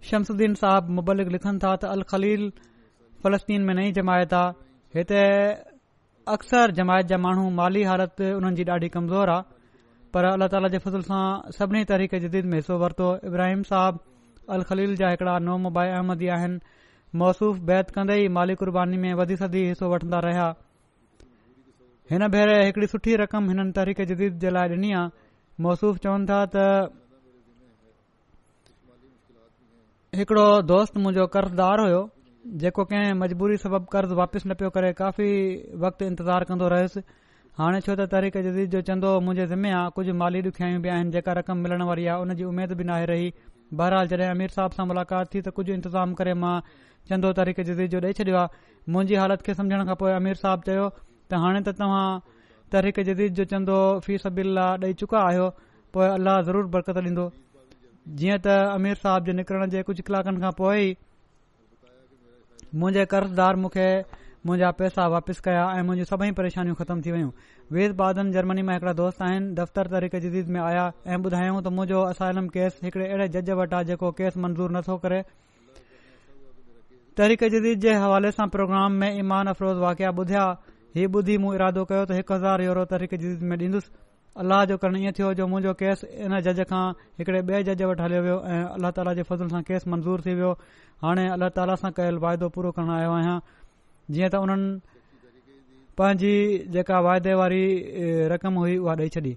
शमसुद्दीन 0.09 0.53
साहब 0.63 0.89
मुबलिक 0.99 1.27
लिखनि 1.35 1.59
था 1.63 1.75
त 1.83 1.91
अल 1.99 2.03
ख़लील 2.11 2.43
फ़लस्तीन 3.23 3.61
में 3.69 3.73
नई 3.79 3.91
जमायत 3.99 4.33
आहे 4.41 4.49
हिते 4.99 5.21
अक़सर 6.35 6.75
जमायत 6.81 7.11
जा 7.13 7.17
माण्हू 7.27 7.45
माली 7.61 7.83
हालत 7.91 8.15
हुननि 8.33 8.55
जी 8.61 8.67
ॾाढी 8.77 8.89
कमज़ोर 8.97 9.29
आहे 9.37 10.11
पर 10.15 10.21
अल्ला 10.33 10.47
ताला 10.57 10.67
जे 10.75 10.79
फज़िल 10.89 11.03
सां 11.13 11.21
सभिनी 11.61 11.83
तरीक़े 11.95 12.17
जदीद 12.27 12.45
में 12.53 12.57
हिसो 12.61 12.73
वरितो 12.85 13.07
इब्राहिम 13.31 13.61
साहब 13.73 13.93
अल 14.59 14.69
ख़लील 14.71 14.95
जा 15.03 15.07
हिकड़ा 15.15 15.35
नओं 15.49 15.59
मुबा 15.69 15.83
अहमदी 15.99 16.27
आहिनि 16.37 16.57
मौसूफ़ 17.19 17.57
बैत 17.69 17.89
कंदे 17.95 18.15
ई 18.23 18.27
माली 18.35 18.53
क़ुर्बानी 18.59 18.97
में 18.97 19.13
वधी 19.19 19.35
सदी 19.39 19.61
हिसो 19.67 19.87
वठंदा 19.93 20.19
रहिया 20.25 20.45
हिन 22.11 22.27
भेरे 22.35 22.53
हिकड़ी 22.65 22.87
सुठी 22.91 23.15
रक़म 23.23 23.47
हिननि 23.49 23.71
तरीक़े 23.79 24.05
जदीद 24.11 24.39
जे 24.43 24.49
लाइ 24.57 24.69
ॾिनी 24.75 24.91
आहे 24.99 25.09
मौसूफ़ 25.65 25.97
चवनि 26.05 26.25
था 26.29 26.37
त 26.55 26.67
हिकिड़ो 30.19 30.45
दोस्त 30.71 30.97
मुंहिंजो 31.03 31.25
कर्ज़दार 31.33 31.79
हुयो 31.83 32.01
जेको 32.61 32.83
कंहिं 32.91 33.13
मजबूरी 33.23 33.57
सबब 33.65 33.85
कर्ज़ 33.95 34.13
वापसि 34.19 34.45
न 34.49 34.53
पियो 34.61 34.69
करे 34.77 34.91
काफ़ी 34.99 35.27
वक़्तु 35.85 36.01
इंतज़ारु 36.11 36.47
कंदो 36.51 36.67
रहियुसि 36.75 37.03
हाणे 37.59 37.79
छो 37.87 37.95
त 37.95 38.01
तरीक़े 38.13 38.41
जदीद 38.47 38.69
जो 38.77 38.81
चंदो 38.91 39.09
मुंहिंजे 39.25 39.45
जिम्मे 39.55 39.69
आहे 39.79 39.89
कुझु 39.97 40.11
माली 40.21 40.39
ॾुखियाई 40.51 40.77
बि 40.85 40.89
आहिनि 40.95 41.11
जेका 41.17 41.31
रक़म 41.39 41.57
मिलण 41.67 41.81
वारी 41.91 42.05
आहे 42.13 42.19
उनजी 42.27 42.43
उमेद 42.51 42.71
बि 42.81 42.87
नाहे 42.91 43.05
रही 43.11 43.31
बहरहाल 43.81 44.07
जॾहिं 44.13 44.29
अमीर 44.35 44.49
साहब 44.55 44.71
सां 44.79 44.85
मुलाक़ात 44.93 45.27
थी 45.35 45.39
त 45.47 45.55
कुझु 45.59 45.71
इंतज़ाम 45.79 46.13
करे 46.21 46.33
मां 46.43 46.55
चंदो 47.11 47.31
तरीक़े 47.37 47.63
जदीद 47.69 47.91
जो 47.93 47.99
ॾेई 48.07 48.13
छॾियो 48.17 48.35
आहे 48.41 48.93
मुंहिंजी 48.95 49.15
हालत 49.21 49.41
खे 49.47 49.53
सम्झण 49.61 49.83
खां 49.87 49.95
पोइ 50.01 50.11
अमीर 50.19 50.37
साहिब 50.43 50.61
चयो 50.67 50.83
त 50.95 51.39
हाणे 51.45 51.61
त 51.65 51.73
तव्हां 51.79 52.05
तरीक़े 52.75 53.03
जदीद 53.09 53.33
जो 53.39 53.45
चंदो 53.53 53.79
फीस 54.05 54.27
बिल 54.39 54.61
ॾेई 54.65 54.97
चुका 55.01 55.23
आहियो 55.31 55.47
पोइ 55.97 56.07
अलाह 56.17 56.37
ज़रूर 56.51 56.69
बरक़त 56.77 57.01
ॾींदो 57.09 57.25
जीअं 58.21 58.37
त 58.47 58.55
अमीर 58.77 59.01
साहिब 59.03 59.27
जे 59.31 59.35
निकिरण 59.41 59.75
जे 59.75 59.83
कुझु 59.91 60.05
कलाकनि 60.11 60.45
खां 60.45 60.53
पोइ 60.61 60.79
ई 60.85 60.95
मुंहिंजे 62.81 63.05
कर्ज़दार 63.15 63.61
मूंखे 63.65 63.87
मुंहिंजा 64.49 64.71
पैसा 64.77 65.05
वापसि 65.15 65.43
कया 65.47 65.65
ऐं 65.79 65.83
मुंजियूं 65.87 66.09
सभई 66.13 66.31
परेशानियूं 66.41 66.77
ख़तमु 66.81 67.03
थी 67.07 67.11
वयूं 67.15 67.31
वेद 67.77 67.95
बादन 68.05 68.31
जर्मनी 68.39 68.61
मां 68.69 68.77
हिकड़ा 68.79 68.93
दोस्त 69.03 69.21
आहिनि 69.27 69.51
दफ़्तर 69.61 69.89
तरीक़े 69.97 70.21
जदीद 70.27 70.49
में 70.55 70.59
आया 70.69 70.85
ऐं 71.13 71.21
ॿुधायूं 71.27 71.59
त 71.61 71.77
मुंहिंजो 71.77 71.99
असलम 72.13 72.47
केस 72.55 72.79
हिकड़े 72.87 73.05
अहिड़े 73.09 73.27
जज 73.37 73.51
वटि 73.61 73.75
आहे 73.81 73.89
जेको 73.91 74.11
केस 74.21 74.37
मंजूर 74.47 74.75
नथो 74.77 74.97
करे 75.05 75.21
तहरीक 77.17 77.43
जदीद 77.53 77.79
जे 77.85 77.93
हवाले 78.01 78.29
सां 78.35 78.45
प्रोग्राम 78.51 78.93
में 78.99 79.17
ईमान 79.21 79.47
अफरोज़ 79.53 79.79
वाक़िया 79.85 80.09
ॿुधिया 80.21 80.43
ही 80.97 81.05
ॿुधी 81.19 81.37
मूं 81.45 81.53
इरादो 81.55 81.83
कयो 81.89 82.03
त 82.05 82.17
हिकु 82.19 82.33
हज़ार 82.35 82.61
यूरो 82.65 82.83
तहरीक 82.91 83.15
जदीद 83.23 83.41
में 83.49 83.55
ॾींदुसि 83.57 83.91
अलाह 84.43 84.63
जो 84.71 84.77
करणु 84.83 84.99
इएं 85.01 85.11
थियो 85.17 85.33
जो 85.41 85.47
मुंहिंजो 85.53 85.73
केस 85.81 86.03
इन 86.27 86.37
जज 86.47 86.61
खां 86.71 86.83
हिकड़े 87.23 87.41
ॿिए 87.49 87.61
जज 87.71 87.83
वटि 87.91 88.03
हलियो 88.05 88.21
वियो 88.27 88.37
ऐं 88.55 88.61
अलाह 88.77 88.95
ताला 88.99 89.13
जे 89.19 89.25
फज़ल 89.31 89.51
सां 89.57 89.61
केस 89.71 89.87
मंज़ूर 89.95 90.21
थी 90.27 90.35
वियो 90.39 90.51
हाणे 91.05 91.27
अलाह 91.35 91.49
ताला 91.59 91.75
सां 91.83 91.91
कयलु 92.01 92.23
वाइदो 92.27 92.49
पूरो 92.57 92.71
करणु 92.79 92.95
आयो 93.01 93.13
आहियां 93.19 93.35
जीअं 94.17 94.29
त 94.35 94.43
उन्हनि 94.47 94.71
पंहिंजी 96.03 96.33
जेका 96.77 96.99
वाइदे 97.09 97.33
वारी 97.43 97.63
रक़म 98.35 98.61
हुई 98.63 98.77
उहा 98.87 98.95
ॾेई 99.03 99.13
छॾी 99.17 99.35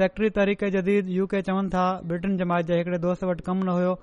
सेक्रेटरी 0.00 0.36
तरीक़े 0.42 0.70
जदीद 0.80 1.14
यू 1.20 1.26
के 1.34 1.40
चवनि 1.50 1.74
था 1.76 1.84
ब्रिटेन 2.12 2.36
जमायत 2.44 2.66
जे 2.72 2.82
हिकड़े 2.82 2.98
दोस्त 3.08 3.24
वटि 3.32 3.48
कमु 3.50 3.64
न 3.70 3.78
हुयो 3.80 3.98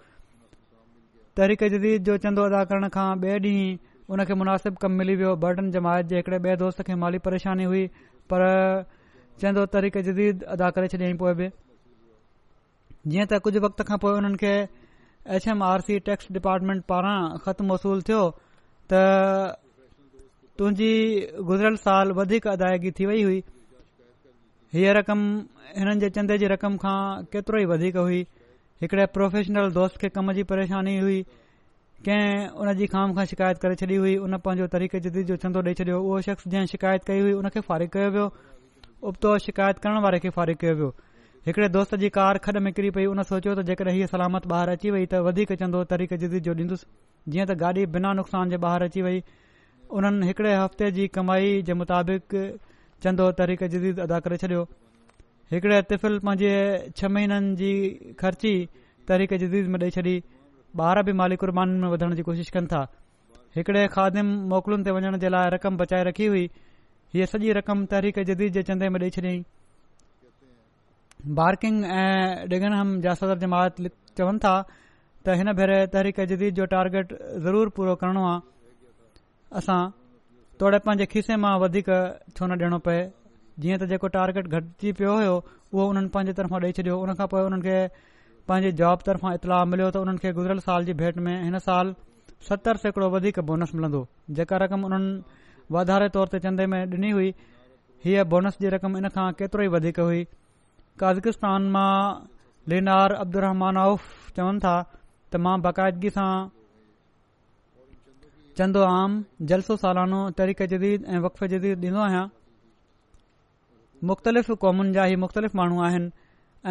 तहरीक 1.38 1.64
जदीद 1.74 2.04
जो 2.08 2.16
चंदो 2.24 2.44
अदा 2.50 2.64
करण 2.70 2.88
खां 2.94 3.06
ॿिए 3.20 3.36
ॾींहुं 3.44 4.14
उन 4.16 4.24
खे 4.30 4.36
मुनासिबु 4.40 4.76
कमु 4.84 4.96
मिली 5.02 5.14
वियो 5.20 5.36
बर्डन 5.44 5.70
जमायत 5.76 6.06
जे 6.14 6.16
हिकड़े 6.22 6.40
ॿिए 6.48 6.56
दोस्त 6.64 6.82
खे 6.88 6.96
माली 7.04 7.20
परेशानी 7.28 7.64
हुई 7.74 7.84
पर 8.34 8.44
चंदो 9.44 9.66
तहरीक 9.76 9.98
जदीद 10.08 10.44
अदा 10.56 10.70
करे 10.78 10.88
छॾियईं 10.96 11.18
पए 11.22 11.34
बि 11.42 11.48
जीअं 13.14 13.28
त 13.28 13.40
कुझु 13.48 13.64
वक़्त 13.68 13.84
खां 13.92 13.98
पोइ 14.06 14.14
हुननि 14.18 14.42
खे 14.44 14.52
H 15.38 15.48
M 15.56 15.64
R 15.70 15.86
C 15.90 16.00
tax 16.10 16.34
department 16.40 16.84
पारां 16.94 17.16
ख़तु 17.48 17.70
वसूल 17.72 18.04
थियो 18.12 18.20
त 18.94 19.58
तुंहिंजी 20.62 20.92
गुज़िरियल 21.54 21.80
साल 21.88 22.14
वधीक 22.22 22.48
अदायगी 22.58 22.92
थी 23.00 23.10
वई 23.14 23.24
हुई 23.30 23.40
हीअ 24.78 24.94
रक़म 25.00 25.24
हिननि 25.80 26.00
जे 26.06 26.10
चंदे 26.20 26.42
जी 26.46 26.54
रक़म 26.56 26.80
खां 26.86 27.00
केतिरो 27.36 27.64
ई 27.66 27.72
वधीक 27.74 28.04
हुई 28.06 28.22
हिकड़े 28.82 29.06
प्रोफ़ेशनल 29.14 29.70
दोस्त 29.72 29.98
खे 30.02 30.10
कम 30.10 30.32
जी 30.34 30.44
परेशानी 30.52 30.98
हुई 31.00 31.22
कंहिं 32.08 32.48
उन 32.62 32.74
जी 32.78 32.86
खाम 32.94 33.14
खां 33.18 33.26
शिकायत 33.32 33.58
करे 33.64 33.76
छॾी 33.82 33.96
हुई 34.04 34.16
उन 34.28 34.38
पंहिंजो 34.46 34.68
तरीक़े 34.76 35.00
जदीद 35.08 35.26
जो 35.32 35.36
छंदो 35.44 35.62
ॾेई 35.68 35.74
छॾियो 35.82 36.00
उहो 36.02 36.22
शख़्स 36.30 36.48
जंहिं 36.54 36.66
शिकायत 36.72 37.04
कई 37.10 37.20
हुई 37.26 37.34
उन 37.42 37.50
फारिग 37.50 37.62
फारीक 37.70 37.92
कयो 37.96 38.10
वियो 38.18 38.26
उबतो 39.12 39.38
शिकायत 39.46 39.84
करण 39.86 40.00
वारे 40.08 40.20
खे 40.26 40.30
फारीक 40.40 40.58
कयो 40.66 40.76
वियो 40.82 40.90
हिकड़े 41.48 41.70
दोस्त 41.78 41.96
जी 42.06 42.10
कार 42.18 42.60
में 42.68 42.72
किरी 42.80 42.90
पई 42.98 43.06
उन 43.14 43.24
सोचियो 43.36 43.54
त 43.56 43.68
जेकॾहिं 43.70 43.96
हीअ 44.00 44.08
सलामत 44.18 44.50
ॿाहिरि 44.52 44.78
अची 44.82 44.96
वई 44.98 45.06
त 45.14 45.24
वधीक 45.30 45.54
चंदो 45.64 45.84
तरीक़े 45.96 46.22
जदीद 46.28 46.44
जो 46.50 46.58
ॾींदुसि 46.66 47.32
जीअं 47.32 47.48
त 47.48 47.60
गाॾी 47.66 47.86
बिना 47.98 48.14
नुक़सान 48.24 48.56
जे 48.58 48.64
ॿाहिरि 48.68 48.92
अची 48.92 49.06
वई 49.10 49.24
हुननि 49.96 50.28
हिकड़े 50.34 50.58
हफ़्ते 50.66 50.92
जी 51.00 51.08
कमाई 51.20 51.56
जे 51.70 51.80
मुताबिक़ 51.86 52.42
चंदो 53.06 53.32
तरीक़े 53.44 53.74
जदीद 53.78 54.08
अदा 54.10 54.26
करे 54.30 54.46
छॾियो 54.46 54.66
हिकड़े 55.52 55.82
तिफ़िलंजे 55.88 56.52
छह 56.98 57.08
महीननि 57.14 57.56
जी 57.60 57.72
ख़र्ची 58.20 58.52
तरीक़े 59.08 59.38
जदीद 59.38 59.66
में 59.74 59.80
ॾेई 59.80 59.90
छॾी 59.96 60.14
ॿार 60.80 61.02
बि 61.04 61.14
मालिकुरबानी 61.22 61.80
में 61.82 61.88
वधण 61.94 62.14
जी 62.16 62.22
कोशिश 62.28 62.50
कनि 62.56 62.68
था 62.72 62.82
हिकड़े 63.56 63.82
खादिम 63.96 64.28
मोकलुनि 64.54 64.84
ते 64.88 64.92
वञण 64.98 65.18
जे 65.24 65.30
लाइ 65.36 65.50
रक़म 65.56 65.78
बचाए 65.84 66.04
रखी 66.10 66.26
हुई 66.32 66.46
हीअ 67.14 67.26
सॼी 67.32 67.52
रक़म 67.60 67.84
तहरीक 67.92 68.20
जदीद 68.32 68.54
जे 68.60 68.64
चंदे 68.72 68.90
में 68.96 69.00
ॾेई 69.02 69.10
छॾियईं 69.18 69.44
बार्किंग 71.40 71.84
ऐं 72.00 72.50
डिगनहम 72.54 73.00
जा 73.02 73.14
सदर 73.24 73.38
जमात 73.44 73.82
मात 73.86 74.18
चवनि 74.18 74.40
था 74.48 74.56
त 75.26 75.38
हिन 75.42 75.52
भेरे 75.60 75.86
तहरीक 75.98 76.20
जदीद 76.36 76.56
जो 76.62 76.66
टारगेट 76.80 77.18
ज़रूर 77.48 77.70
पूरो 77.76 77.96
करणो 78.06 78.26
आहे 78.32 79.58
असां 79.60 79.82
तोड़े 80.64 80.80
पंहिंजे 80.88 81.06
खीसे 81.12 81.36
मां 81.46 81.58
वधीक 81.68 81.90
छो 82.38 82.48
न 82.48 82.62
ॾियणो 82.62 82.80
पए 82.88 83.00
जीअं 83.64 83.78
त 83.82 83.88
जेको 83.94 84.08
टारगेट 84.18 84.48
घटिजी 84.58 84.92
पियो 85.00 85.14
हो 85.22 85.86
उन्हनि 85.88 86.10
पंहिंजी 86.16 86.34
तरफ़ां 86.40 86.60
ॾेई 86.66 86.76
छॾियो 86.78 86.96
हुन 87.02 87.14
खां 87.20 87.28
पोइ 87.34 87.42
हुननि 87.48 87.66
खे 87.66 88.08
पंहिंजे 88.52 88.72
जॉब 88.82 89.04
तरफ़ां 89.10 89.34
इतलाउ 89.40 89.68
मिलियो 89.74 89.90
त 89.96 90.02
हुननि 90.04 90.24
खे 90.24 90.32
गुज़िरियल 90.38 90.62
साल 90.68 90.88
जी 90.90 90.96
भेट 91.02 91.22
में 91.28 91.34
हिन 91.44 91.58
साल 91.66 91.92
सतरि 92.50 92.84
सैकड़ो 92.86 93.10
वधीक 93.18 93.40
बोनस 93.52 93.76
मिलंदो 93.80 94.02
जेका 94.40 94.62
रक़म 94.66 94.88
उन्हनि 94.90 95.44
वाधारे 95.78 96.10
तौर 96.18 96.34
ते 96.36 96.42
चंदे 96.48 96.68
में 96.74 96.80
डि॒नी 96.94 97.12
हुई 97.18 97.30
हीअ 98.06 98.26
बोनस 98.34 98.58
जी 98.66 98.74
रक़म 98.78 98.98
इन 99.04 99.10
खां 99.20 99.28
केतिरो 99.44 99.68
ई 99.70 99.74
वधीक 99.78 100.00
हुई 100.08 100.24
काज़गिस्तान 101.06 101.70
मां 101.78 101.94
लिनार 102.74 103.18
अब्दुरमान 103.26 103.78
आउफ़ 103.86 104.10
चवनि 104.42 104.64
था 104.68 104.76
त 104.90 105.46
मां 105.48 105.56
बाक़ाइदगी 105.70 106.14
सां 106.20 106.28
चंदो 108.60 108.88
आम 108.96 109.22
जलसो 109.50 109.76
सालानो 109.88 110.22
तरीक़े 110.44 110.74
जदीद 110.78 111.06
ऐं 111.16 111.22
वक़फ़ 111.28 111.52
जदीद 111.58 111.86
ॾींदो 111.90 112.02
आहियां 112.10 112.26
मुख़्तलिफ़ 114.10 114.52
क़ौमुनि 114.62 114.92
जा 114.94 115.04
ई 115.12 115.16
मुख़्तलिफ़ 115.24 115.58
माण्हू 115.58 115.82
आहिनि 115.84 116.10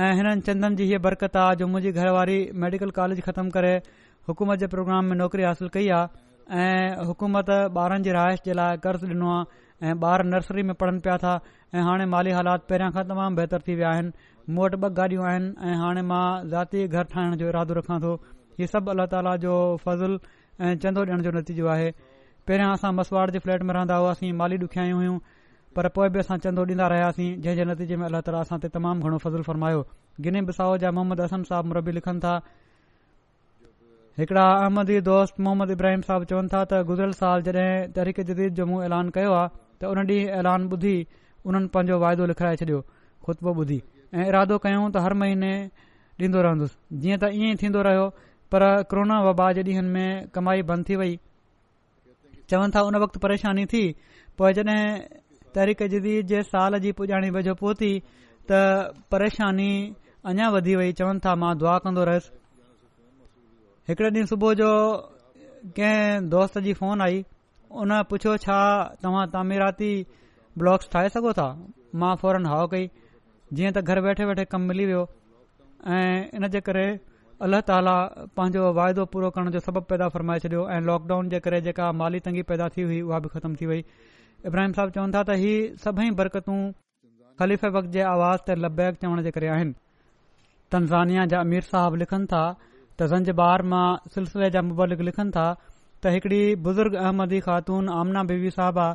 ऐं 0.05 0.14
हिननि 0.20 0.41
चंदनि 0.49 0.76
जी 0.81 0.85
हीअ 0.91 0.99
बरकत 1.05 1.37
आहे 1.43 1.57
जो 1.61 1.66
मुंहिंजी 1.74 1.93
घरवारी 2.05 2.39
मेडिकल 2.64 2.91
कॉलेज 2.97 3.20
ख़तम 3.26 3.51
करे 3.57 3.70
हुकूमत 4.31 4.59
जे 4.62 4.66
प्रोग्राम 4.74 5.05
में 5.12 5.16
नौकिरी 5.20 5.45
हासिल 5.51 5.68
कई 5.76 5.89
आहे 5.99 6.62
ऐं 6.64 7.07
हुकूमत 7.12 7.51
ॿारनि 7.85 8.09
जी 8.09 8.12
रहाइश 8.18 8.43
जे 8.49 8.57
लाइ 8.61 8.83
कर्ज़ु 8.87 9.09
ॾिनो 9.12 9.31
आहे 9.37 9.91
ऐं 9.91 9.95
ॿार 10.09 10.24
नर्सरी 10.33 10.62
में 10.70 10.74
पढ़नि 10.83 10.99
पिया 11.07 11.16
था 11.24 11.35
ऐं 11.74 11.83
हाणे 11.91 12.09
माली 12.18 12.35
हालात 12.39 12.66
पहिरियां 12.72 12.93
खां 12.99 13.05
तमामु 13.14 13.39
बहितर 13.41 13.66
थी 13.68 13.78
विया 13.81 13.95
आहिनि 13.95 14.11
मूं 14.53 14.64
वटि 14.66 14.76
ॿ 14.85 14.95
गाॾियूं 15.01 15.26
आहिनि 15.31 15.51
ऐं 15.70 15.78
हाणे 15.85 16.05
मां 16.12 16.22
जाती 16.55 16.85
घर 16.89 17.11
ठाहिण 17.16 17.39
जो 17.45 17.51
इरादो 17.55 17.78
रखां 17.83 18.01
थो 18.07 18.14
इहे 18.61 18.72
सभु 18.76 18.97
अलाह 18.97 19.12
ताला 19.16 19.37
जो 19.47 19.57
फज़लु 19.87 20.20
ऐं 20.61 20.76
चंदो 20.87 21.07
ॾियण 21.11 21.28
जो 21.28 21.37
नतीजो 21.43 21.70
आहे 21.76 21.91
पहिरियां 21.99 22.70
असां 22.78 22.95
मसवाड़ 23.03 23.26
जे 23.39 23.45
फ्लैट 23.47 23.68
में 23.70 23.76
रहंदा 23.81 24.01
हुआसीं 24.05 24.33
माली 24.43 24.64
ॾुखियायूं 24.66 25.01
हुयूं 25.05 25.18
पर 25.79 25.87
पोइ 25.97 26.09
बि 26.14 26.18
असां 26.18 26.37
चंदो 26.45 26.62
ॾींदा 26.68 26.87
रहियासीं 26.91 27.27
जंहिं 27.43 27.57
जे 27.57 27.64
नतीजे 27.71 27.97
में 27.99 28.05
अल्ला 28.07 28.21
ताला 28.29 28.39
असां 28.47 28.59
ते 28.62 28.68
तमामु 28.77 29.03
घणो 29.07 29.18
फज़लु 29.25 29.43
फरमायो 29.49 29.81
गिनी 30.25 30.41
बिसाओ 30.49 30.77
जा 30.85 30.91
मोहम्मद 30.97 31.21
असम 31.27 31.43
साहब 31.51 31.64
मुरबी 31.73 31.93
लिखनि 31.99 32.21
था 32.25 32.33
हिकड़ा 34.21 34.47
अहमदी 34.62 35.01
दोस्त 35.11 35.39
मोहम्मद 35.49 35.71
इब्राहिम 35.79 36.03
साहब 36.09 36.25
चवनि 36.33 36.49
था 36.55 36.64
त 36.73 36.83
गुज़िरियल 36.91 37.12
साल 37.21 37.43
जॾहिं 37.49 37.71
तहरीक़ 37.99 38.21
जदीद 38.33 38.55
जो 38.61 38.66
मूं 38.73 38.83
ऐलान 38.89 39.11
कयो 39.16 39.33
आहे 39.43 39.51
त 39.85 39.93
उन 39.93 39.99
ॾींहु 40.11 40.39
ऐलान 40.41 40.66
ॿुधी 40.75 40.97
उन्हनि 41.47 41.73
पंहिंजो 41.75 41.99
वाइदो 42.03 42.27
लिखाए 42.33 42.57
छॾियो 42.62 42.81
ख़ुतबो 43.27 43.51
ॿुधी 43.62 43.81
ऐं 44.14 44.27
इरादो 44.31 44.59
कयूं 44.66 44.91
त 44.91 45.05
हर 45.07 45.14
महीने 45.23 45.53
ॾींदो 46.25 46.43
रहंदुसि 46.47 47.01
जीअं 47.05 47.18
त 47.23 47.33
ईअं 47.39 47.49
ई 47.53 47.62
थींदो 47.62 47.81
रहियो 47.89 48.07
पर 48.53 48.66
कोरोना 48.91 49.23
वबा 49.31 49.53
जे 49.57 49.62
ॾींहंनि 49.71 49.91
में 49.97 50.29
कमाई 50.35 50.62
बंदि 50.73 50.91
थी 50.91 50.97
वई 51.05 51.16
चवनि 52.51 52.71
था 52.75 52.81
उन 52.91 52.97
वक़्तु 53.07 53.18
परेशानी 53.27 53.64
थी 53.73 53.83
पोइ 54.39 54.53
जॾहिं 54.59 54.81
तहरीक 55.59 55.82
जदीद 55.94 56.26
जे 56.32 56.42
साल 56.48 56.78
जी 56.86 56.92
पुॼाणी 57.01 57.30
वजह 57.38 57.57
पहुती 57.62 57.90
त 58.51 58.61
परेशानी 59.14 59.70
अञा 60.32 60.48
वधी 60.57 60.76
वई 60.82 60.92
चवनि 61.01 61.24
था 61.26 61.34
मां 61.44 61.51
दुआ 61.62 61.76
कंदो 61.86 62.05
रहियुसि 62.11 62.38
हिकड़े 63.90 64.11
ॾींहुं 64.16 64.30
सुबुह 64.34 64.55
जो 64.61 64.70
कंहिं 65.78 66.28
दोस्त 66.34 66.59
जी 66.66 66.74
फोन 66.80 67.05
आई 67.09 67.22
उन 67.84 67.96
पुछियो 68.12 68.36
छा 68.44 68.59
तव्हां 69.07 69.26
तामीराती 69.36 69.90
ब्लॉक्स 70.62 70.90
ठाहे 70.96 71.12
सघो 71.16 71.32
था 71.40 71.46
मां 72.05 72.12
फौरन 72.22 72.46
हाउ 72.55 72.70
कई 72.76 72.88
जीअं 72.90 73.72
त 73.74 73.82
घर 73.92 74.03
वेठे 74.09 74.28
वेठे 74.32 74.46
कमु 74.55 74.70
मिली 74.72 74.86
वियो 74.92 75.03
ऐं 75.96 76.40
इन 76.40 76.48
जे 76.57 76.61
करे 76.68 76.84
अलाह 77.46 77.61
ताला 77.68 77.92
पंहिंजो 78.38 78.64
वाइदो 78.78 79.05
पूरो 79.12 79.30
करण 79.36 79.51
जो 79.57 79.62
सबब 79.66 79.84
पैदा 79.92 80.09
फरमाए 80.16 80.40
छॾियो 80.46 80.64
ऐं 80.76 80.80
लॉकडाउन 80.88 81.28
जे 81.34 81.40
करे 81.46 81.61
जेका 81.68 81.90
माली 82.01 82.20
तंगी 82.26 82.42
पैदा 82.51 82.68
थी 82.76 82.84
हुई 82.90 83.01
उहा 83.11 83.20
बि 83.26 83.28
ख़तमु 83.36 83.61
थी 83.62 83.68
वई 83.70 83.84
इब्राहिम 84.47 84.72
साहब 84.72 84.91
चवनि 84.95 85.12
था 85.14 85.22
त 85.30 85.36
ही 85.41 85.51
सभई 85.84 86.11
बरकतू 86.18 86.55
ख़लीफ़ 87.41 87.66
आवाज़ 87.66 88.41
ते 88.47 88.55
लबैक 88.64 88.95
चवण 89.03 89.22
जे 89.26 89.30
करे 89.36 89.49
आहिनि 89.57 89.74
तनज़ानिया 90.74 91.24
जा 91.32 91.41
अमीर 91.47 91.66
साहब 91.72 91.95
लिखनि 92.03 92.26
था 92.32 92.41
त 92.53 93.09
ज़ंजे 93.12 93.32
बार 93.41 93.62
मां 93.72 93.84
सिलसिले 94.14 94.51
जा 94.57 94.62
मुबालिक 94.70 95.01
लिखनि 95.11 95.30
था 95.36 95.45
त 96.03 96.14
हिकड़ी 96.16 96.41
बुज़ुर्ग 96.68 96.95
अहमदी 97.03 97.41
ख़ातून 97.49 97.88
आमना 97.99 98.22
बीवी 98.32 98.51
साहबा 98.57 98.88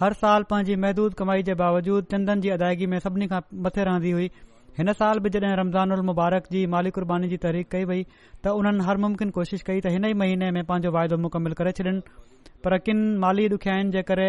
हर 0.00 0.18
साल 0.24 0.46
पंहिंजी 0.52 0.76
महदूद 0.84 1.14
कमाई 1.22 1.42
जे 1.48 1.54
बावजूद 1.62 2.12
चंदन 2.12 2.40
जी 2.46 2.52
अदायगी 2.58 2.86
में 2.94 2.98
सभिनी 3.08 3.26
खां 3.32 3.40
मथे 3.66 3.84
रहंदी 3.90 4.10
हुई 4.20 4.30
हिन 4.78 4.92
साल 5.02 5.18
बि 5.24 5.30
जॾहिं 5.34 5.56
रमज़ान 5.60 5.92
उल 5.96 6.04
मुबारक 6.12 6.46
जी 6.54 6.64
माली 6.74 6.90
क़ुर्बानी 6.98 7.28
जी 7.32 7.36
तहरीक 7.46 7.68
कई 7.76 7.84
वई 7.92 8.04
त 8.12 8.58
हुननि 8.60 8.84
हर 8.88 9.04
मुमकिन 9.08 9.30
कोशिश 9.40 9.62
कई 9.70 9.80
त 9.80 9.94
हिन 9.98 10.08
ई 10.10 10.14
महीने 10.24 10.50
में 10.58 10.62
पंहिंजो 10.70 10.90
वाइदो 10.98 11.16
मुकमल 11.26 11.58
करे 11.60 11.72
छॾनि 11.78 12.00
पर 12.64 12.78
किन 12.88 13.04
माली 13.26 13.48
डुखियाईन 13.56 13.90
जे 13.96 14.02
करे 14.12 14.28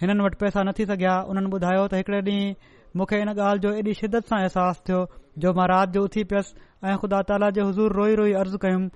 हिननि 0.00 0.22
वटि 0.24 0.36
पैसा 0.40 0.62
न 0.66 0.72
थी 0.78 0.84
सघिया 0.90 1.14
उन्हनि 1.30 1.48
ॿुधायो 1.56 1.82
त 1.90 1.94
हिकड़े 1.98 2.20
ॾींहुं 2.20 2.98
मूंखे 2.98 3.18
हिन 3.18 3.28
ॻाल्हि 3.32 3.58
जो 3.64 3.70
एॾी 3.80 3.92
शिदत 4.00 4.26
सां 4.30 4.38
अहसासु 4.42 4.80
थियो 4.88 4.98
जो 5.44 5.52
मां 5.58 5.66
राति 5.72 5.92
जो 5.96 6.02
उथी 6.08 6.24
पयुसि 6.32 6.56
ऐं 6.88 6.96
ख़ुदा 7.02 7.20
ताला 7.28 7.50
जे 7.58 7.62
हज़ूर 7.68 7.92
रोई 7.98 8.14
रोई 8.20 8.32
अर्ज़ु 8.42 8.58
कयुमि 8.64 8.88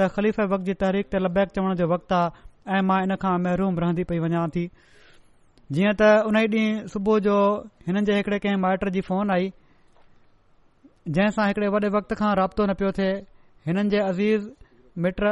त 0.00 0.08
खलीफ़े 0.16 0.46
वक़्त 0.52 0.64
जी 0.70 0.74
तहरीक 0.82 1.08
ते 1.14 1.18
लबैक 1.24 1.52
चवण 1.56 1.74
जो 1.82 1.88
वक़्तु 1.92 2.14
आहे 2.20 2.78
ऐं 2.78 2.80
मां 2.90 3.00
इन 3.08 3.14
खां 3.26 3.34
महिरूम 3.44 3.78
रहंदी 3.84 4.04
पई 4.12 4.18
वञा 4.26 4.46
थी 4.56 4.64
जीअं 5.76 5.92
त 6.00 6.08
हुन 6.28 6.40
ई 6.40 6.48
ॾींहुं 6.56 6.88
सुबुह 6.94 7.18
जो 7.28 7.36
हिननि 7.90 8.04
जे 8.10 8.16
हिकड़े 8.20 8.38
कंहिं 8.46 8.62
माइट 8.64 8.88
जी 8.96 9.04
फोन 9.10 9.34
आई 9.36 9.52
जंहिंसां 11.20 11.48
हिकड़े 11.52 11.70
वॾे 11.76 11.92
वक़्त 12.00 12.16
खां 12.22 12.32
राब्तो 12.42 12.66
न 12.72 12.78
पियो 12.82 12.92
थे 13.02 13.08
हिननि 13.70 13.88
जे 13.96 14.02
अज़ीज़ 14.08 14.50
मिट 15.06 15.22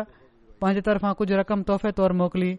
पंहिंजे 0.61 0.87
तरफ़ां 0.93 1.15
कुझु 1.23 1.43
रक़म 1.43 1.63
तोहफ़े 1.73 1.93
तौर 2.03 2.17
मोकिली 2.23 2.53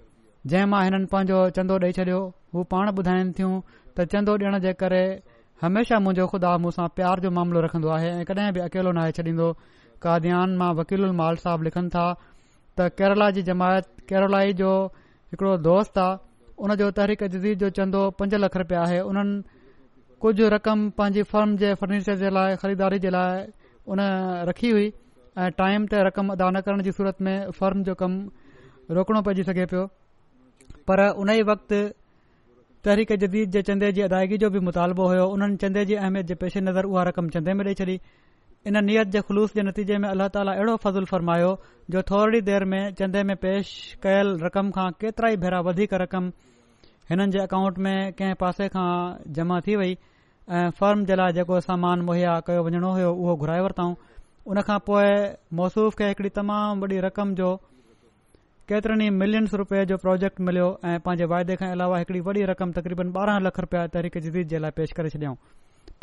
जंहिं 0.51 0.65
मां 0.71 0.79
हिननि 0.85 1.05
पंहिंजो 1.11 1.35
चंदो 1.57 1.75
ॾेई 1.85 1.93
छॾियो 1.97 2.17
हू 2.55 2.63
पाण 2.71 2.89
ॿुधाइनि 3.01 3.31
थियूं 3.37 3.53
त 3.69 4.05
चंदो 4.11 4.33
ॾिण 4.41 4.57
जे 4.65 4.73
करे 4.81 4.99
हमेशा 5.63 5.97
मुंहिंजो 6.07 6.27
खुदा 6.33 6.51
मूंसां 6.65 6.85
प्यार 6.99 7.19
जो 7.23 7.31
मामिलो 7.37 7.63
रखन्दो 7.65 7.89
आहे 7.95 8.11
ऐं 8.17 8.25
कॾहिं 8.31 8.51
बि 8.57 8.61
अकेलो 8.65 8.91
नाहे 8.97 9.15
छॾींदो 9.19 9.47
कादयान 10.05 10.27
ध्यानु 10.35 10.59
मां 10.59 10.67
वकील 10.81 11.05
उल 11.07 11.15
माल 11.21 11.39
साहब 11.45 11.65
लिखनि 11.69 11.89
था 11.95 12.05
त 12.19 12.87
केरला 13.01 13.29
जी 13.39 13.45
जमायत 13.49 13.89
केरलाई 14.13 14.53
जो 14.61 14.69
हिकड़ो 15.33 15.57
दोस्त 15.69 15.97
आहे 16.03 16.53
हुन 16.61 16.75
जो 16.83 16.91
तहरीक 17.01 17.23
जदीद 17.37 17.65
जो 17.65 17.69
चंदो 17.81 18.03
पंज 18.21 18.37
लख 18.45 18.61
रुपया 18.65 18.83
आहे 18.85 18.99
उन्हनि 19.09 19.41
कुझ 20.27 20.35
रक़म 20.57 20.89
पंहिंजे 21.01 21.23
फर्म 21.33 21.57
जे 21.65 21.73
फर्नीचर 21.81 22.21
जे 22.25 22.29
लाइ 22.37 22.55
ख़रीदारी 22.65 22.99
जे 23.07 23.09
लाइ 23.19 23.43
उन 23.95 24.05
रखी 24.53 24.69
हुई 24.77 24.87
ऐं 24.93 25.51
टाइम 25.63 25.91
ते 25.95 26.05
रक़म 26.11 26.31
अदा 26.37 26.49
न 26.55 26.65
करण 26.69 26.87
जी 26.89 26.97
सूरत 27.01 27.21
में 27.29 27.35
फर्म 27.61 27.83
जो 27.91 27.97
कमु 28.05 28.95
रोकणो 29.01 29.21
पइजी 29.31 29.43
सघे 29.51 29.65
पियो 29.73 29.87
पर 30.89 30.99
उन 31.21 31.29
ई 31.35 31.41
वक़्तु 31.49 31.77
तहरीक 32.85 33.11
जदीद 33.21 33.51
जे 33.53 33.61
चंदे 33.67 33.91
जी 33.97 34.01
अदायगी 34.07 34.37
जो 34.41 34.49
बि 34.55 34.59
मुतालबो 34.65 35.05
हो 35.11 35.23
उन्हनि 35.35 35.55
चंदे 35.63 35.83
जी 35.91 35.95
अहमियत 36.01 36.25
जे 36.31 36.35
पेशे 36.41 36.61
नज़र 36.65 36.85
उहा 36.85 37.03
रक़म 37.09 37.29
चंदे 37.35 37.53
में 37.61 37.65
ॾेई 37.69 37.73
छॾी 37.79 37.95
इन 38.69 38.77
नियत 38.89 39.07
जे 39.15 39.21
ख़ुलूस 39.29 39.53
जे 39.55 39.63
नतीजे 39.69 39.97
में 40.03 40.07
अल्लाह 40.09 40.27
ताली 40.37 40.53
अहिड़ो 40.55 40.75
फज़ुल 40.85 41.05
फ़र्मायो 41.13 41.49
जो 41.95 42.01
थोरी 42.11 42.41
देर 42.49 42.65
में 42.73 42.93
चंदे 43.01 43.23
में 43.31 43.35
पेश 43.45 43.73
कयल 44.05 44.31
रक़म 44.45 44.71
खां 44.77 44.87
केतिरा 45.01 45.29
ई 45.33 45.41
भेरा 45.45 45.59
वधीक 45.69 45.93
रक़म 46.05 46.29
हिननि 47.09 47.31
जे 47.37 47.39
अकाउंट 47.47 47.77
में 47.87 47.97
कंहिं 48.21 48.37
पासे 48.45 48.67
खां 48.77 48.89
जमा 49.39 49.59
थी 49.67 49.75
वई 49.81 49.97
ऐं 50.57 50.69
फर्म 50.79 51.05
जे 51.11 51.15
लाइ 51.21 51.33
जेको 51.39 51.59
सामान 51.69 52.05
मुहैया 52.09 52.39
कयो 52.49 52.63
वञणो 52.69 52.91
हो 52.99 53.11
उहो 53.11 53.35
घुराए 53.43 53.61
वरितऊं 53.67 53.93
उन 54.53 54.61
खां 54.69 54.79
पोइ 54.89 55.11
मौसूफ़ 55.61 55.95
खे 56.01 56.09
हिकड़ी 56.13 56.33
तमामु 56.39 56.85
वॾी 56.93 56.99
रक़म 57.09 57.35
जो 57.41 57.53
केतिरनि 58.69 59.05
ई 59.07 59.09
मिलियन्स 59.15 59.51
रूपे 59.61 59.79
जो 59.89 59.95
प्रोजेक्ट 60.03 60.39
मिलियो 60.45 60.67
ऐं 60.91 60.99
पंहिंजे 61.07 61.25
वाइदे 61.31 61.55
खां 61.61 61.67
अलावा 61.73 61.97
हिकड़ी 62.01 62.19
वॾी 62.27 62.43
रक़म 62.51 62.71
तक़रीबन 62.77 63.11
ॿारहं 63.23 63.43
लख 63.47 63.59
रुपया 63.65 63.81
तहरीक 63.95 64.17
जदीद 64.27 64.47
जे 64.53 64.59
लाइ 64.63 64.71
पेश 64.79 64.91
करे 64.99 65.09
छडि॒यो 65.15 65.33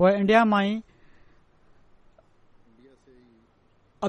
पोएं 0.02 0.12
इंडिया 0.18 0.42
मां 0.50 0.64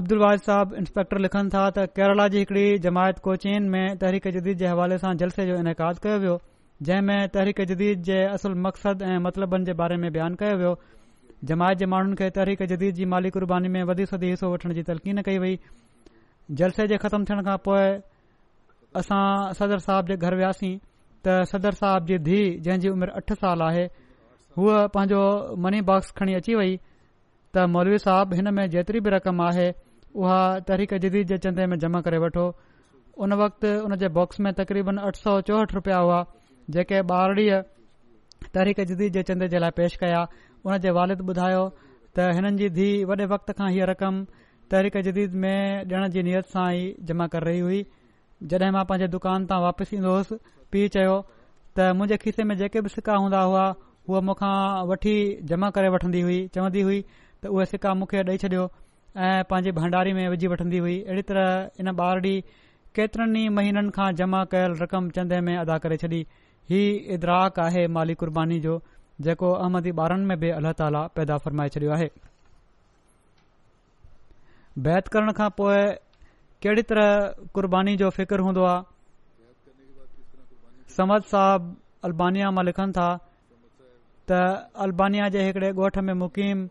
अब्दुलवाज 0.02 0.38
साहब 0.50 0.74
इंस्पेक्टर 0.82 1.18
लिखनि 1.26 1.50
था 1.56 1.64
त 1.78 1.86
केरला 1.98 2.28
जी 2.36 2.38
हिकड़ी 2.44 2.78
जमायत 2.86 3.18
कोचीन 3.26 3.68
में 3.74 3.96
तहरीक 4.04 4.28
जदीद 4.38 4.62
जे 4.62 4.68
हवाले 4.74 4.98
सां 5.06 5.12
जलसे 5.24 5.46
जो 5.50 5.58
इनक़ 5.64 5.84
कयो 6.06 6.14
वियो 6.26 6.36
जंहिं 6.90 7.18
तहरीक 7.38 7.66
जदीद 7.74 8.08
जे 8.12 8.22
असुल 8.38 8.54
मक़सदु 8.70 9.04
ऐं 9.10 9.18
मतिलबनि 9.28 9.64
जे 9.70 9.76
बारे 9.84 9.98
में 10.06 10.10
बयान 10.18 10.38
कयो 10.44 10.56
वियो 10.64 10.72
जमायत 11.52 11.84
जे 11.84 11.90
माण्हुनि 11.96 12.22
खे 12.22 12.30
तहरीक 12.40 12.66
जदीद 12.74 13.00
जी 13.02 13.10
माली 13.18 13.34
कुर्बानी 13.38 13.74
में 13.78 13.82
वधी 13.92 14.06
सदी 14.14 14.32
हिसो 14.36 14.52
वठण 14.54 14.78
जी 14.80 14.86
तलक़ीन 14.92 15.22
कई 15.30 15.38
वई 15.46 15.58
जलसे 16.62 16.88
जे 16.94 17.02
ख़तमु 17.06 17.24
थियण 17.32 17.42
खां 17.50 17.58
पोइ 17.70 17.94
असां 18.98 19.52
सदर 19.58 19.80
साहिब 19.84 20.08
जे 20.12 20.16
घर 20.26 20.34
वियासीं 20.40 20.74
त 21.26 21.36
सदर 21.52 21.76
साहिब 21.78 22.06
जी 22.10 22.18
धीउ 22.26 22.50
जंहिं 22.66 22.80
जी 22.84 22.90
उमिरि 22.96 23.12
अठ 23.20 23.32
साल 23.44 23.62
आहे 23.68 23.84
हूअ 24.58 24.76
पंहिंजो 24.96 25.22
मनी 25.64 25.80
बॉक्स 25.88 26.12
खणी 26.20 26.34
अची 26.40 26.54
वई 26.60 26.76
त 26.78 27.66
मौलवी 27.76 27.98
साहिब 28.04 28.34
हिन 28.40 28.52
में 28.58 28.62
जेतिरी 28.74 29.00
बि 29.06 29.10
रक़म 29.16 29.42
आहे 29.46 29.66
उहा 30.22 30.38
तहरीक 30.68 30.94
जदीद 31.06 31.32
जे 31.32 31.38
चंदे 31.46 31.66
में 31.72 31.76
जमा 31.86 32.00
करे 32.08 32.20
वठो 32.26 32.46
उन 33.24 33.32
वक़्तु 33.42 33.72
उन 33.88 33.96
जे 34.04 34.08
बॉक्स 34.20 34.40
में 34.46 34.52
तक़रीबन 34.60 34.96
अठ 35.08 35.18
सौ 35.22 35.34
चौहठि 35.50 35.74
रुपया 35.78 35.98
हुआ 36.04 36.22
जेके 36.76 37.00
ॿारड़ीअ 37.14 37.60
तहरीक 38.54 38.80
जदीद 38.92 39.12
जे 39.18 39.22
चंदे 39.32 39.48
जे 39.54 39.58
लाइ 39.64 39.76
पेश 39.82 39.96
कया 40.04 40.22
उन 40.66 40.78
जे 40.86 40.94
वालिद 41.00 41.26
ॿुधायो 41.32 41.66
त 42.16 42.30
हिननि 42.38 42.56
जी 42.62 42.70
धीउ 42.78 43.10
वॾे 43.12 43.26
वक़्त 43.34 43.52
खां 43.60 43.70
हीअ 43.76 43.90
रक़म 43.92 44.24
तहरीक 44.74 45.02
जदीद 45.10 45.36
में 45.44 45.58
ॾियण 45.58 46.08
जी 46.16 46.26
नियत 46.30 46.56
सां 46.56 46.68
ई 46.80 46.88
जमा 47.10 47.26
कर 47.36 47.48
रही 47.50 47.62
हुई 47.68 47.82
जॾहिं 48.42 48.70
मां 48.76 48.84
पंहिंजे 48.84 49.08
दुकान 49.14 49.44
तां 49.50 49.58
वापसि 49.64 49.96
ईंदो 49.96 50.12
हुयुसि 50.12 50.36
पीउ 50.74 50.88
चयो 50.96 51.14
त 51.30 51.90
मुंहिंजे 51.98 52.16
खीसे 52.24 52.44
में 52.50 52.56
जेके 52.60 52.80
बि 52.86 52.88
सिक्का 52.94 53.16
हूंदा 53.24 53.40
हुआ 53.50 53.66
उहे 54.10 54.20
मुखा 54.28 54.50
वठी 54.90 55.14
जमा 55.52 55.70
करे 55.78 55.88
वठंदी 55.96 56.20
हुई 56.28 56.40
चवंदी 56.54 56.80
हुई 56.88 57.00
त 57.10 57.52
उहे 57.54 57.66
सिक्का 57.74 57.94
मूंखे 58.00 58.22
ॾेई 58.30 58.36
छॾियो 58.44 58.64
ऐं 59.26 59.44
पंहिंजी 59.50 59.72
भंडारी 59.78 60.12
में 60.18 60.28
विझी 60.34 60.46
वठंदी 60.54 60.78
हुई 60.86 60.98
अहिड़ी 61.02 61.22
तरह 61.30 61.50
इन 61.80 61.88
ॿार 62.00 62.20
ॾींहुं 62.26 62.40
केतिरनि 62.98 63.48
महीननि 63.58 63.90
खां 63.98 64.10
जमा 64.20 64.44
कयल 64.54 64.76
रक़म 64.82 65.08
चंदे 65.18 65.40
में 65.48 65.56
अदा 65.58 65.78
करे 65.86 65.96
छॾी 66.04 66.22
हीउ 66.72 66.92
इदराक 67.16 67.58
आहे 67.68 67.86
माली 67.98 68.14
कुर्बानी 68.24 68.60
जो 68.66 68.78
जेको 69.28 69.52
अहमदी 69.64 69.90
ॿारनि 70.04 70.24
में 70.32 70.38
बि 70.44 70.50
अलाह 70.60 70.72
ताला 70.82 71.06
पैदा 71.18 71.36
फ़रमाए 71.46 71.76
छॾियो 71.78 71.90
आहे 71.98 72.08
बैत 74.88 75.08
करण 75.16 75.32
खां 75.40 75.48
पोइ 75.60 75.82
कहिड़ी 76.64 76.82
तरह 76.88 77.48
क़ुर्बानी 77.54 77.94
जो 78.00 78.08
फ़िक्र 78.16 78.40
हूंदो 78.44 78.62
आहे 78.64 79.54
समद 80.96 81.22
साहब 81.30 81.64
अल्बानिया 82.08 82.50
मां 82.58 82.64
लिखनि 82.64 82.92
था 82.98 83.08
त 84.30 84.32
अल्बानिया 84.84 85.28
जे 85.34 85.42
हिकिड़े 85.46 85.70
ॻोठ 85.78 85.98
में 86.08 86.12
मुक़ीम 86.24 86.62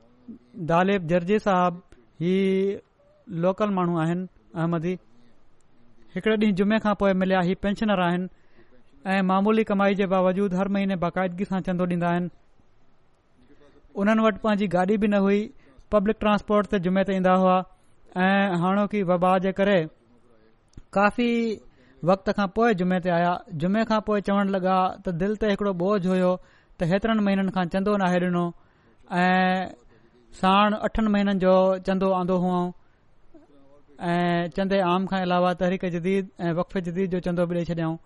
दालिब 0.71 1.05
जर्जी 1.07 1.37
साहब 1.45 1.81
ही 2.25 2.33
लोकल 3.45 3.69
माण्हू 3.77 3.97
आहिनि 4.05 4.25
अहमदी 4.57 4.95
हिकड़े 6.15 6.35
ॾींहुं 6.37 6.55
जुमे 6.61 6.79
खां 6.85 6.93
पोइ 7.03 7.11
मिलिया 7.25 7.41
हीउ 7.49 7.55
पेंशनर 7.65 7.99
आहिनि 8.07 8.27
ऐं 9.13 9.21
मामूली 9.29 9.63
कमाई 9.73 9.95
जे 10.01 10.05
बावजूद 10.15 10.53
हर 10.61 10.67
महीने 10.77 10.95
बाक़ाइदगी 11.05 11.45
सां 11.51 11.59
चंदो 11.69 11.87
ॾींदा 11.93 12.09
आहिनि 12.13 12.31
उन्हनि 14.03 14.25
वटि 14.29 14.43
पंहिंजी 14.47 14.67
गाॾी 14.77 14.97
बि 15.05 15.07
न 15.15 15.21
हुई 15.27 15.41
पब्लिक 15.97 16.17
ट्रांसपोर्ट 16.25 16.73
ते 16.75 16.79
जुमे 16.89 17.03
ते 17.11 17.19
ईंदा 17.21 17.35
हुआ 17.45 17.57
ऐं 18.21 18.55
हाणोकी 18.61 19.01
वबा 19.09 19.37
जे 19.43 19.51
करे 19.57 19.79
काफ़ी 20.93 21.29
वक़्त 22.05 22.29
खां 22.37 22.47
पोइ 22.55 22.73
जुमे 22.79 22.99
ते 23.05 23.09
आया 23.17 23.33
जुमे 23.63 23.83
खां 23.91 23.99
पोइ 24.09 24.21
चवण 24.27 24.49
लॻा 24.55 24.75
त 25.05 25.13
दिलि 25.21 25.37
ते 25.41 25.49
हिकिड़ो 25.53 25.73
बोझ 25.81 25.99
हुयो 26.07 26.29
त 26.45 26.89
हेतिरनि 26.91 27.23
महीननि 27.27 27.51
खां 27.57 27.63
चंदो 27.75 27.95
नाहे 28.03 28.13
आहे 28.19 28.25
ॾिनो 28.27 28.43
ऐं 29.21 29.65
साणु 30.41 30.77
अठनि 30.89 31.13
महीननि 31.15 31.33
जो 31.45 31.55
चंदो 31.87 32.11
आंदो 32.19 32.37
हुअऊं 32.45 32.69
ऐं 34.13 34.49
चंदो 34.57 34.81
आम 34.91 35.05
खां 35.13 35.21
अलावा 35.29 35.53
तहरीक 35.63 35.85
जदीद 35.97 36.29
ऐं 36.41 36.53
वक़फ़े 36.61 36.81
जदीद 36.91 37.17
जो 37.17 37.23
चंदो 37.29 37.45
बि 37.53 37.57
ॾेई 37.61 37.67
छॾियऊं 37.71 37.97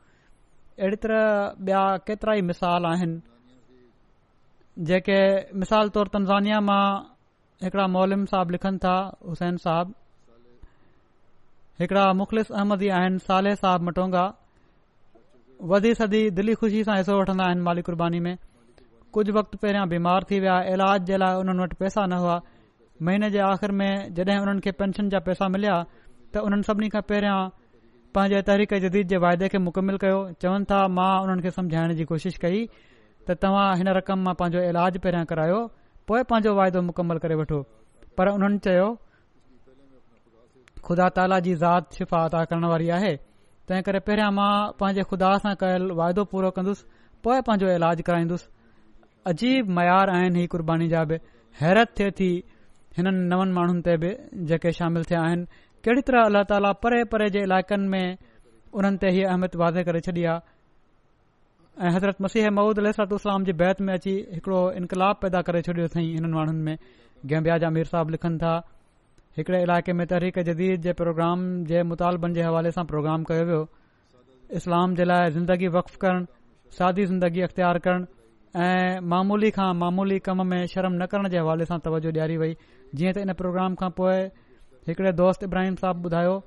अहिड़ी 0.80 1.02
तरह 1.08 1.26
ॿिया 1.68 1.84
केतिरा 2.08 2.40
ई 2.40 2.48
मिसाल 2.54 2.90
आहिनि 2.94 4.88
जेके 4.88 5.20
मिसाल 5.60 5.90
तौर 6.00 6.16
तनज़ानिया 6.16 6.62
मां 6.72 6.84
हिकड़ा 7.64 7.86
मोलिम 7.92 8.26
साहब 8.32 8.52
लिखनि 8.56 8.78
था 8.82 8.96
हुसैन 9.28 9.56
साहब 9.62 9.94
हिकड़ा 11.82 12.04
मुख़लिस 12.18 12.52
अहमदी 12.52 12.90
आहिनि 12.98 13.20
साले 13.24 13.54
साहब 13.62 13.82
मटोंगा 13.88 14.26
वधी 15.72 15.94
सदी 16.02 16.20
दिली 16.40 16.54
खुशी 16.64 16.84
सां 16.90 16.98
हिसो 16.98 17.18
वठन्दा 17.20 17.46
आहिनि 17.46 17.62
माली 17.70 17.82
कुर्बानी 17.88 18.20
में 18.28 18.36
कुझु 19.18 19.34
वक़्तु 19.40 19.58
पहिरियां 19.64 19.88
बीमार 19.96 20.26
थी 20.32 20.40
विया 20.46 20.60
इलाज 20.74 21.06
जे 21.10 21.18
लाइ 21.24 21.36
हुननि 21.40 21.64
वटि 21.64 21.76
पैसा 21.82 22.06
न 22.06 22.20
हुआ 22.26 22.38
महीने 23.10 23.30
जे 23.32 23.40
आख़िर 23.48 23.72
में 23.80 23.90
जड॒हिं 24.20 24.38
हुननि 24.44 24.62
खे 24.68 24.72
पेंशन 24.84 25.10
जा 25.16 25.20
पैसा 25.30 25.48
मिलिया 25.56 25.78
त 26.34 26.46
उन्हनि 26.50 26.70
सभिनी 26.70 26.90
खां 26.98 27.02
पहिरियां 27.14 27.40
पंहिंजे 28.18 28.42
तहरीक 28.52 28.74
जदीद 28.86 29.14
जे 29.16 29.18
वाइदे 29.26 29.48
खे 29.56 29.64
मुकमिल 29.72 29.98
कयो 30.06 30.20
चवनि 30.46 30.70
था 30.74 30.86
मां 31.00 31.12
उन्हनि 31.26 31.42
खे 31.48 31.52
समुझाइण 31.58 31.96
जी 32.02 32.06
कोशिशि 32.14 32.40
कई 32.48 32.64
त 33.28 33.40
तव्हां 33.46 33.68
हिन 33.82 33.94
रक़म 34.02 34.26
मां 34.30 34.36
पंहिंजो 34.44 34.66
इलाज 34.74 34.98
पहिरियां 35.06 35.26
करायो 35.34 35.62
पोइ 36.10 36.24
पंहिंजो 36.28 36.52
वाइदो 36.58 36.82
मुकमलु 36.90 37.20
करे 37.24 37.36
वठो 37.40 37.58
पर 38.18 38.30
उन्हनि 38.36 38.58
चयो 38.66 38.86
ख़ुदा 40.88 41.08
ताला 41.18 41.40
जी 41.48 41.56
ज़ात 41.64 41.94
शिफ़ा 41.98 42.20
अदा 42.28 42.44
करण 42.52 42.66
वारी 42.72 42.88
आहे 42.98 43.10
तंहिं 43.72 43.82
करे 43.88 44.00
पहिरियां 44.08 44.30
मां 44.38 44.52
पंहिंजे 44.82 45.04
खुदा 45.10 45.32
सां 45.46 45.54
कयल 45.64 45.90
वाइदो 46.00 46.24
पूरो 46.34 46.52
कंदुसि 46.60 46.86
पोइ 47.28 47.42
पंहिंजो 47.50 47.68
इलाज 47.80 48.02
कराईंदुसि 48.10 48.48
अजीब 49.34 49.74
मयार 49.80 50.14
आहिनि 50.16 50.40
हीअ 50.44 50.52
क़ुर्बानी 50.56 50.88
जा 50.96 51.04
बि 51.12 51.18
हैरत 51.64 51.94
थिए 52.00 52.16
थी 52.22 52.32
हिननि 53.00 53.26
नवनि 53.34 53.58
माण्हुनि 53.60 53.82
ते 53.90 53.98
बि 54.06 54.14
जेके 54.54 54.72
शामिल 54.80 55.10
थिया 55.12 55.26
आहिनि 55.28 55.62
कहिड़ी 55.88 56.08
तरह 56.12 56.22
अलाह 56.32 56.48
ताला 56.54 56.72
परे 56.86 57.04
परे 57.16 57.30
जे 57.38 57.44
इलाइक़नि 57.50 57.88
में 57.96 58.18
उन्हनि 58.82 59.04
ते 59.06 59.12
हीअ 59.18 59.28
अहमियत 59.36 59.60
वाज़े 59.66 59.84
करे 59.92 60.02
छॾी 60.10 60.24
आहे 60.32 60.40
ऐं 61.80 61.90
हज़रत 61.96 62.22
मसीह 62.22 62.50
महूद 62.52 62.80
अलतु 62.80 63.16
इस्लाम 63.16 63.44
जी 63.48 63.54
बैत 63.58 63.82
में 63.88 63.94
अची 63.94 64.12
हिकड़ो 64.36 64.62
इनकलाब 64.78 65.18
पैदा 65.22 65.42
करे 65.50 65.62
छॾियो 65.66 65.84
अथई 65.88 66.06
हिननि 66.14 66.34
माण्हुनि 66.34 66.62
में 66.68 66.78
गैम्बिया 67.32 67.58
जा 67.64 67.70
मीर 67.76 67.86
साहब 67.92 68.10
लिखनि 68.14 68.38
था 68.44 68.54
हिकड़े 69.38 69.62
इलाइक़े 69.64 69.94
में 70.00 70.06
तहरीक 70.14 70.40
जदीद 70.48 70.82
जे 70.88 70.94
प्रोग्राम 71.02 71.44
जे 71.72 71.84
मुतालबनि 71.92 72.34
जे 72.38 72.42
हवाले 72.48 72.72
सां 72.78 72.86
प्रोग्राम 72.94 73.24
कयो 73.32 73.46
वियो 73.50 73.62
इस्लाम 74.62 74.96
जे 75.02 75.06
लाइ 75.12 75.30
ज़िंदगी 75.38 75.68
वक्फ 75.78 75.96
करण 76.06 76.26
सादी 76.80 77.06
ज़िंदगी 77.14 77.42
अख़्तियार 77.50 77.80
करण 77.88 78.08
ऐं 78.66 79.00
मामूली 79.14 79.52
खां 79.62 79.70
मामूली 79.86 80.20
कम 80.30 80.46
में 80.54 80.60
शर्म 80.76 80.98
न 81.04 81.06
करण 81.14 81.30
जे 81.36 81.40
हवाले 81.44 81.66
सां 81.74 81.80
तवजो 81.90 82.12
ॾियारी 82.18 82.38
वई 82.46 82.54
जीअं 82.96 83.14
त 83.14 83.28
इन 83.28 83.34
प्रोग्राम 83.44 83.76
खां 83.84 83.94
पोइ 84.02 84.20
हिकड़े 84.90 85.14
दोस्त 85.24 85.50
इब्राहिम 85.52 85.80
साहब 85.86 86.06
ॿुधायो 86.10 86.38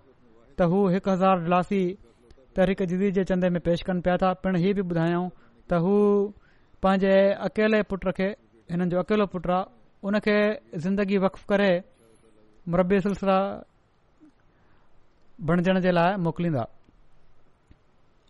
त 0.59 0.73
हू 0.75 0.83
हिकु 0.97 1.11
हज़ार 1.17 1.47
लासी 1.55 1.83
तहरीक 2.57 2.83
जदीद 2.91 3.15
जे 3.15 3.25
चंदे 3.31 3.49
में 3.55 3.61
पेश 3.67 3.83
कनि 3.89 4.01
पिया 4.07 4.17
था 4.23 4.33
पिणु 4.45 4.59
हीअ 4.63 4.75
बि 4.79 4.83
ॿुधायाऊं 4.83 5.29
त 5.71 5.79
हू 5.83 5.95
पंहिंजे 6.83 7.13
अकेले 7.47 7.83
पुट 7.91 8.07
खे 8.19 8.29
हिननि 8.71 8.87
जो 8.95 8.99
अकेलो 9.03 9.27
पुट 9.35 9.45
आहे 9.51 9.65
उन 10.09 10.19
खे 10.25 10.35
ज़िंदगी 10.87 11.19
वक़ 11.27 11.37
करे 11.51 11.71
मुरबी 12.75 13.01
सिलसिला 13.07 13.39
बणजण 15.51 15.81
जे 15.87 15.91
लाइ 15.95 16.17
मोकिलींदा 16.27 16.65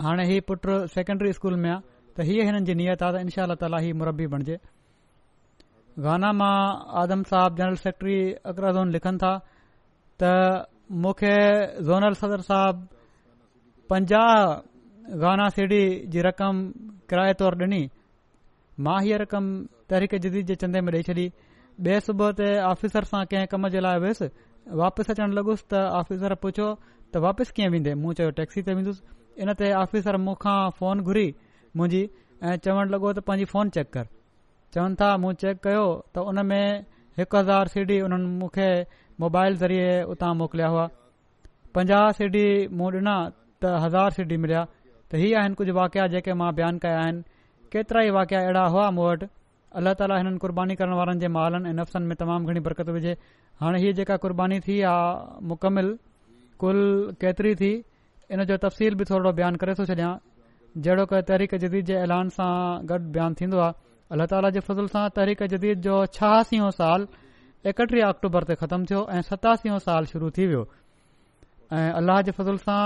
हाणे 0.04 0.24
हीउ 0.32 0.40
पुट 0.48 0.62
सेकेंडरी 0.98 1.32
स्कूल 1.40 1.54
में 1.64 1.70
आहे 1.70 1.80
त 2.16 2.28
हीअ 2.28 2.44
हिननि 2.44 2.64
जी 2.68 2.74
नियत 2.82 3.02
आहे 3.02 3.12
त 3.16 3.22
इनशा 3.26 3.42
अल्ला 3.48 3.78
ही 3.86 3.92
मुरबी 4.04 4.26
बणिजे 4.36 4.56
गाना 6.04 6.32
मां 6.40 6.56
आदम 7.04 7.22
साहब 7.34 7.56
जनरल 7.56 7.80
सेक्रेटरी 7.88 8.18
अकरा 8.52 8.72
ज़ोन 8.76 8.90
लिखनि 8.98 9.18
था 9.24 9.32
त 10.20 10.22
मूंखे 11.04 11.34
ज़ोनल 11.88 12.14
सदर 12.20 12.40
साहबु 12.52 12.88
पंजाह 13.91 15.18
गाना 15.22 15.49
सीढ़ी 15.55 15.82
जी 16.14 16.20
रक़म 16.26 16.59
किराए 17.11 17.32
तौर 17.38 17.55
ॾिनी 17.62 17.80
मां 18.86 18.99
हीअ 19.05 19.16
रक़म 19.22 19.47
तरीक़े 19.93 20.18
जदीद 20.26 20.47
जे 20.51 20.55
चंदे 20.62 20.80
में 20.88 20.93
ॾेई 20.93 21.03
छॾी 21.09 21.24
ॿिए 21.86 22.01
सुबुह 22.09 22.30
ते 22.41 22.51
ऑफ़िसर 22.68 23.09
सां 23.12 23.24
कंहिं 23.32 23.47
कम 23.55 23.68
जे 23.74 23.80
लाइ 23.86 23.99
वियुसि 24.05 24.28
वापसि 24.82 25.12
अचणु 25.16 25.34
लॻुसि 25.38 25.64
त 25.74 25.80
ऑफ़िसर 26.03 26.34
पुछियो 26.45 26.68
त 27.12 27.22
वापसि 27.26 27.57
कीअं 27.57 27.70
वेंदे 27.74 27.95
मूं 28.05 28.12
चयो 28.20 28.30
टैक्सी 28.43 28.62
ते 28.68 28.74
वेंदुसि 28.78 29.43
इन 29.43 29.55
ते 29.62 29.72
ऑफिसर 29.82 30.20
मूंखां 30.28 30.55
फोन 30.78 31.03
घुरी 31.11 31.26
मुंहिंजी 31.82 32.05
ऐं 32.47 32.55
चवणु 32.68 32.88
लॻो 32.95 33.12
त 33.12 33.26
पंहिंजी 33.32 33.51
फोन 33.55 33.74
चेक 33.78 33.91
कर 33.99 34.07
चवनि 34.78 34.95
था 35.03 35.11
मूं 35.24 35.32
चेक 35.43 35.57
कयो 35.66 35.84
त 36.14 36.26
उन 36.30 36.47
में 36.53 36.64
हिकु 37.18 37.36
हज़ार 37.43 37.74
सीडी 37.74 38.01
उन्हनि 38.07 38.30
मूंखे 38.38 38.70
मोबाइल 39.26 39.59
ज़रिए 39.66 39.91
उतां 40.16 40.32
मोकिलिया 40.45 40.68
हुआ 40.78 40.86
पंजाहु 41.74 42.18
सीडी 42.22 42.47
मूं 42.78 42.91
ॾिना 43.03 43.16
त 43.62 43.70
हज़ार 43.84 44.16
सी 44.18 44.36
मिलिया 44.44 44.61
त 45.11 45.20
इहे 45.20 45.30
आहिनि 45.40 45.54
कुझु 45.61 45.72
वाक़िया 45.80 46.06
जेके 46.14 46.34
मां 46.40 46.50
बयानु 46.61 46.78
कया 46.84 47.00
आहिनि 47.00 47.22
केतिरा 47.72 48.00
ई 48.08 48.11
वाकिया 48.16 48.38
अहिड़ा 48.40 48.62
हुआ 48.74 48.84
मूं 48.96 49.04
वटि 49.08 49.26
अल्लाह 49.78 49.94
ताली 50.00 50.14
हिननि 50.20 50.40
क़ुर्बानी 50.44 50.74
करण 50.80 50.94
वारनि 51.00 51.20
जे 51.24 51.28
महालनि 51.36 51.68
ऐं 51.68 51.74
नफ़्सनि 51.80 52.06
में 52.08 52.16
तमामु 52.22 52.52
घणी 52.52 52.61
बरक़त 52.66 52.88
विझे 52.96 53.12
हाणे 53.61 53.80
हीअ 53.82 53.92
जेका 54.00 54.16
क़ुर्बानी 54.24 54.61
थी 54.64 54.76
आहे 54.92 55.44
मुकमिल 55.52 55.88
कुल 56.62 56.80
केतिरी 57.20 57.54
थी 57.61 57.72
इन 58.32 58.44
जो 58.50 58.56
तफ़सील 58.64 58.98
बि 59.02 59.04
थोरो 59.12 59.32
बयानु 59.38 59.62
करे 59.62 59.74
थो 59.78 59.84
छॾियां 59.92 60.12
जहिड़ो 60.88 61.04
तहरीक 61.14 61.54
जदीद 61.68 61.92
जे 61.92 62.00
ऐलान 62.08 62.34
सां 62.40 62.50
गॾु 62.90 62.98
बयानु 63.14 63.40
थींदो 63.44 63.62
आहे 63.68 63.78
अल्लाह 64.14 64.34
ताला 64.34 64.50
जे 64.56 64.66
फज़ल 64.72 64.92
सांक 64.96 65.44
जदीद 65.56 65.86
जो 65.88 65.98
छहासी 66.18 66.62
साल 66.82 67.08
एकटीह 67.74 68.08
अक्टूबर 68.08 68.48
ते 68.52 68.58
ख़तमु 68.66 68.90
थियो 68.92 69.04
ऐं 69.18 69.22
सतासी 69.30 69.76
साल 69.88 70.08
शुरू 70.14 70.30
थी 70.38 70.46
वियो 70.52 70.64
ऐं 71.78 71.86
अलाह 72.02 72.22
जे 72.30 72.38
फज़ुल 72.42 72.62
सां 72.68 72.80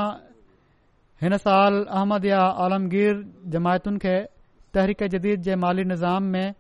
हिन 1.23 1.37
साल 1.43 1.75
अहमद 1.97 2.25
या 2.29 2.39
आलमगीर 2.63 3.19
जमायतुनि 3.55 3.99
खे 4.05 4.15
तहरीक 4.77 5.03
जदीद 5.15 5.43
जे 5.49 5.55
माली 5.65 5.85
निज़ाम 5.91 6.23
में 6.33 6.55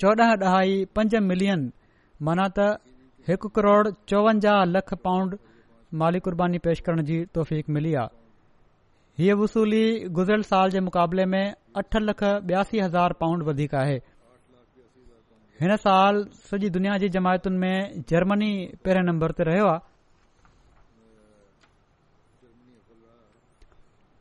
चोॾहं 0.00 0.30
ॾहाई 0.50 0.76
पंज 0.98 1.16
मिलियन 1.32 1.66
माना 2.28 2.46
त 2.52 2.68
हिकु 3.30 3.48
करोड़ 3.58 3.90
चोवंजाह 4.12 4.62
लख 4.70 4.94
पाउंड 5.08 5.36
माली 6.02 6.20
कुर्बानी 6.28 6.62
पेश 6.68 6.80
करण 6.86 7.02
जी 7.10 7.18
तौफ़ीक़ 7.38 7.70
मिली 7.78 7.92
आहे 8.02 9.22
हीअ 9.22 9.36
वसूली 9.42 9.82
गुज़िरियल 10.20 10.42
साल 10.52 10.70
जे 10.76 10.80
मुक़ाबले 10.88 11.26
में 11.34 11.42
अठ 11.82 11.96
लख 12.08 12.22
ॿियासी 12.32 12.80
हज़ार 12.86 13.18
पाउंड 13.24 13.42
वधीक 13.50 13.74
आहे 13.82 14.00
हिन 15.62 15.76
साल 15.86 16.24
सॼी 16.48 16.70
दुनिया 16.78 16.96
जी 17.04 17.08
जमायतुनि 17.18 17.58
में 17.66 18.02
जर्मनी 18.14 18.52
पहिरें 18.84 19.02
नंबर 19.12 19.32
ते 19.42 19.50
रहियो 19.52 19.68
आहे 19.74 19.88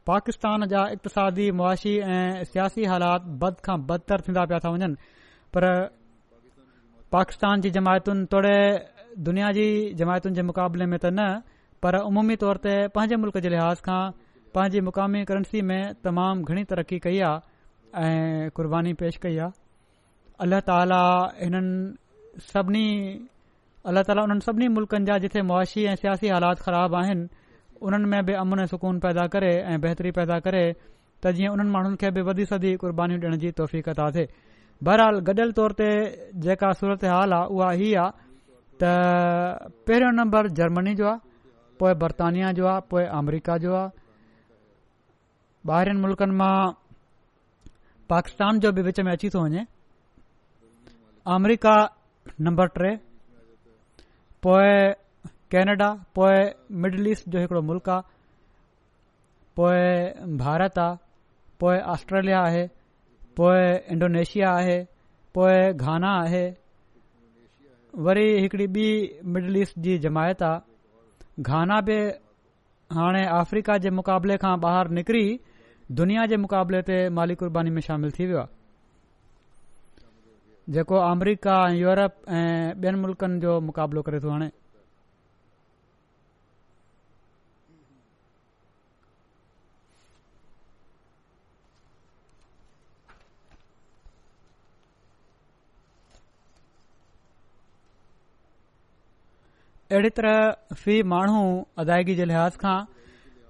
पाकिस्तान 0.10 0.66
जा 0.72 0.82
इक़्तादी 0.96 1.46
मुआशी 1.58 1.94
ऐं 2.02 2.44
सियासी 2.52 2.84
हालात 2.92 3.24
बद 3.42 3.56
खां 3.66 3.76
बदतर 3.90 4.20
थींदा 4.28 4.44
पिया 4.52 4.60
था 4.64 4.70
वञनि 4.74 4.90
पर 5.54 5.66
पाकिस्तान 7.16 7.56
जी 7.64 7.70
जमायतुनि 7.78 8.24
तोड़े 8.32 8.56
दुनिया 9.28 9.52
जी 9.58 9.68
जमायतुनि 10.02 10.36
जे 10.36 10.42
मुक़ाबले 10.50 10.86
में 10.94 10.98
त 11.04 11.14
न 11.18 11.28
पर 11.86 11.96
अमूमी 12.10 12.36
तौर 12.44 12.58
ते 12.64 12.74
पंहिंजे 12.96 13.18
मुल्क़ 13.24 13.38
जे 13.46 13.50
लिहाज़ 13.54 13.82
खां 13.88 14.02
पंहिंजी 14.56 14.80
मुक़ामी 14.88 15.20
करंसी 15.32 15.62
में 15.70 15.82
तमामु 16.06 16.42
घणी 16.50 16.64
तरक़ी 16.72 17.00
कई 17.06 17.20
आहे 17.30 18.10
ऐं 18.46 18.50
कुर्बानी 18.60 18.94
पेश 19.04 19.18
कई 19.28 19.38
आहे 19.46 19.52
अल्ल्ह 20.48 20.60
ताला 20.72 21.02
हिन 21.44 21.64
सभिनी 22.52 22.88
अलाह 23.94 24.04
ताला 24.10 24.22
उन्हनि 24.30 24.44
सभिनी 24.48 24.68
मुल्क़नि 24.80 25.06
जा 25.12 25.18
जिथे 25.28 25.40
मुआशी 25.52 25.86
ऐं 25.92 25.96
सियासी 26.06 26.28
हालात 26.36 26.58
ख़राब 26.70 26.92
आहिनि 27.02 27.26
उन्हनि 27.82 28.06
में 28.10 28.24
बि 28.26 28.34
अमुन 28.44 28.66
सुकून 28.68 29.00
पैदा 29.00 29.26
करे 29.34 29.52
ऐं 29.72 29.80
बहितरी 29.82 30.12
पैदा 30.18 30.40
करे 30.46 30.64
त 31.24 31.32
जीअं 31.36 31.52
उन्हनि 31.54 31.72
माण्हुनि 31.72 31.96
खे 32.02 32.10
बि 32.16 32.22
वधी 32.28 32.46
सदी 32.52 32.76
क़ुर्बानीूं 32.84 33.20
ॾियण 33.20 33.38
जी 33.44 33.52
तौफ़ 33.60 33.76
त 33.90 34.08
थिए 34.16 34.28
बहरहाल 34.84 35.20
गडि॒यल 35.28 35.52
तौर 35.60 35.72
ते 35.80 35.88
जेका 36.44 36.72
सूरत 36.82 37.04
हाल 37.12 37.34
आहे 37.40 37.48
उहा 37.56 37.70
इहा 37.88 38.04
आहे 38.04 38.12
त 38.82 38.84
पहिरियों 39.88 40.12
नंबर 40.20 40.50
जर्मनी 40.60 40.94
जो 41.00 41.08
आहे 41.08 41.20
पोइ 41.80 41.94
बर्तानिया 42.04 42.52
जो 42.60 42.66
आहे 42.74 42.88
पोइ 42.92 43.04
जो 43.66 43.72
आहे 43.82 43.88
ॿाहिरिनि 45.70 46.02
मुल्कनि 46.04 46.34
मां 46.42 46.56
पाकिस्तान 48.10 48.60
जो 48.64 48.72
बि 48.76 48.82
विच 48.88 49.00
में 49.08 49.12
अची 49.12 49.30
थो 49.30 49.44
वञे 49.44 49.64
अमरीका 51.36 51.74
नंबर 52.46 52.68
टे 52.78 52.90
कैनेडा 55.52 55.86
पोइ 56.16 56.44
मिडल 56.82 57.08
ईस्ट 57.12 57.30
जो 57.34 57.40
हिकिड़ो 57.40 57.62
मुल्क़ 57.68 57.90
आहे 57.90 58.02
पोइ 59.60 60.36
भारत 60.42 60.78
आहे 60.80 60.98
पोइ 61.60 61.78
ऑस्ट्रेलिया 61.94 62.40
आहे 62.48 62.62
पोइ 63.38 63.58
इंडोनेशिया 63.96 64.50
आहे 64.58 64.78
पोइ 65.38 65.56
घाना 65.86 66.12
आहे 66.22 66.44
वरी 68.08 68.28
हिकिड़ी 68.42 68.66
ॿी 68.76 68.86
मिडल 69.38 69.58
ईस्ट 69.62 69.80
जी 69.88 69.98
जमायत 70.06 70.44
आहे 70.50 71.42
घाना 71.50 71.80
बि 71.90 71.98
हाणे 73.00 73.26
अफ्रीका 73.40 73.78
जे 73.82 73.90
मुक़ाबले 74.02 74.38
खां 74.46 74.56
ॿाहिरि 74.68 74.96
निकिरी 75.00 75.26
दुनिया 76.02 76.26
जे 76.34 76.38
मुक़ाबले 76.46 76.82
ते 76.92 76.98
माली 77.20 77.36
कुर्बानी 77.42 77.70
में 77.74 77.82
शामिल 77.90 78.12
थी 78.20 78.26
वियो 78.34 78.40
आहे 78.46 78.58
जेको 80.78 80.96
अमरीका 81.10 81.56
यूरोप 81.82 82.22
ऐं 82.30 82.74
ॿियनि 82.86 82.98
मुल्क़नि 83.08 83.40
जो 83.48 83.60
मुक़ाबिलो 83.72 84.02
करे 84.10 84.20
थो 84.28 84.36
हणे 84.36 84.50
अहिड़ी 99.92 100.10
तरह 100.18 100.76
फी 100.80 100.96
माण्हू 101.12 101.40
अदाइगी 101.84 102.14
जे 102.18 102.26
लिहाज़ 102.32 102.58
खां 102.64 102.74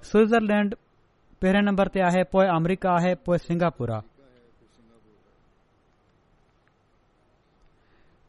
स्विट्ज़रलैंड 0.10 0.76
पहिरें 1.42 1.62
नंबर 1.70 1.88
ते 1.96 2.00
आहे 2.10 2.22
पोइ 2.36 2.46
अमरीका 2.54 2.92
आहे 3.00 3.10
पोइ 3.30 3.38
सिंगापुर 3.48 3.92
आहे 3.92 4.08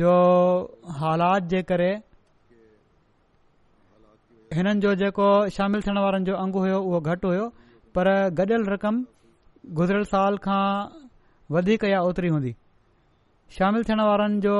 जो 0.01 0.13
हालात 1.01 1.49
जे 1.55 1.61
करे 1.71 1.89
हिननि 4.57 4.79
जो 4.87 4.93
जेको 5.03 5.29
शामिल 5.57 5.81
थियण 5.87 5.99
वारनि 6.05 6.29
जो 6.31 6.35
अंगु 6.45 6.59
हुयो 6.67 6.77
उहो 6.89 7.01
घटि 7.15 7.27
हुयो 7.31 7.47
पर 7.97 8.11
गॾियल 8.41 8.63
रक़म 8.75 9.03
गुज़िरियल 9.81 10.07
साल 10.15 10.37
खां 10.47 10.63
वधीक 11.57 11.83
या 11.91 11.99
ओतिरी 12.11 12.29
हूंदी 12.35 12.53
शामिलु 13.55 13.83
थियणु 13.87 14.03
वारनि 14.07 14.39
जो 14.45 14.53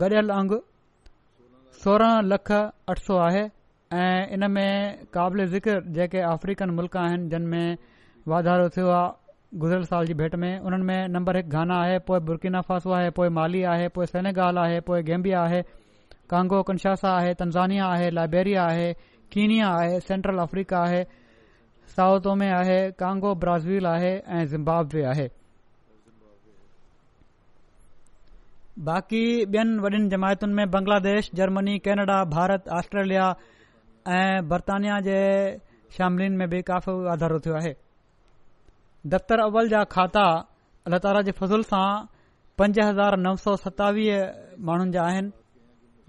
गडि॒यलु 0.00 0.32
अंगु 0.40 0.56
सोरहं 1.84 2.18
लख 2.32 2.50
अठ 2.92 2.98
सौ 3.06 3.16
आहे 3.22 3.40
ऐं 4.02 4.20
इन 4.36 4.44
में 4.56 4.66
क़ाबिले 5.16 5.46
ज़िक्र 5.54 5.74
जेके 5.96 6.18
अफ्रीकन 6.32 6.70
मुल्क 6.76 6.96
आहिनि 7.06 7.26
जिन 7.32 7.48
में 7.54 7.76
वाधारो 8.34 8.68
थियो 8.76 8.90
आहे 8.98 9.10
गुज़िरियल 9.64 9.84
साल 9.90 10.06
जी 10.10 10.14
भेट 10.22 10.34
में 10.44 10.50
हुननि 10.66 10.84
में 10.92 11.08
नम्बर 11.16 11.36
हिकु 11.36 11.50
गाना 11.56 11.80
आहे 11.88 11.98
पोइ 12.10 12.20
बुर्किनाफ़ासो 12.30 12.92
आहे 13.00 13.10
पोइ 13.18 13.28
माली 13.40 13.62
आहे 13.74 13.88
पोइ 13.98 14.06
सेनेगाल 14.14 14.58
आहे 14.68 14.78
पोइ 14.86 15.02
गैम्बिया 15.10 15.42
आहे 15.50 15.60
कांगो 16.34 16.62
कंछासा 16.72 17.10
आहे 17.18 17.34
तनज़ानिया 17.42 17.86
आहे 17.98 18.10
लाइबेरिया 18.20 18.62
आहे 18.70 18.92
कीनिया 19.32 19.68
आहे 19.82 20.00
सेंट्रल 20.08 20.38
अफ्रीका 20.46 20.78
आहे 20.86 21.04
साउथोमे 21.96 22.50
आहे 22.62 22.78
कांगो 23.04 23.34
ब्राज़ील 23.44 23.86
आहे 23.96 24.16
ऐं 24.38 24.44
ज़िम्बाब्वे 24.54 25.04
आहे 25.14 25.28
बाक़ी 28.78 29.20
ॿियनि 29.44 29.78
वॾियुनि 29.82 30.08
जमायतुनि 30.08 30.52
में 30.56 30.70
Bangladesh 30.70 31.30
Germany 31.36 31.78
Canada 31.84 32.14
Bharat 32.32 32.68
Australia 32.76 33.24
ऐं 34.08 34.48
बर्तानिया 34.48 34.98
जे 35.06 35.18
शामिलनि 35.96 36.36
में 36.36 36.48
बि 36.50 36.60
काफ़ी 36.70 36.92
वाधारो 37.04 37.40
थियो 37.44 37.54
आहे 37.56 37.72
दफ़्तर 39.12 39.40
अव्वल 39.44 39.68
जा 39.68 39.82
खाता 39.96 40.24
अल्ला 40.88 40.98
ताला 41.04 41.20
जे 41.22 41.30
फज़ल 41.40 41.62
सां 41.72 41.88
पंज 42.58 42.78
हज़ार 42.80 43.16
नौ 43.26 43.34
सौ 43.44 43.56
सतावीह 43.64 44.56
माण्हुनि 44.68 44.90
जा 44.96 45.02
आहिनि 45.02 45.30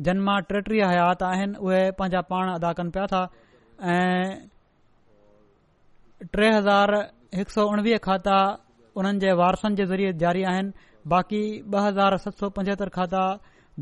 जन 0.07 0.19
मां 0.29 0.39
टेटीह 0.53 0.87
हयात 0.91 1.23
आहिनि 1.31 1.59
उहे 1.67 1.81
पंहिंजा 1.99 2.21
पाण 2.31 2.53
अदा 2.55 2.71
कनि 2.79 2.89
पिया 2.95 3.05
था 3.15 3.21
ऐं 3.97 4.39
टे 6.37 6.49
हज़ार 6.55 6.95
हिकु 7.41 7.51
सौ 7.57 7.67
उणिवीह 7.75 7.97
खाता 8.09 8.39
उन्हनि 9.03 9.19
जे 9.19 9.33
वारसनि 9.43 9.75
जे 9.75 9.85
ज़रिए 9.93 10.13
जारी 10.25 10.43
आहिनि 10.55 10.91
बाक़ी 11.11 11.39
ॿ 11.61 11.79
हज़ार 11.85 12.17
सत 12.23 12.33
सौ 12.43 12.49
पंजहतरि 12.57 12.89
खाता 12.97 13.21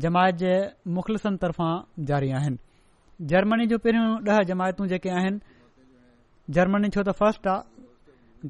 जमायत 0.04 0.34
जे 0.42 0.52
मुख़लसनि 0.94 1.36
तर्फ़ां 1.44 2.02
जारी 2.10 2.30
आहिनि 2.38 2.56
जर्मनी 3.32 3.66
जूं 3.72 3.78
पहिरियों 3.82 4.30
ॾह 4.36 4.40
जमायतूं 4.48 4.86
जेके 4.92 5.10
आहिनि 5.18 5.58
जर्मनी 6.58 6.88
छो 6.96 7.04
त 7.08 7.12
फर्स्ट 7.20 7.44
आहे 7.52 7.84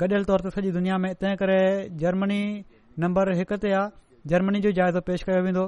गडि॒यल 0.02 0.24
तौर 0.30 0.44
ते 0.46 0.52
सॼी 0.56 0.70
दुनिया 0.78 0.96
में 1.04 1.08
तंहिं 1.24 1.36
करे 1.42 1.58
जर्मनी 2.04 2.38
नम्बर 3.06 3.30
हिक 3.40 3.52
ते 3.64 3.72
आहे 3.80 4.32
जर्मनी 4.34 4.62
जो 4.68 4.72
जाइज़ो 4.78 5.02
पेश 5.10 5.24
कयो 5.30 5.42
वेंदो 5.48 5.64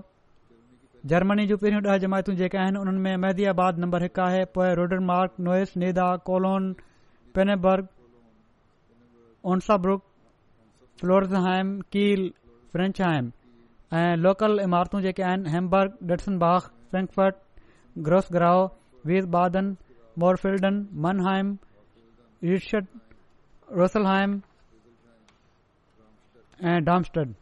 जर्मनी 1.13 1.47
जूं 1.53 1.59
पहिरियों 1.65 1.83
ॾह 1.97 1.99
जमायतूं 2.07 2.37
जेके 2.41 2.61
आहिनि 2.63 2.79
उन्हनि 2.85 3.03
में 3.09 3.17
मैदिबाद 3.27 3.83
नम्बर 3.87 4.07
हिकु 4.09 4.23
आहे 4.29 4.39
पोइ 4.57 4.71
रोडनमार्क 4.83 5.37
नोइस 5.51 5.75
नेदा 5.85 6.07
कोलोन 6.31 6.73
पेनेबर्ग 7.35 10.01
कील 11.93 12.25
फ्रेंच 12.75 12.95
फ्रेंचहाइम 12.97 13.29
ऐं 13.99 14.17
लोकल 14.23 14.59
इमारतूं 14.61 15.01
जेके 15.01 15.23
आहिनि 15.23 15.51
हैम्बर्ग 15.51 15.97
डिटसनबाग 16.11 16.63
फ्रैंकफर्ट 16.91 17.37
ग्रोसग्राओ 18.07 18.65
वीरबादन 19.11 19.69
मोरफिल्डन 20.23 20.81
मनहाइम 21.07 21.53
ईर्शड 22.45 22.87
रोसलहाइम 23.83 24.35
ऐं 26.73 26.85
डामस्टड 26.89 27.35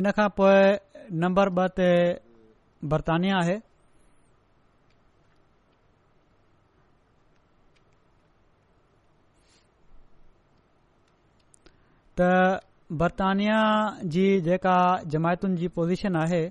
इन 0.00 0.10
खां 0.20 0.28
पोइ 0.40 1.12
नंबर 1.26 1.50
ॿ 1.58 1.68
ते 1.76 1.90
बर्तानिया 2.94 3.36
आहे 3.44 3.60
त 12.20 12.22
बर्तानिया 13.00 13.58
जी 14.14 14.24
जेका 14.46 14.76
जमायतुनि 15.12 15.56
जी 15.60 15.68
पोज़ीशन 15.76 16.14
आहे 16.22 16.42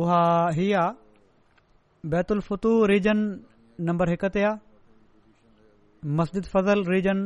उहा 0.00 0.22
ही 0.56 0.66
आहे 0.82 2.08
बैतलफू 2.14 2.70
रीजन 2.92 3.18
नंबर 3.88 4.06
हिक 4.12 4.24
ते 4.34 4.40
आहे 4.48 6.10
मस्जिद 6.18 6.44
फज़ल 6.54 6.78
रीजन 6.94 7.18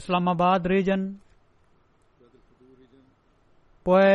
इस्लामाबाद 0.00 0.62
रीजन 0.74 1.00
पोइ 3.88 4.08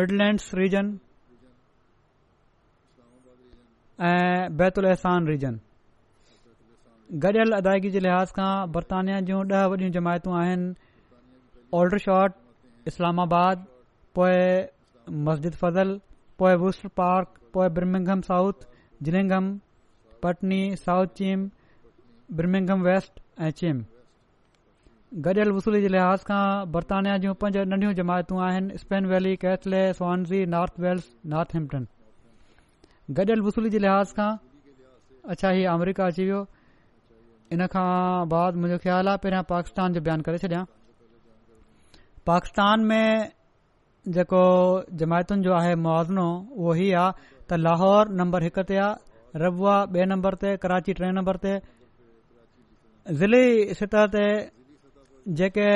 मिडलैंड्स 0.00 0.46
रीजन 0.60 0.86
ऐं 4.10 4.26
बैतुलहसान 4.58 5.20
रीजन 5.32 5.54
गॾियल 7.24 7.52
अदाइगी 7.56 7.90
जे 7.90 8.00
लिहाज़ 8.04 8.32
खां 8.38 8.70
बर्तानिया 8.72 9.20
जूं 9.28 9.40
ॾह 9.50 9.66
वॾियूं 9.72 9.90
जमायतूं 9.92 10.32
आहिनि 10.38 10.74
ओल्ड्रशॉट 11.78 12.32
इस्लामाबाद 12.90 13.64
पोइ 14.18 14.34
मस्जिद 15.28 15.54
फज़ल 15.62 15.96
पोइ 16.42 16.54
वूस 16.64 16.80
पार्क 17.00 17.38
पोइ 17.54 17.68
Birmingham 17.78 18.20
South 18.26 18.66
जिनेघम 19.08 19.48
Putney 20.26 20.60
South 20.82 21.14
Cheam 21.22 21.48
Birmingham 22.40 22.82
West 22.88 23.20
ऐं 23.40 23.50
चीम 23.62 23.80
गॾियल 25.28 25.52
वसूली 25.60 25.80
जे 25.82 25.88
लिहाज़ 25.96 26.24
खां 26.32 26.42
बरतानिया 26.76 27.16
जूं 27.24 27.34
पंज 27.46 27.56
नंढियूं 27.72 27.94
जमायतूं 28.02 28.42
आहिनि 28.48 28.78
Spen 28.84 29.06
Valley 29.14 29.34
Keighley 29.46 29.82
Swansea 30.02 30.44
North 30.58 30.80
Wales 30.88 31.08
Northampton 31.36 31.86
गॾियल 33.22 33.48
वसूली 33.48 33.74
जे 33.78 33.82
लिहाज़ 33.88 34.14
खां 34.20 34.30
अच्छा 35.36 35.56
हीउ 35.60 35.68
अमरीका 35.78 36.12
अची 36.14 36.24
वियो 36.30 36.46
इन 37.56 37.66
खां 37.72 38.28
बाद 38.32 38.56
मुंजो 38.62 38.76
ख़्याल 38.84 39.08
आहे 39.10 39.20
पहिरियों 39.24 39.42
पाकिस्तान 39.50 39.92
जो 39.96 40.00
बयानु 40.08 40.22
करे 40.28 40.38
छॾिया 40.44 40.64
पाकिस्तान 42.30 42.82
में 42.88 43.28
जेको 44.16 44.42
जमायतुनि 45.02 45.44
जो 45.48 45.52
आहे 45.60 45.74
मुआनो 45.86 46.26
उहो 46.56 46.74
ई 46.74 46.90
आहे 47.02 47.12
त 47.22 47.60
लाहौर 47.66 48.10
नम्बर 48.20 48.44
हिक 48.48 48.58
ते 48.72 48.76
आहे 48.86 49.40
रबुआ 49.44 49.76
ॿिए 49.94 50.04
नंबर 50.10 50.36
ते 50.42 50.50
कराची 50.64 50.94
टे 50.98 51.10
नम्बर 51.18 51.38
ते 51.44 51.52
ज़िली 53.22 53.44
सतह 53.80 54.04
ते 54.16 54.24
जेके 55.38 55.68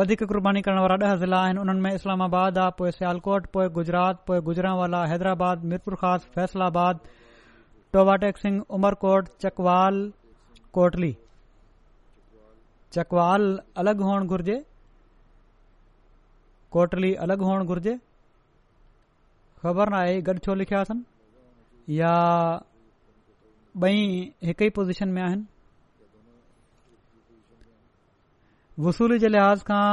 वधीक 0.00 0.24
कुर्बानी 0.32 0.62
करण 0.68 0.80
वारा 0.88 0.96
ॾह 1.08 1.14
ज़िला 1.22 1.38
आहिनि 1.46 1.60
उन्हनि 1.64 1.80
में 1.86 1.92
इस्लामाबाद 2.00 2.58
आहे 2.64 2.72
पोइ 2.80 2.90
स्यालकोट 2.98 3.46
पोए 3.56 3.68
गुजरात 3.78 4.20
पोइ 4.28 4.40
गुजरातवाला 4.50 5.00
हैदराबाद 5.12 5.64
मीरपुरखास 5.72 6.28
फैसलाबाद 6.36 6.96
टोवाटेक 7.96 8.38
सिंह 8.44 8.60
उमरकोट 8.78 9.28
चकवाल 9.46 9.98
कोटली 10.74 11.10
चकवाल 12.94 13.42
अलॻि 13.80 14.02
हुअणु 14.04 14.24
घुर्जे 14.34 14.56
कोटली 16.74 17.10
अलॻि 17.24 17.44
हुअणु 17.48 17.64
घुर्जे 17.72 17.94
ख़बर 19.62 19.86
नाहे 19.94 20.14
गॾु 20.28 20.36
छो 20.46 20.52
लिखियासन 20.60 20.98
या 21.98 22.14
ॿई 23.88 23.96
हिक 24.48 24.60
ई 24.62 24.64
पोज़ीशन 24.76 25.08
में 25.14 25.22
आहिनि 25.26 25.46
वसूली 28.86 29.16
जे 29.24 29.28
लिहाज़ 29.32 29.62
खां 29.70 29.84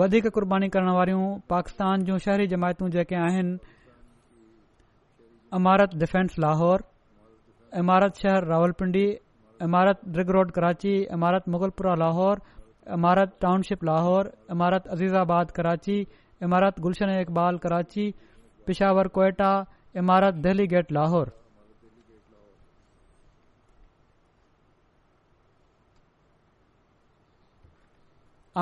वधीक 0.00 0.26
कुर्बानी 0.36 0.68
करण 0.74 0.88
वारियूं 0.98 1.24
पाकिस्तान 1.52 2.04
जूं 2.10 2.18
शहरी 2.26 2.46
जमायतूं 2.54 2.88
जेके 2.96 3.16
आहिनि 3.26 3.56
इमारत 5.60 5.94
डिफैंस 6.02 6.30
लाहौर 6.44 6.78
इमारत 7.84 8.22
शहर 8.22 8.46
रावलपिंडी 8.52 9.04
इमारत 9.64 9.98
रिग 10.18 10.30
रोड 10.34 10.50
कराची 10.54 10.92
इमारत 11.14 11.48
मुग़लपुरा 11.54 11.94
लाहौर 12.02 12.40
इमारत 12.94 13.34
टाउनशिप 13.42 13.84
लाहौर 13.88 14.30
इमारत 14.52 14.86
अज़ीज़ाबाद 14.94 15.50
कराची 15.56 15.98
इमारत 16.46 16.80
गुलशन 16.86 17.10
इकबाल 17.24 17.58
कराची 17.66 18.06
पिशावर 18.66 19.08
कोएटा 19.18 19.50
दिल्ली 20.46 20.66
गेट 20.74 20.92
लाहौर 20.98 21.28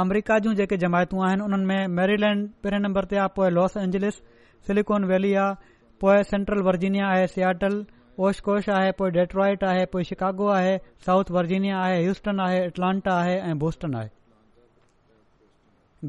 अमरिका 0.03 0.39
जूं 0.43 0.53
जेके 0.59 0.77
जमायतूं 0.83 1.23
आहिनि 1.29 1.43
उन्हनि 1.45 1.65
में 1.71 1.89
मेरीलैंड 1.95 2.49
पहिरें 2.63 2.79
नंबर 2.83 3.05
ते 3.13 3.17
आहे 3.23 3.29
पोइ 3.37 3.49
लॉस 3.51 3.77
एंजेलिस 3.77 4.21
सिलिकॉन 4.67 5.05
वैली 5.13 5.33
आहे 5.45 5.71
पोइ 6.01 6.23
सेंट्रल 6.33 6.61
वर्जीनिया 6.69 7.09
ऐं 7.23 7.27
सियाटल 7.33 7.81
ओशकोश 8.29 8.69
आहे 8.77 8.91
पोइ 8.97 9.11
डेट्रॉइट 9.11 9.63
आहे 9.65 9.85
पोइ 9.93 10.03
शिकागो 10.05 10.47
आहे 10.55 10.73
साउथ 11.05 11.31
वर्जीनिया 11.35 11.77
आहे 11.83 12.01
ह्यूस्टन 12.03 12.41
आहे 12.47 12.57
एटलांटा 12.65 13.13
आहे 13.19 13.37
ऐं 13.51 13.55
बूस्टन 13.59 13.95
आहे 14.01 14.09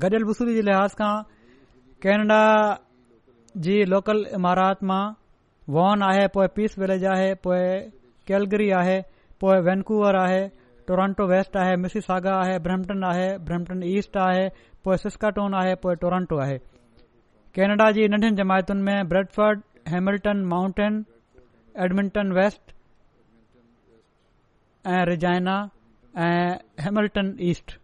गॾियल 0.05 0.23
वसूली 0.29 0.55
जे 0.57 0.63
लिहाज़ 0.69 0.95
खां 1.03 1.13
केनेडा 2.05 2.39
जी 3.67 3.75
लोकल 3.93 4.23
इमारात 4.39 4.83
मां 4.91 5.03
वॉन 5.77 6.03
आहे 6.09 6.25
पोइ 6.35 6.47
पीस 6.57 6.75
विलेज 6.83 7.05
आहे 7.13 7.33
पोइ 7.47 7.59
कैलगरी 8.31 8.69
आहे 8.81 8.99
पोइ 9.45 9.61
वैनकूवर 9.69 10.15
आहे 10.23 10.41
टोरांटो 10.89 11.27
वेस्ट 11.33 11.57
आहे 11.63 11.75
मिसी 11.85 12.01
सागा 12.09 12.35
आहे 12.41 12.57
ब्रैम्पटन 12.67 13.03
आहे 13.11 13.29
ब्रैम्पटन 13.49 13.83
ईस्ट 13.93 14.17
आहे 14.25 14.47
पोइ 14.89 14.97
सिस्काटोन 15.05 15.53
आहे 15.63 15.73
पोइ 15.85 15.95
टोरांटो 16.05 16.37
आहे 16.47 16.57
केनेडा 17.59 17.89
जी 17.99 18.07
नंढियुनि 18.15 18.43
जमातुनि 18.43 18.83
में 18.89 19.09
Bradford 19.15 19.59
Hamilton 19.95 20.45
Mountain 20.53 21.03
Edmonton 21.83 22.31
West 22.37 22.61
ऐं 24.93 25.05
रिजाइना 25.05 25.53
ऐं 26.23 26.55
हेमल्टन 26.83 27.35
ईस्ट 27.49 27.77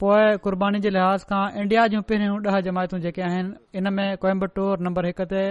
पोएं 0.00 0.36
कुर्बानी 0.44 0.80
जे 0.84 0.90
लिहाज़ 0.90 1.24
खां 1.30 1.42
इंडिया 1.62 1.86
जूं 1.94 2.02
पहिरियों 2.10 2.38
ॾह 2.46 2.60
जमातूं 2.68 2.98
जेके 3.06 3.22
आहिनि 3.30 3.54
इन 3.78 3.92
में 3.98 4.16
कोयम्बतूर 4.24 4.78
नंबर 4.88 5.06
हिक 5.06 5.20
ते 5.34 5.42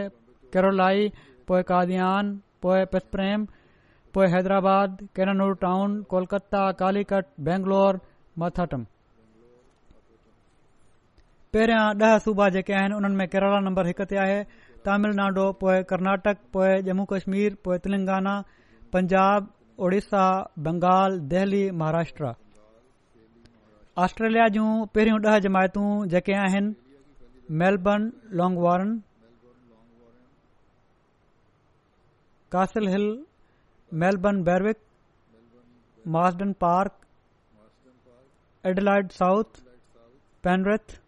केरोलाई 0.56 1.10
पोइ 1.48 1.62
कादियान 1.72 2.34
पोइ 2.62 2.86
पिसप्रेम 2.96 3.46
पोइ 4.14 4.28
हैदराबाद 4.38 4.98
कैरनूर 5.16 5.56
टाउन 5.68 6.02
कोलकत्ता 6.16 6.72
कालीकट 6.84 7.34
बेंगलोर 7.50 8.00
मथाटम 8.40 8.86
पहिरियां 11.56 11.82
ॾह 12.02 12.12
सूबा 12.26 12.46
जेके 12.54 12.74
आहिनि 12.76 12.96
उन्हनि 13.00 13.18
में 13.18 13.28
केरला 13.34 13.58
नंबर 13.64 13.88
हिकु 13.88 14.06
ते 14.12 14.16
आहे 14.22 14.38
तमिलनाडु 14.86 15.42
पोइ 15.64 15.74
कर्नाटक 15.90 16.40
पोए 16.56 16.70
जम्मू 16.88 17.04
कश्मीर 17.12 17.58
पोइ 17.68 17.76
तेलंगाना 17.84 18.32
पंजाब 18.96 19.52
ओडिशा 19.88 20.22
बंगाल 20.68 21.18
देहली 21.34 21.60
महाराष्ट्र 21.82 22.32
ऑस्ट्रेलिया 24.06 24.48
जूं 24.56 24.66
पहिरियूं 24.96 25.20
ॾह 25.28 25.36
जमायतूं 25.48 25.84
जेके 26.16 26.38
आहिनि 26.46 27.54
Melbourne 27.64 28.10
Langwarrin 28.42 28.96
Castle 32.58 32.90
Melbourne 34.06 34.42
Berwick 34.50 34.82
Marsden 36.18 36.56
Park 36.66 38.68
Adelaide 38.74 39.16
South 39.22 39.64
Penrith 40.50 41.00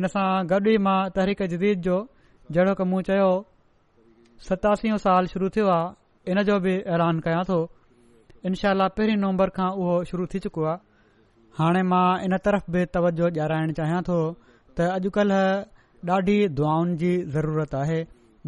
इन 0.00 0.08
सां 0.12 0.28
गॾु 0.50 0.58
ई 0.74 0.78
मां 0.86 0.98
तहरीक 1.16 1.42
जदीद 1.54 1.80
जो 1.86 1.96
जहिड़ो 2.56 2.74
क 2.76 2.84
मूं 2.92 3.00
चयो 3.08 3.32
सतासी 4.50 4.92
साल 5.06 5.26
शुरू 5.32 5.48
थियो 5.56 5.66
आहे 5.72 6.32
इन 6.34 6.42
जो 6.50 6.56
बि 6.66 6.72
ऐलान 6.94 7.18
कयां 7.26 7.42
थो 7.50 7.58
इनशा 8.50 8.70
अला 8.76 8.86
पहिरीं 9.00 9.16
नवंबर 9.24 9.50
खां 9.58 9.66
उहो 9.82 9.96
शुरु 10.10 10.26
थी 10.34 10.38
चुको 10.46 10.64
आहे 10.70 10.76
हाणे 11.58 11.82
मां 11.90 12.06
इन 12.28 12.36
तरफ़ 12.46 12.70
बि 12.76 12.84
तवजो 12.96 13.28
ॾियाराइणु 13.34 13.76
चाहियां 13.80 14.00
थो 14.08 14.16
त 14.78 14.88
अॼुकल्ह 14.94 15.42
ॾाढी 16.16 16.38
दुआउनि 16.60 16.96
जी 17.04 17.12
ज़रूरत 17.36 17.74
आहे 17.82 18.00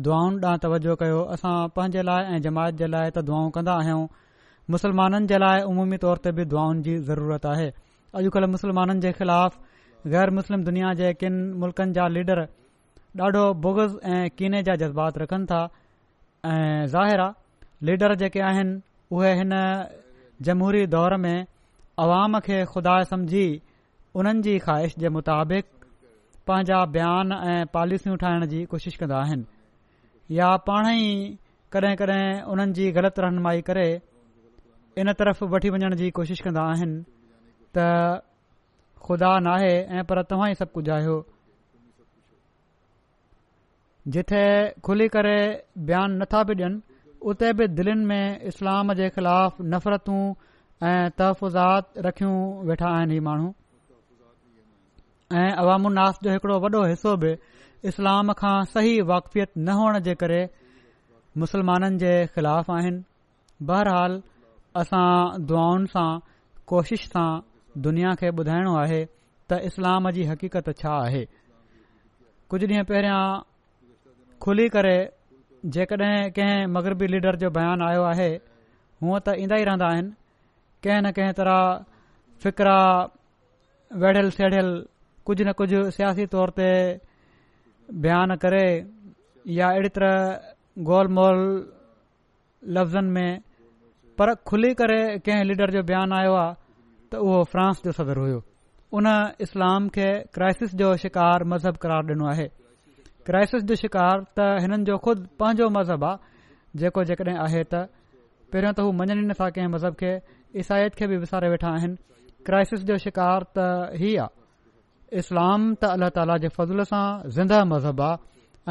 दुआउनि 0.06 0.40
ॾांहुं 0.46 0.62
तवजो 0.66 0.96
कयो 1.04 1.20
असां 1.36 1.52
पंहिंजे 1.76 2.02
लाइ 2.10 2.32
ऐं 2.36 2.40
जमायत 2.48 2.80
जे 2.82 2.86
लाइ 2.94 3.10
त 3.18 3.24
दुआऊं 3.28 3.50
कंदा 3.58 3.76
आहियूं 3.82 4.06
मुसलमाननि 4.76 5.32
जे 5.34 5.38
लाइ 5.44 5.60
अमूमी 5.72 6.00
तौर 6.06 6.24
ते 6.28 6.32
बि 6.40 6.48
दुआनि 6.54 6.82
जी 6.88 6.96
ज़रूरत 7.10 7.46
आहे 7.52 7.68
अॼुकल्ह 8.22 8.52
मुसलमाननि 8.56 9.04
जे 9.06 9.12
ख़िलाफ़ 9.20 9.62
गै़र 10.12 10.30
मुस्लिम 10.36 10.64
दुनिया 10.64 10.88
जे 11.00 11.10
किन 11.22 11.36
मुल्कनि 11.60 11.92
जा 12.00 12.06
लीडर 12.16 12.40
ॾाढो 13.26 13.42
बोगज़ 13.66 13.92
ऐं 14.14 14.30
कीने 14.38 14.62
जा 14.66 14.74
जज़्बात 14.80 15.18
रखनि 15.22 15.44
था 15.52 15.58
ऐं 16.52 16.86
ज़ाहिर 16.94 17.20
लीडर 17.88 18.14
जेके 18.22 18.40
आहिनि 18.48 18.72
उहे 19.18 19.30
हिन 19.40 19.54
जमहूरी 20.48 20.80
दौर 20.94 21.16
में 21.24 21.46
आवाम 22.06 22.38
खे 22.48 22.58
खुदा 22.72 22.96
समझी 23.12 23.46
उन्हनि 24.20 24.46
जी 24.48 24.56
ख़्वाहिश 24.64 24.98
जे 25.04 25.08
मुताबिक़ 25.18 25.88
पंहिंजा 26.50 26.84
बयान 26.98 27.32
ऐं 27.52 27.62
पॉलिसियूं 27.78 28.16
ठाहिण 28.24 28.46
जी 28.54 28.64
कोशिश 28.74 28.96
कंदा 29.04 29.22
आहिनि 29.28 30.36
या 30.40 30.50
पाण 30.70 30.90
ई 30.98 31.14
कॾहिं 31.76 31.94
कॾहिं 32.02 32.28
उन्हनि 32.56 32.76
जी 32.80 32.90
ग़लति 33.00 33.26
रहनुमाई 33.28 33.62
करे 33.72 33.86
इन 35.04 35.12
तरफ़ 35.22 35.44
वठी 35.56 35.74
वञण 35.78 35.96
जी 36.04 36.10
कोशिश 36.20 36.40
कंदा 36.48 36.66
आहिनि 36.74 37.00
त 37.78 38.30
ख़ुदा 39.06 39.32
नाहे 39.46 39.74
ऐं 39.96 40.02
पर 40.08 40.22
तव्हां 40.30 40.48
ई 40.50 40.54
सभु 40.60 40.70
कुझु 40.76 40.90
आहियो 40.96 41.16
जिथे 44.16 44.42
खुली 44.86 45.08
करे 45.16 45.38
बयानु 45.90 46.14
नथा 46.22 46.42
पिए 46.48 46.56
ॾियनि 46.64 46.80
उते 47.30 47.52
बि 47.58 47.66
दिलनि 47.76 48.04
में 48.06 48.40
इस्लाम 48.50 48.92
जे 49.00 49.08
ख़िलाफ़ 49.16 49.62
नफ़रतू 49.74 50.16
ऐं 50.88 51.10
तहफ़ुज़ात 51.18 52.02
रखियूं 52.06 52.36
वेठा 52.70 52.88
आहिनि 52.96 53.16
ई 53.16 53.20
माण्हू 53.28 53.48
ऐं 55.40 55.50
अवाम 55.62 55.86
उन्नास 55.90 56.18
जो 56.24 56.30
हिकड़ो 56.36 56.56
वॾो 56.66 56.80
हिसो 56.90 57.16
बि 57.24 57.30
इस्लाम 57.92 58.32
खां 58.40 58.58
सही 58.74 59.00
वाक़फ़ियत 59.12 59.50
न 59.58 59.78
हुअण 59.80 60.00
जे 60.08 60.14
करे 60.24 60.42
मुसलमाननि 61.44 61.98
जे 62.04 62.12
ख़िलाफ़ 62.34 62.70
आहिनि 62.76 63.02
बहरहाल 63.70 64.20
असां 64.82 65.08
दुआउनि 65.48 65.92
सां 65.96 66.10
कोशिश 66.72 67.08
सां 67.16 67.28
दुनिया 67.82 68.12
खे 68.20 68.28
ॿुधाइणो 68.38 68.74
आहे 68.80 69.04
त 69.50 69.54
इस्लाम 69.68 70.08
जी 70.16 70.22
हक़ीक़त 70.24 70.70
छा 70.82 70.90
आहे 71.04 71.24
कुझु 72.50 72.66
ॾींहं 72.66 72.84
पहिरियां 72.90 73.18
खुली 74.42 74.68
करे 74.74 74.96
जेकॾहिं 75.74 76.30
कंहिं 76.36 76.66
मगरबी 76.76 77.06
लीडर 77.14 77.36
जो 77.42 77.50
बयानु 77.58 77.84
आयो 77.88 78.02
आहे 78.12 78.30
हूअं 79.02 79.18
त 79.26 79.34
ईंदा 79.44 79.56
ई 79.62 79.64
रहंदा 79.70 79.86
आहिनि 79.94 80.12
कंहिं 80.84 81.02
न 81.02 81.10
कंहिं 81.18 81.32
तरह 81.38 81.60
फ़िक्रा 82.42 82.76
वढ़ियल 84.02 84.30
सेढ़ियल 84.36 84.70
कुझु 85.26 85.42
न 85.44 85.52
कुझु 85.60 85.80
सियासी 85.98 86.26
तौर 86.34 86.50
ते 86.58 86.70
बयान 88.04 88.34
करे 88.44 88.66
या 89.58 89.68
अहिड़ी 89.74 89.88
तरह 89.96 90.18
गोल 90.92 91.08
मोल 91.18 91.40
लफ़्ज़नि 92.76 93.10
में 93.16 93.32
पर 94.18 94.34
खुली 94.48 94.74
करे 94.80 95.00
कंहिं 95.26 95.44
लीडर 95.50 95.70
जो 95.78 95.82
बयानु 95.90 96.14
आयो 96.22 96.34
आहे 96.44 96.62
त 97.14 97.18
उहो 97.22 97.34
फ्रांस 97.50 97.82
जो 97.86 97.92
सदर 97.96 98.18
हो 98.18 98.38
उन 98.98 99.06
इस्लाम 99.46 99.88
खे 99.96 100.06
क्राइसिस 100.36 100.74
जो 100.82 100.94
शिकार 101.02 101.44
मज़हब 101.52 101.76
क़रार 101.82 102.02
ॾिनो 102.10 102.26
आहे 102.32 102.46
क्राइसिस 103.28 103.62
जो 103.70 103.74
शिकार 103.82 104.24
त 104.38 104.46
हिननि 104.64 104.84
जो 104.90 104.96
खुद 105.06 105.26
पंहिंजो 105.42 105.68
मज़हब 105.78 106.04
आहे 106.08 106.78
जेको 106.82 107.04
जेकॾहिं 107.10 107.36
आहे 107.46 107.62
त 107.64 107.86
पहिरियों 108.50 108.74
त 108.74 108.86
हू 108.86 108.90
मञनि 109.02 109.18
ई 109.20 109.28
नथा 109.30 109.48
कंहिं 109.58 109.70
मज़हब 109.76 109.94
खे 110.02 110.12
ईसाइत 110.64 110.94
खे 111.00 111.06
बि 111.14 111.16
विसारे 111.26 111.48
वेठा 111.54 111.70
आहिनि 111.78 111.96
क्राइसिस 112.50 112.84
जो 112.90 112.98
शिकार 113.06 113.48
त 113.58 113.98
ही 114.02 114.10
आहे 114.26 115.16
इस्लाम 115.24 115.72
त 115.74 115.94
अल्ल्ह 115.94 116.14
ताला 116.20 116.36
जे 116.46 116.52
फज़ूल 116.58 116.86
सां 116.92 117.06
ज़िंदा 117.40 117.64
मज़हब 117.76 118.06
आहे 118.10 118.20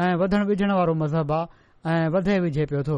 ऐं 0.04 0.14
वधण 0.24 0.46
विझण 0.52 0.74
वारो 0.80 0.94
मज़हब 1.08 1.36
आहे 1.40 1.98
ऐं 1.98 2.14
वधे 2.18 2.38
विझे 2.48 2.64
पियो 2.74 2.82
थो 2.92 2.96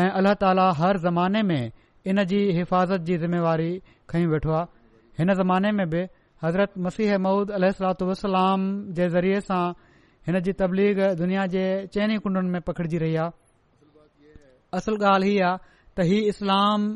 ऐं 0.00 0.08
अल्ला 0.20 0.32
ताला 0.46 0.66
हर 0.84 0.98
ज़माने 1.10 1.42
में 1.52 1.62
इन 2.10 2.18
जी 2.30 2.38
हिफ़ाज़त 2.56 3.00
जी 3.06 3.16
ज़िमेवारी 3.22 3.70
खई 4.10 4.24
वेठो 4.32 4.50
आहे 4.50 4.66
हिन 5.18 5.34
ज़माने 5.38 5.70
में 5.78 5.86
बि 5.90 6.02
हज़रत 6.44 6.72
मसीह 6.86 7.16
मूद 7.26 7.50
अलसलाम 7.58 8.60
जे 8.98 9.08
ज़रिए 9.14 9.40
सां 9.48 9.64
हिन 10.26 10.40
जी 10.46 10.52
तबलीग 10.60 10.98
दुनिया 11.22 11.46
जे 11.54 11.64
चइनि 11.94 12.18
कुंडुनि 12.26 12.50
में 12.50 12.60
पखिड़िजी 12.68 12.98
रही 13.04 13.16
आहे 13.22 14.38
असल 14.78 14.94
ॻाल्हि 15.02 15.30
ही 15.30 15.38
आहे 15.50 15.58
त 15.96 16.06
हीउ 16.12 16.28
इस्लाम 16.34 16.86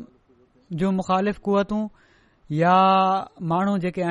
जूं 0.79 0.91
मुख़ालिफ़ 1.03 1.39
कुवतू 1.45 1.79
या 2.61 2.75
माण्हू 3.51 3.77
जेके 3.83 4.01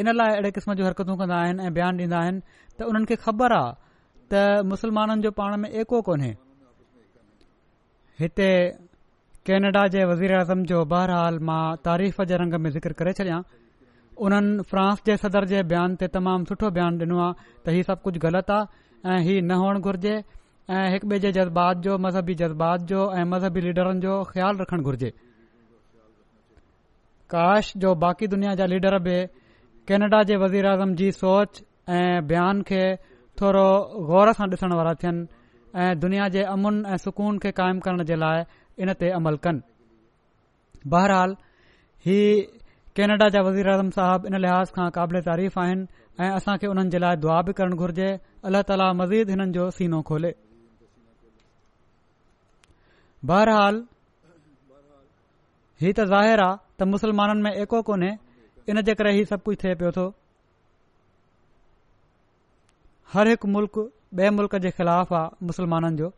इन 0.00 0.08
लाइ 0.18 0.30
अहिड़े 0.36 0.50
क़िस्म 0.58 0.74
जूं 0.78 0.86
हरकतूं 0.86 1.16
कंदा 1.20 1.36
आहिनि 1.46 1.66
ऐं 1.68 1.72
बयानु 1.78 2.02
ॾींदा 2.06 2.20
त 2.28 2.90
उन्हनि 2.90 3.06
खे 3.14 3.16
ख़बर 3.24 3.50
आहे 3.60 3.70
त 4.30 4.64
मुसलमाननि 4.74 5.22
जो 5.22 5.30
पाण 5.42 5.52
में 5.64 5.68
एको 5.82 6.02
कोन्हे 6.08 6.32
हिते 8.22 8.50
केनेडा 9.46 9.86
जे 9.92 10.04
वज़ीराज़म 10.08 10.62
जो 10.70 10.80
बहरहाल 10.90 11.38
मां 11.46 11.62
तारीफ़ 11.86 12.20
जे 12.30 12.36
रंग 12.42 12.54
में 12.64 12.68
ज़िक्र 12.74 12.92
करे 12.98 13.12
छॾियां 13.20 13.38
उन्हनि 14.26 14.62
फ्रांस 14.72 15.00
जे 15.08 15.16
सदर 15.22 15.44
जे 15.52 15.62
बयान 15.72 15.96
ते 16.02 16.08
तमामु 16.16 16.44
सुठो 16.50 16.70
बयानु 16.76 17.02
ॾिनो 17.06 17.18
आहे 17.22 17.34
त 17.66 17.74
हीउ 17.76 17.86
सभु 17.88 18.02
कुझु 18.08 18.20
ग़लति 18.26 18.58
आहे 18.58 19.16
ऐ 19.16 19.24
हीउ 19.28 19.40
न 19.48 19.56
हुअणु 19.62 19.80
घुर्जे 19.88 20.12
ऐं 20.76 20.84
हिकु 20.94 21.10
ॿिए 21.14 21.18
जे 21.26 21.32
जज़्बात 21.38 21.82
जो 21.88 21.96
मज़हबी 22.06 22.34
जज़्बात 22.44 22.86
जो 22.94 23.00
ऐं 23.16 23.24
मज़हबी 23.32 23.64
लीडरनि 23.66 24.06
जो 24.06 24.14
ख़्यालु 24.30 24.62
रखणु 24.62 24.92
घुर्जे 24.92 25.10
काश 27.34 27.72
जो 27.86 27.94
बाक़ी 28.06 28.30
दुनिया 28.38 28.54
जा 28.62 28.70
लीडर 28.76 28.98
बि 29.10 29.18
केनेडा 29.90 30.22
जे 30.32 30.36
वज़ीराज़म 30.46 30.94
जी 31.04 31.10
सोच 31.20 31.62
ऐं 31.98 32.26
बयान 32.30 32.62
खे 32.72 32.82
थोरो 33.42 33.68
गौर 34.12 34.32
सां 34.40 34.48
ॾिसण 34.56 34.78
वारा 34.82 34.94
थियनि 35.02 35.28
ऐं 35.82 35.92
दुनिया 36.00 36.28
जे 36.38 36.42
अमुन 36.56 36.84
ऐं 36.94 37.04
सुकून 37.10 37.38
खे 37.42 37.50
क़ाइमु 37.62 37.80
करण 37.88 38.04
जे 38.12 38.16
लाइ 38.26 38.46
इन 38.80 38.92
ते 39.00 39.08
अमल 39.18 39.36
कनि 39.44 39.60
बहरहाल 40.92 41.36
हीउ 42.06 42.44
कैनेडा 42.98 43.28
जा 43.34 43.40
आज़म 43.74 43.90
साहब 43.96 44.26
इन 44.30 44.36
लिहाज़ 44.44 44.72
खां 44.76 44.88
क़ाबिल 44.96 45.20
तारीफ़ 45.28 45.58
आहिनि 45.60 45.86
ऐं 46.24 46.30
असां 46.38 46.56
खे 46.62 46.66
हुननि 46.72 46.90
जे 46.94 46.98
लाइ 47.04 47.16
दुआ 47.24 47.40
बि 47.48 47.52
करणु 47.60 47.76
घुर्जे 47.84 48.08
अल्लाह 48.48 48.62
ताला 48.70 48.88
मज़ीद 49.02 49.30
हिननि 49.34 49.52
जो 49.58 49.68
सीनो 49.78 50.00
खोले 50.10 50.32
बहरहाल 53.32 53.80
ही 55.84 55.92
त 55.92 56.06
ज़ाहिर 56.12 56.40
आहे 56.48 56.56
त 56.78 56.88
मुसलमाननि 56.94 57.42
में 57.46 57.52
एको 57.64 57.82
कोन्हे 57.90 58.10
इन 58.72 58.82
जे 58.90 58.94
करे 59.00 59.12
हीउ 59.18 59.24
सभु 59.32 59.44
कुझ 59.48 59.56
थिए 59.64 59.74
पियो 59.82 59.92
थो 60.00 60.06
हर 63.16 63.28
हिकु 63.36 63.48
मुल्क़ 63.56 63.80
ॿिए 64.20 64.30
मुल्क़ 64.40 64.54
जे 64.66 64.70
ख़िलाफ़ 64.80 65.12
आहे 65.18 65.46
मुस्लमाननि 65.48 65.96
जो 66.00 66.08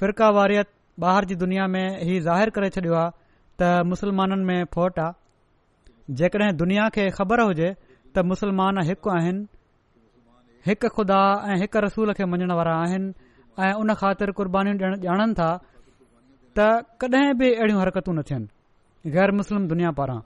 फ़िरका 0.00 0.28
वारियत 0.38 0.75
ॿाहिरि 1.04 1.26
जी 1.30 1.34
दुनिया 1.40 1.66
में 1.70 1.84
हीउ 2.04 2.20
ज़ाहिरु 2.24 2.50
करे 2.56 2.68
छॾियो 2.74 2.94
आहे 2.98 3.10
त 3.60 3.84
मुस्लमाननि 3.88 4.44
में 4.50 4.64
फोट 4.74 4.98
आहे 5.06 6.14
जेकॾहिं 6.20 6.56
दुनिया 6.60 6.88
खे 6.96 7.04
ख़बर 7.18 7.40
हुजे 7.46 7.68
त 8.14 8.24
मुसलमान 8.30 8.82
हिकु 8.90 9.10
आहिनि 9.16 9.46
हिकु 10.68 10.88
ख़ुदा 10.96 11.18
ऐं 11.52 11.58
हिकु 11.62 11.80
रसूल 11.86 12.12
खे 12.20 12.24
मञणु 12.32 12.54
वारा 12.60 12.74
आहिनि 12.86 13.12
ऐं 13.66 13.72
उन 13.82 13.94
ख़ातिर 14.00 14.30
कुर्बानीूं 14.40 14.74
ॼाणनि 15.10 15.36
था 15.40 15.50
त 16.58 16.70
कॾहिं 17.04 17.36
बि 17.44 17.52
अहिड़ियूं 17.58 17.80
हरकतूं 17.82 18.14
न 18.16 18.20
थियनि 18.32 19.10
ग़ैर 19.18 19.30
मुस्लिम 19.42 19.68
दुनिया 19.74 19.90
पारां 20.00 20.18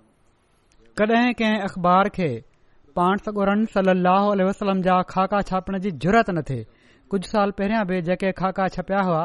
कडहिं 0.99 1.35
कंहिं 1.43 1.59
अख़बार 1.69 2.09
खे 2.21 2.31
पाण 3.03 3.27
सगुरनि 3.27 3.67
सलाह 3.77 4.31
वसलम 4.51 4.83
जा 4.89 5.03
खाका 5.19 5.41
छापण 5.53 5.79
जी 5.87 5.91
ज़रूरत 6.07 6.31
न 6.39 6.43
थे 6.51 6.63
कुझु 7.13 7.29
साल 7.35 7.51
पहिरियां 7.59 7.85
बि 7.91 8.01
जेके 8.11 8.31
खाका 8.43 8.69
छापिया 8.79 9.01
हुआ 9.11 9.23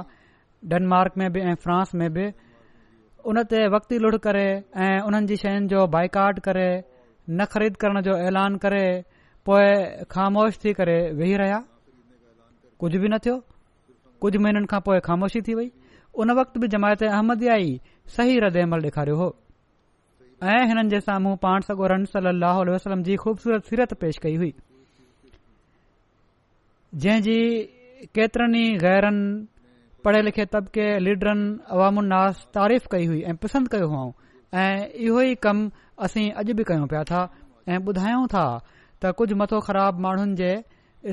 डेनमार्क 0.72 1.14
में 1.18 1.32
बि 1.34 1.40
ऐं 1.50 1.54
फ्रांस 1.64 1.94
में 2.00 2.10
बि 2.14 2.26
उन 3.30 3.44
ते 3.52 3.60
वक़्तु 3.76 3.98
लुड़ 4.04 4.16
करे 4.26 4.46
ऐं 4.86 4.98
उन्हनि 5.08 5.28
जी 5.30 5.36
शयुनि 5.44 5.68
जो 5.72 5.86
बाइकाट 5.96 6.40
करे 6.48 6.68
न 7.30 7.46
ख़रीद 7.54 7.76
करण 7.82 8.02
जो 8.08 8.14
ऐलान 8.28 8.56
करे 8.66 8.86
पोइ 9.46 9.64
ख़ामोश 10.12 10.54
थी 10.66 10.74
करे 10.80 10.98
वेही 11.22 11.36
रहिया 11.42 11.60
कुझ 12.80 12.92
बि 13.02 13.08
न 13.14 13.18
थियो 13.26 13.38
कुझु 14.22 14.40
महीननि 14.44 14.66
खां 14.72 14.80
पोइ 14.88 15.00
ख़ामोशी 15.08 15.42
थी 15.48 15.54
वई 15.62 15.70
उन 16.22 16.32
वक़्त 16.40 16.58
बि 16.62 16.68
जमायत 16.76 17.04
अहमदयाई 17.14 17.70
सही 18.18 18.40
रद 18.44 18.58
ॾेखारियो 18.74 19.18
हो 19.22 19.30
ऐं 20.52 20.62
हिननि 20.70 20.90
जे 20.90 21.00
साम्हूं 21.00 21.36
पाण 21.46 21.60
सगोर 21.70 21.92
सली 22.14 22.30
अलसलम 22.52 23.04
जी 23.10 23.16
ख़ूबसूरत 23.26 23.64
सिरत 23.70 23.94
पेश 24.06 24.18
कई 24.24 24.36
हुई 24.42 24.54
जंहिं 27.04 27.22
जी 27.28 27.38
केतिरनि 28.16 28.60
ई 28.72 28.78
गैरनि 28.84 29.24
पढ़े 30.06 30.22
लिखे 30.26 30.44
तबके 30.54 30.86
लीडरनि 31.04 31.46
अवाम 31.76 31.98
उन्नास 32.02 32.46
तारीफ़ 32.56 32.84
कई 32.94 33.06
हुई 33.12 33.22
ऐं 33.30 33.36
पसंदि 33.42 33.70
कयो 33.74 33.88
हुआ 33.94 34.04
ऐं 34.62 34.78
इहो 35.06 35.20
ई 35.30 35.34
कमु 35.46 35.64
असीं 36.06 36.26
अॼु 36.42 36.54
बि 36.60 36.64
कयूं 36.70 36.88
पिया 36.92 37.04
था 37.12 37.22
ऐ 37.70 37.76
ॿुधायूं 37.88 38.26
था 38.34 38.46
त 39.02 39.14
कुझ 39.18 39.30
मथो 39.42 39.58
ख़राब 39.70 39.94
माण्हुनि 40.06 40.36
जे 40.44 40.52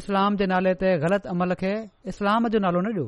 इस्लाम 0.02 0.30
जे 0.42 0.46
नाले 0.52 0.72
ते 0.84 0.90
ग़लति 1.06 1.26
अमल 1.32 1.50
खे 1.64 1.72
इस्लाम 2.12 2.40
जो 2.56 2.58
नालो 2.66 2.78
न 2.88 2.92
ॾियो 2.92 3.06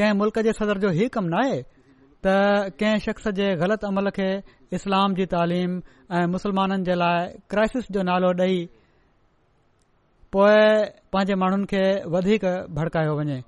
कंहिं 0.00 0.12
मुल्क़ 0.20 0.40
जे 0.50 0.56
सदर 0.60 0.76
जो 0.84 0.88
इहो 0.98 1.06
कम 1.16 1.24
न 1.38 1.40
आहे 1.46 1.56
त 2.28 2.36
कंहिं 2.84 2.98
शख़्स 3.08 3.26
जे 3.42 3.46
ग़लति 3.64 3.86
अमल 3.94 4.06
खे 4.20 4.28
इस्लाम 4.82 5.08
जी 5.22 5.30
तालीम 5.38 5.70
ऐं 6.20 6.24
मुस्लमाननि 6.36 6.84
जे 6.92 7.00
लाइ 7.06 7.18
क्राइसिस 7.50 7.84
जो 7.98 8.08
नालो 8.12 8.28
ॾेई 8.44 8.56
पोएं 10.32 10.68
पांजे 11.12 11.34
माण्हुनि 11.44 11.66
खे 11.76 11.84
वधीक 12.12 12.42
भड़कायो 12.76 13.12
वञे 13.24 13.38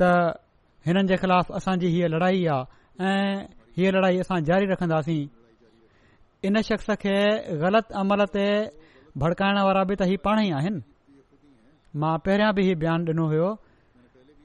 त 0.00 0.02
हिननि 0.86 1.08
जे 1.10 1.16
खिलाफ़ु 1.22 1.50
असांजी 1.58 1.88
हीअ 1.94 2.08
लड़ाई 2.14 2.38
आहे 2.54 3.10
ऐं 3.10 3.34
हीअ 3.76 3.90
लड़ाई 3.94 4.14
असां 4.24 4.38
जारी 4.50 4.66
रखंदासीं 4.72 5.22
इन 6.46 6.54
शख़्स 6.68 6.88
खे 7.04 7.14
ग़लति 7.62 7.92
अमल 8.02 8.22
ते 8.34 8.46
भड़काइण 9.22 9.56
वारा 9.68 9.82
बि 9.90 9.94
त 10.00 10.08
हीउ 10.10 10.18
पाण 10.26 10.38
ई 10.46 10.50
आहिनि 10.58 10.80
मां 12.02 12.14
पहिरियां 12.26 12.50
बि 12.58 12.62
हीउ 12.68 12.76
बयानु 12.82 13.10
ॾिनो 13.10 13.24
हुयो 13.32 13.48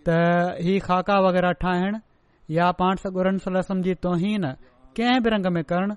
त 0.10 0.18
हीउ 0.68 0.80
खाका 0.90 1.16
वग़ैरह 1.28 1.52
ठाहिण 1.66 2.02
या 2.58 2.72
पाण 2.82 3.04
सगुरन 3.04 3.38
सलसम 3.46 3.82
जी 3.90 3.94
तोहीन 4.08 4.50
कंहिं 4.98 5.22
बि 5.26 5.36
रंग 5.36 5.48
में 5.58 5.64
करणु 5.74 5.96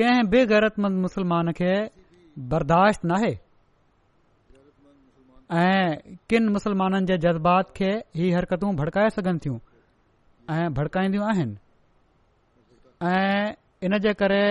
कंहिं 0.00 0.28
बि 0.34 0.44
ग़ैरतमंद 0.52 0.96
मुस्लमान 1.08 1.52
खे 1.62 1.72
बर्दाश्त 2.52 3.04
नाहे 3.12 3.32
ऐं 5.52 6.16
किनि 6.28 6.48
मुस्लमाननि 6.52 7.06
जे 7.06 7.16
जज़्बात 7.22 7.70
खे 7.76 7.90
ही 8.18 8.30
हरकतूं 8.34 8.74
भड़काए 8.76 9.10
सघनि 9.14 9.38
थियूं 9.44 9.58
ऐं 10.54 10.72
भड़काईंदियूं 10.74 11.26
आहिनि 11.30 11.56
ऐं 13.08 13.52
इन 13.86 13.98
जे 14.04 14.12
करे 14.20 14.42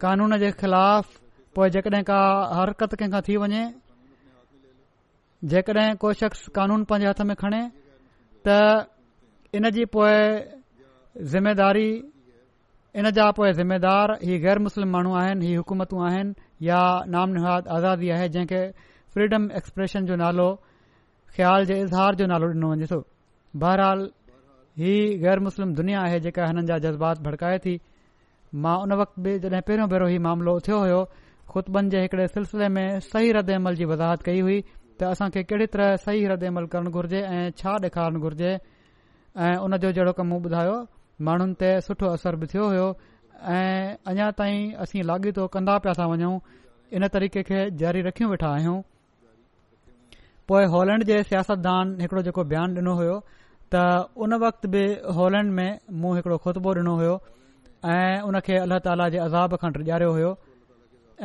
कानून 0.00 0.36
जे 0.38 0.50
ख़िलाफ़ 0.60 1.08
पोएं 1.56 1.68
जेकॾहिं 1.72 2.02
का 2.04 2.18
हरकत 2.56 2.94
कंहिंखां 3.00 3.20
थी 3.28 3.36
वञे 3.44 3.64
जेकॾहिं 5.48 5.94
को 6.04 6.12
शख़्स 6.20 6.46
कानून 6.60 6.84
पंहिंजे 6.92 7.08
हथ 7.08 7.20
में 7.28 7.36
खणे 7.44 7.62
त 8.46 8.60
इन 9.56 9.70
जी 9.72 9.84
पोए 9.88 10.20
जिम्मेदारी 11.32 11.90
इन 13.00 13.10
जा 13.16 13.30
पोए 13.40 13.52
जिम्मेदार 13.64 14.16
ही 14.24 14.38
गै़र 14.44 14.58
मुस्लिम 14.68 14.88
माण्हू 14.92 15.14
आहिनि 15.24 15.46
ही 15.46 15.54
हुकूमतूं 15.54 16.06
आहिनि 16.08 16.68
या 16.68 16.80
नाम 17.16 17.30
निहाद 17.36 17.68
आज़ादी 17.76 18.10
आहे 18.16 18.28
जंहिंखे 18.28 18.62
फ्रीडम 19.16 19.46
एक्सप्रेशन 19.58 20.04
जो 20.10 20.16
नालो 20.20 20.46
ख़्याल 21.36 21.64
जे 21.72 21.78
इज़हार 21.86 22.14
जो 22.20 22.26
नालो 22.32 22.48
ॾिनो 22.52 22.68
वञेसि 22.70 22.96
बहरहाल 23.64 24.00
ही 24.82 24.92
गैर 25.24 25.38
मुस्लिम 25.46 25.74
दुनिया 25.80 26.00
आहे 26.04 26.20
जेका 26.26 26.44
हिननि 26.46 26.62
जा 26.70 26.78
जज़्बात 26.84 27.18
भड़काए 27.26 27.58
थी 27.64 27.74
मां 28.64 28.76
उन 28.84 28.92
वक़्त 29.00 29.18
बि 29.26 29.34
जॾहिं 29.44 29.60
पहिरियों 29.68 29.88
भेरो 29.92 30.06
ही 30.12 30.18
मामिलो 30.26 30.54
थियो 30.68 30.78
हो 30.90 31.02
खुतबन 31.52 31.88
जे 31.94 32.00
हिकड़े 32.04 32.26
सिलसिले 32.36 32.68
में 32.76 33.00
सही 33.08 33.32
रद 33.36 33.50
अमल 33.56 33.74
जी 33.80 33.84
वज़ाहत 33.92 34.22
कई 34.28 34.40
हुई 34.46 34.58
त 34.62 35.10
असां 35.10 35.28
खे 35.36 35.42
कहिड़ी 35.52 35.66
तरह 35.74 35.94
सही 36.04 36.24
रद 36.32 36.44
अमल 36.52 36.66
करण 36.74 36.88
घुर्जे 37.00 37.20
ऐं 37.40 37.50
छा 37.62 37.74
ॾेखारणु 37.88 38.20
घुर्जे 38.28 38.52
ऐं 39.48 39.56
उन 39.66 39.76
जो 39.84 39.90
जहिड़ो 39.98 40.12
कम 40.20 40.32
मूं 40.34 40.38
ॿुधायो 40.50 40.78
माण्हुनि 41.28 41.54
ते 41.64 41.70
सुठो 41.88 42.14
असर 42.20 42.36
बि 42.44 42.46
थियो 42.54 42.70
हो 42.76 42.88
ऐं 43.58 43.96
अञा 44.14 44.30
ताईं 44.40 44.72
असीं 44.86 45.02
लागीतो 45.12 45.46
कंदा 45.58 45.76
पिया 45.88 45.94
था 46.00 46.06
वञूं 46.14 46.34
इन 46.96 47.06
तरीक़े 47.18 47.42
खे 47.50 47.60
जारी 47.84 48.00
रखियूं 48.08 48.30
वेठा 48.34 48.50
आहियूं 48.58 48.80
पोइ 50.48 50.64
हॉलैंड 50.74 51.04
जे 51.10 51.22
सियासतदान 51.30 51.90
हिकिड़ो 52.00 52.22
जेको 52.28 52.44
बयानु 52.52 52.80
ॾिनो 52.82 52.92
हुयो 53.00 53.16
त 53.74 53.82
उन 54.24 54.34
वक़्त 54.44 54.66
बि 54.74 54.82
हॉलैंड 55.18 55.50
में 55.58 55.70
मूं 56.02 56.14
हिकिड़ो 56.16 56.38
खुतबो 56.46 56.70
ॾिनो 56.78 56.94
हुयो 57.00 57.14
ऐं 57.94 58.16
हुन 58.26 58.38
खे 58.46 58.56
अल्लाह 58.64 58.78
ताला 58.86 59.08
जे 59.14 59.18
अज़ाब 59.26 59.54
खां 59.64 59.70
ॾियारियो 59.82 60.10
हुयो 60.16 60.30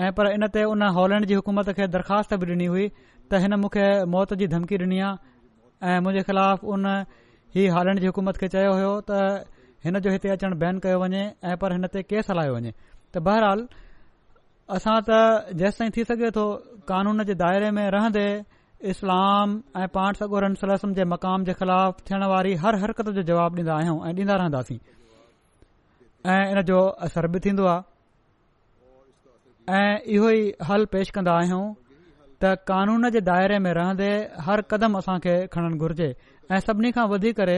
ऐं 0.08 0.12
पर 0.20 0.28
इन 0.38 0.44
ते 0.58 0.64
उन 0.74 0.84
हॉलैंड 1.00 1.26
जी 1.32 1.36
हुकूमत 1.42 1.70
खे 1.80 1.88
दरख़्वास्त 1.96 2.34
बि 2.44 2.50
ॾिनी 2.54 2.68
हुई 2.74 2.86
त 3.30 3.40
हिन 3.46 3.58
मूंखे 3.64 3.86
मौत 4.16 4.34
जी 4.42 4.48
धमकी 4.54 4.78
ॾिनी 4.88 5.00
आहे 5.06 5.94
ऐं 5.94 6.04
मुंहिंजे 6.08 6.24
ख़िलाफ़ 6.30 6.62
उन 6.74 6.84
ही 7.56 7.68
हॉलैंड 7.78 8.00
जी 8.04 8.08
हुकूमत 8.12 8.38
खे 8.44 8.48
चयो 8.58 8.72
हुयो 8.78 8.92
त 9.10 9.24
हिन 9.88 10.00
जो 10.08 10.14
हिते 10.18 10.30
अचणु 10.38 10.56
बैन 10.66 10.80
कयो 10.86 10.98
वञे 11.06 11.24
ऐं 11.54 11.56
पर 11.64 11.74
हिन 11.78 11.84
ते 11.96 12.04
केस 12.14 12.30
हलायो 12.34 12.54
वञे 12.58 12.72
त 13.14 13.24
बहरहाल 13.30 13.66
असां 14.78 14.96
त 15.10 15.56
जेसि 15.64 15.78
ताईं 15.82 15.92
थी 15.98 16.04
सघे 16.12 16.30
थो 16.38 16.44
कानून 16.94 17.24
जे 17.32 17.36
दायरे 17.42 17.70
में 17.80 17.84
रहंदे 17.98 18.24
इस्लाम 18.86 19.50
ऐं 19.82 19.88
पाण 19.94 20.14
सगोरमसलम 20.14 20.92
जे 20.94 21.04
मक़ाम 21.12 21.40
जे 21.44 21.54
ख़िलाफ़ 21.60 22.02
थियण 22.10 22.24
वारी 22.30 22.54
हर 22.66 22.76
हरकत 22.82 23.08
जो 23.16 23.22
जवाब 23.30 23.56
ॾींदा 23.60 23.74
आहियूं 23.76 23.96
ऐं 24.08 24.12
ॾींदा 24.14 24.36
रहंदासीं 24.42 24.78
ऐं 26.34 26.44
इन 26.52 26.62
जो 26.68 26.82
असर 27.08 27.28
बि 27.34 27.40
थींदो 27.46 27.66
आहे 27.72 29.78
ऐं 29.80 29.96
इहो 30.18 30.30
ई 30.30 30.44
हल 30.70 30.86
पेश 30.94 31.08
कन्दा्दा 31.18 31.38
आहियूं 31.44 31.66
त 32.44 32.52
कानून 32.74 33.08
जे 33.18 33.22
दायरे 33.32 33.58
में 33.66 33.72
रहन्दे 33.80 34.10
हर 34.50 34.62
क़दम 34.76 34.98
असां 35.02 35.18
खे 35.26 35.36
खणण 35.58 35.78
घुर्जे 35.82 36.12
ऐं 36.52 36.60
सभिनी 36.70 36.92
खां 37.00 37.08
वधीक 37.16 37.36
करे 37.42 37.58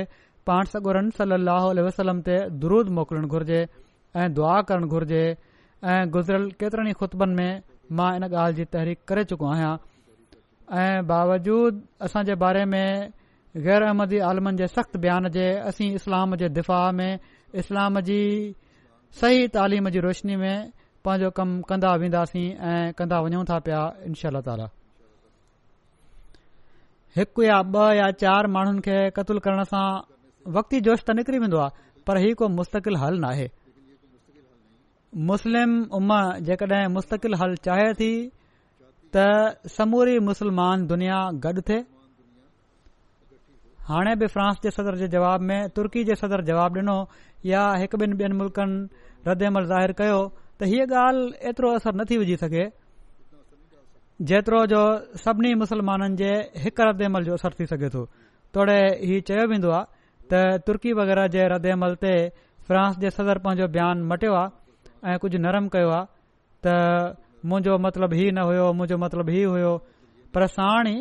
पाण 0.51 0.63
सगुरम 0.76 1.09
सलाहु 1.22 1.74
वसलम 1.89 2.22
ते 2.32 2.39
दुरूद 2.63 2.95
मोकिलण 3.01 3.28
घुर्जे 3.28 3.59
ऐं 4.24 4.32
दुआ 4.39 4.55
करणु 4.72 4.88
घुर्जे 4.95 5.22
ऐं 5.36 6.01
गुज़िरियल 6.17 6.49
केतिरनि 6.63 6.95
ई 6.97 6.99
ख़ुतबनि 7.03 7.36
में 7.43 7.53
मां 7.99 8.09
इन 8.15 8.30
ॻाल्हि 8.34 8.55
जी 8.63 8.63
तहरीक 8.74 8.99
करे 9.09 9.22
चुको 9.36 9.45
आहियां 9.51 9.76
ऐं 10.78 11.05
बावजूद 11.07 11.80
असांजे 12.01 12.34
बारे 12.41 12.63
में 12.65 12.88
गैर 13.65 13.82
अहमदी 13.84 14.17
आलमनि 14.30 14.57
जे 14.57 14.67
सख़्त 14.70 14.97
बयान 15.01 15.28
जे 15.34 15.45
असीं 15.70 15.89
इस्लाम 15.97 16.36
जे 16.41 16.47
दिफ़ा 16.53 16.82
में 16.97 17.17
इस्लाम 17.57 17.99
जी 18.05 18.20
सही 19.22 19.47
तालीम 19.57 19.89
जी 19.89 19.99
रोशनी 20.05 20.36
में 20.38 20.70
पंहिंजो 21.05 21.30
कमु 21.38 21.61
कंदा 21.70 21.95
वेंदासीं 22.01 22.47
ऐं 22.70 22.93
कंदा 22.97 23.20
वञूं 23.26 23.43
था 23.49 23.57
पिया 23.65 23.82
इनशा 24.05 24.30
ताला 24.45 24.67
हिकु 27.17 27.41
या 27.43 27.57
ॿ 27.61 27.91
या 27.97 28.07
चार 28.22 28.47
माण्हुनि 28.53 28.82
खे 28.86 28.97
क़तल 29.17 29.38
करण 29.41 29.63
सां 29.74 29.86
वक़्तु 30.55 30.80
जोश 30.86 31.01
त 31.03 31.17
निकिरी 31.17 31.39
वेंदो 31.41 31.57
आहे 31.65 32.03
पर 32.07 32.15
ही 32.22 32.30
को 32.39 32.45
मुस्तक़िल 32.57 32.95
हल 33.05 33.17
नाहे 33.26 33.47
मुस्लिम 35.30 35.72
उमा 35.99 36.20
जेकॾहिं 36.49 36.88
मुस्तक़िल 36.93 37.34
हल 37.41 37.55
चाहे 37.65 37.89
थी 38.01 38.11
त 39.16 39.70
समूरी 39.78 40.18
मुस्लमान 40.30 40.86
दुनिया 40.89 41.20
गॾु 41.45 41.62
थे 41.70 41.78
हाणे 43.91 44.14
बि 44.22 44.28
फ्रांस 44.34 44.57
जे 44.64 44.72
सदर 44.78 44.95
जे 45.01 45.07
जवाब 45.16 45.41
में 45.51 45.62
तुर्की 45.78 46.03
जे 46.10 46.16
सदर 46.24 46.41
जवाब 46.49 46.76
जवाबु 46.78 46.80
ॾिनो 46.80 46.97
या 47.51 47.62
हिकु 47.84 47.97
ॿिनि 48.05 48.18
ॿियनि 48.24 48.36
मुल्क़नि 48.41 48.76
रद 49.30 49.43
अमल 49.49 49.66
ज़ाहिरु 49.72 49.93
कयो 50.01 50.20
त 50.60 50.70
हीअ 50.72 50.86
ॻाल्हि 51.03 51.49
एतिरो 51.51 51.72
असर 51.80 51.95
न 51.99 52.05
थी 52.10 52.18
विझी 52.24 52.36
सघे 52.41 52.66
जेतिरो 54.32 54.60
जो 54.74 54.82
सभिनी 55.24 55.53
मुसलमाननि 55.64 56.20
जे 56.22 56.30
हिक 56.66 56.82
रदि 56.89 57.05
अमल 57.10 57.26
जो 57.30 57.39
असर 57.41 57.55
थी 57.62 57.68
सघे 57.74 57.89
थो 57.95 58.03
तोड़े 58.57 58.78
हीउ 59.07 59.24
चयो 59.32 59.47
वेंदो 59.53 59.72
आहे 59.80 59.89
त 60.34 60.43
तुर्की 60.68 60.93
वग़ैरह 61.01 61.26
जे 61.38 61.47
रदि 61.55 61.74
अमल 61.78 61.97
ते 62.05 62.14
फ्रांस 62.70 63.01
जे 63.05 63.14
सदर 63.18 63.41
पंहिंजो 63.47 63.70
बयानु 63.80 64.07
मटियो 64.14 64.38
आहे 64.43 65.12
ऐं 65.14 65.18
कुझु 65.26 65.41
नरम 65.47 65.72
कयो 65.78 65.89
आहे 65.99 66.74
मुंहिंजो 67.45 67.77
मतिलबु 67.83 68.15
हीअ 68.19 68.31
न 68.35 68.43
हुयो 68.47 68.65
मुंहिंजो 68.77 68.97
मतिलबु 69.03 69.31
हीअ 69.35 69.49
हुयो 69.51 69.73
पर 70.33 70.45
साण 70.55 70.87
ई 70.91 70.95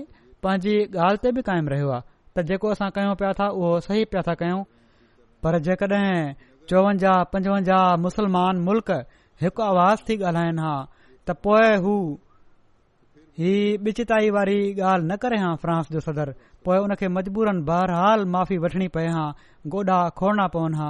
पंहिंजी 0.45 0.74
ॻाल्हि 1.07 1.22
ते 1.22 1.30
बि 1.39 1.43
क़ाइमु 1.49 1.70
रहियो 1.74 1.89
आहे 1.95 2.03
त 2.36 2.45
जेको 2.51 2.68
असां 2.74 2.91
कयूं 2.99 3.14
पिया 3.22 3.32
था 3.39 3.49
उहो 3.59 3.70
सही 3.86 4.05
पिया 4.12 4.22
था 4.28 4.34
कयूं 4.43 4.61
पर 5.43 5.59
जेकॾहिं 5.66 6.07
चोवंजाहु 6.70 7.24
पंजवंजाहु 7.32 7.99
मुस्लमान 8.07 8.62
मुल्क़ 8.68 8.95
हिकु 9.43 9.66
आवाज़ 9.72 10.05
थी 10.11 10.18
ॻाल्हाइनि 10.30 10.62
हा 10.66 10.76
त 11.28 11.36
पोए 11.49 11.74
हू 11.86 11.97
ही 13.43 13.53
ॿिचिताई 13.91 14.30
वारी 14.39 14.59
ॻाल्हि 14.93 15.07
न 15.11 15.16
करे 15.26 15.36
हा 15.43 15.55
फ्रांस 15.66 15.91
जो 15.97 16.01
सदर 16.07 16.34
पोइ 16.64 16.78
उन 16.86 16.95
खे 17.03 17.09
मजबूरनि 17.18 17.62
बहरहाल 17.68 18.24
माफ़ी 18.36 18.57
वठिणी 18.62 18.89
पए 18.97 19.07
हा 19.18 19.26
गोॾा 19.74 20.01
खोड़ना 20.22 20.47
पवनि 20.55 20.78
हा 20.82 20.89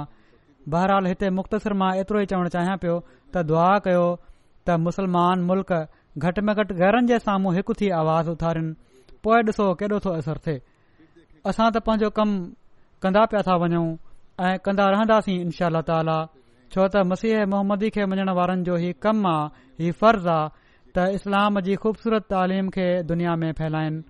बहरहाल 0.73 1.05
हिते 1.13 1.29
मुख़्तसिर 1.41 1.73
मां 1.81 1.91
एतिरो 1.99 2.19
ई 2.25 2.33
चवणु 2.33 2.49
चाहियां 2.57 2.77
पियो 2.85 2.97
त 3.33 3.45
दुआ 3.51 3.69
कयो 3.85 4.05
त 4.67 4.77
मुसलमान 4.87 5.41
मुल्क़ 5.51 5.73
घटि 6.27 6.41
में 6.47 6.55
घटि 6.61 6.73
घरनि 6.83 7.07
जे 7.11 7.19
साम्हूं 7.25 7.53
हिकु 7.57 7.73
थी 7.81 7.89
आवाज़ 8.01 8.29
उथारिनि 8.29 8.73
पोइ 9.25 9.41
ॾिसो 9.49 9.67
केॾो 9.81 9.99
थो 10.05 10.11
असर 10.21 10.37
थिए 10.47 10.59
असां 11.51 11.69
त 11.71 11.83
पंहिंजो 11.87 12.09
कमु 12.17 12.37
कंदा 13.05 13.25
पिया 13.33 13.41
था 13.47 13.55
वञूं 13.63 13.85
ऐं 14.47 14.53
कंदा 14.67 14.87
रहंदासीं 14.95 15.37
इनशा 15.45 15.65
अल्ला 15.71 16.17
छो 16.73 16.87
त 16.87 17.03
मसीह 17.11 17.45
मोहम्मदी 17.53 17.89
खे 17.97 18.05
मञण 18.13 18.29
वारनि 18.39 18.63
जो 18.69 18.75
ही 18.83 18.91
कमु 19.07 19.27
आहे 19.29 19.83
हीउ 19.83 19.97
फर्ज़ु 20.01 20.29
आहे 20.35 20.51
त 20.97 21.07
इस्लाम 21.19 21.59
जी 21.69 21.75
खूबसूरत 21.85 22.27
तालीम 22.35 22.69
खे 22.77 22.87
दुनिया 23.13 23.35
में 23.43 23.51
फैलाइन 23.61 24.01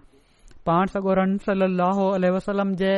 पाण 0.69 0.93
सगोरन 0.95 1.37
सली 1.47 2.29
वसलम 2.37 2.73
जे 2.83 2.91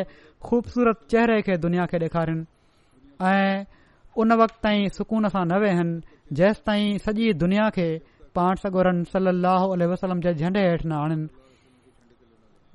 ख़ूबसूरत 0.49 1.05
चेहरे 1.15 1.41
खे 1.49 1.57
दुनिया 1.67 1.85
खे 1.93 1.97
ॾेखारीनि 2.05 3.29
ऐं 3.29 3.65
उन 4.19 4.31
वक़्तु 4.39 4.57
ताईं 4.63 4.87
सुकून 4.97 5.27
सां 5.33 5.43
न 5.47 5.53
वेहनि 5.61 6.35
जेसि 6.35 6.61
ताईं 6.67 6.97
सॼी 7.05 7.33
दुनिया 7.41 7.69
खे 7.75 7.87
पाण 8.35 8.55
सगुरनि 8.63 9.03
सलाह 9.11 9.61
वसलम 9.91 10.19
जे 10.25 10.33
झंडे 10.39 10.59
हेठि 10.67 10.87
न 10.87 10.91
आणनि 10.99 11.27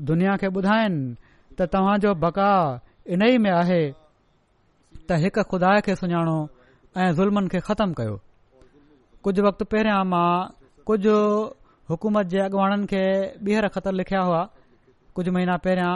दुनिया 0.09 0.37
खे 0.41 0.47
ॿुधाइनि 0.57 1.15
त 1.59 1.69
तव्हां 1.73 1.97
जो 2.05 2.15
बकाउ 2.25 2.77
इन 3.13 3.23
ई 3.29 3.37
में 3.45 3.51
आहे 3.51 3.83
त 5.09 5.21
हिकु 5.25 5.43
खुदा 5.51 5.79
खे 5.87 5.95
सुञाणो 6.01 6.39
ऐं 7.01 7.11
ज़ुल्मनि 7.19 7.49
खे 7.53 7.61
ख़तमु 7.69 7.95
कयो 7.99 8.17
कुझु 9.25 9.41
वक़्त 9.47 9.63
पहिरियां 9.73 10.03
मां 10.13 10.31
कुझु 10.89 11.17
हुकूमत 11.91 12.27
जे 12.33 12.39
अॻुवाणनि 12.49 12.87
खे 12.93 13.03
ॿीहर 13.45 13.69
ख़तमु 13.75 13.97
लिखिया 14.01 14.21
हुआ 14.29 14.43
कुझु 15.17 15.31
महीना 15.37 15.57
पहिरियां 15.65 15.93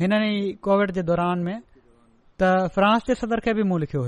हिन 0.00 0.12
ई 0.32 0.52
कोविड 0.68 0.90
जे 0.96 1.02
दौरान 1.12 1.38
में 1.48 1.56
त 2.40 2.56
फ्रांस 2.74 3.02
जे 3.08 3.14
सदर 3.20 3.40
खे 3.44 3.54
बि 3.58 3.62
मूं 3.68 3.78
लिखियो 3.80 4.02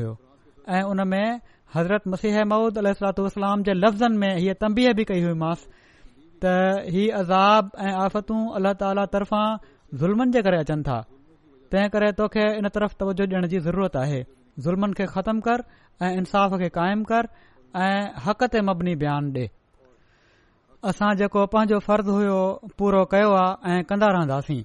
ऐं 0.69 0.95
में 1.05 1.41
हज़रत 1.75 2.03
मसीह 2.09 2.45
महुूद 2.45 2.79
अलाम 2.79 3.63
जे 3.69 3.73
लफ़्ज़नि 3.75 4.17
में 4.23 4.35
हीअ 4.39 4.55
तंबीह 4.61 4.93
बि 4.99 5.05
कई 5.11 5.21
हुई 5.23 5.33
मांसि 5.43 5.67
त 6.45 6.53
ही 6.95 7.09
अज़ाब 7.21 7.71
ऐं 7.83 7.93
आफ़तू 8.07 8.35
अलाह 8.57 8.73
ताला 8.81 9.05
तरफ़ां 9.15 9.47
ज़ुल्मनि 10.01 10.31
जे 10.37 10.41
करे 10.47 10.59
अचनि 10.65 10.83
था 10.89 10.99
तंहिं 11.73 11.89
करे 11.97 12.09
तोखे 12.21 12.45
इन 12.61 12.69
तरफ़ 12.77 12.95
तवजो 13.01 13.25
ॾियण 13.33 13.47
जी 13.55 13.59
ज़रूरत 13.69 13.97
आहे 14.03 14.21
ज़ुल्मनि 14.69 14.93
खे 15.01 15.07
ख़तमु 15.17 15.41
कर 15.49 15.65
ऐं 16.03 16.13
इंसाफ़ 16.23 16.55
खे 16.63 16.69
क़ाइमु 16.77 17.05
कर 17.13 17.29
ऐं 17.89 17.97
हक़ 18.29 18.47
ते 18.53 18.61
मबनी 18.69 18.95
बयानु 19.03 19.41
ॾे 19.41 19.49
असां 20.93 21.11
जेको 21.25 21.47
पंहिंजो 21.57 21.79
फर्ज़ 21.89 22.09
हुयो 22.17 22.39
पूरो 22.79 23.03
कयो 23.17 23.31
आहे 23.41 23.77
ऐं 23.79 23.85
कंदा 23.93 24.07
रहंदासीं 24.19 24.61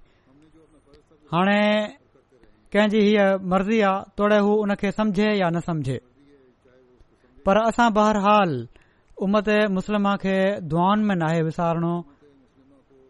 कंहिं 2.74 2.90
जी 2.92 3.00
हीअ 3.06 3.24
मर्ज़ी 3.50 3.80
आहे 3.88 4.18
तोड़े 4.20 4.38
हू 4.46 4.52
उन 4.62 4.74
खे 4.82 4.92
समुझे 4.92 5.26
या 5.40 5.48
न 5.54 5.60
समझे 5.66 5.98
पर 7.46 7.58
असां 7.62 7.88
बहरहाल 7.98 8.52
उमत 9.26 9.50
मुस्लिम 9.74 10.08
खे 10.24 10.34
दुआन 10.72 11.04
में 11.10 11.16
नाहे 11.24 11.42
विसारणो 11.50 11.92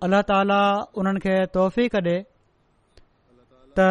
अल्ला 0.07 0.20
ताला 0.32 0.59
उन्हनि 0.99 1.20
खे 1.26 1.36
तोहफ़ी 1.53 1.86
कॾे 1.95 2.01
त 3.80 3.88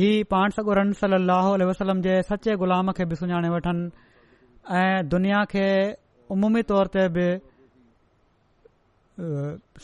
हीउ 0.00 0.20
पाण 0.34 0.56
सगुरन 0.58 0.92
सली 1.00 1.24
अलसलम 1.38 2.02
जे 2.08 2.20
सचे 2.32 2.56
ग़ुलाम 2.64 2.92
खे 3.00 3.04
बि 3.12 3.16
सुञाणे 3.22 3.54
वठनि 3.54 3.88
ऐं 4.82 5.08
दुनिया 5.14 5.42
खे 5.54 5.66
उमूमी 6.36 6.62
तौर 6.74 6.92
ते 6.98 7.08
बि 7.16 7.28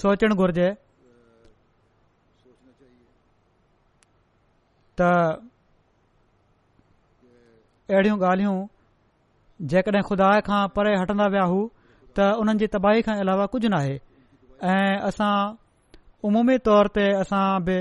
सोचणु 0.05 0.35
घुर्जे 0.45 0.68
त 5.01 7.90
अहिड़ियूं 7.90 8.16
ॻाल्हियूं 8.24 8.57
जेकॾहिं 9.72 10.05
खुदा 10.11 10.28
खां 10.49 10.61
परे 10.76 10.93
हटंदा 11.01 11.26
विया 11.34 11.45
हूं 11.53 11.62
त 12.18 12.26
उन्हनि 12.45 12.61
जी 12.64 12.68
तबाही 12.76 13.03
खां 13.09 13.16
अलावा 13.24 13.47
कुझु 13.55 13.68
न 13.72 13.74
आहे 13.80 13.97
ऐं 14.74 14.95
असां 15.09 15.32
उमूमी 16.30 16.57
तौर 16.68 16.84
ते 17.01 17.07
असां 17.22 17.43
बि 17.68 17.76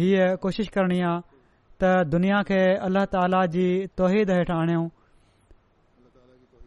हीअ 0.00 0.26
कोशिश 0.44 0.66
करणी 0.76 0.98
आहे 1.12 1.20
त 1.80 1.82
दुनिया 2.16 2.38
खे 2.50 2.60
अल्लाह 2.88 3.04
ताला 3.16 3.42
जी 3.56 3.66
तौहिद 4.02 4.28
हेठि 4.36 4.54
आणियूं 4.58 4.86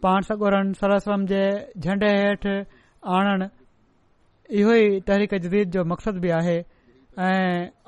पाण 0.06 0.20
सगोरन 0.32 0.66
सरसम 0.82 1.22
जे 1.34 1.42
झंडे 1.88 2.12
हेठि 2.18 2.56
आणणु 3.20 3.48
इहो 4.62 4.72
ई 4.82 4.84
तहरीक 5.10 5.32
जदीद 5.48 5.68
जो 5.78 5.82
मक़सदु 5.94 6.20
बि 6.28 6.32
आहे 6.40 6.58
ऐं 7.30 7.44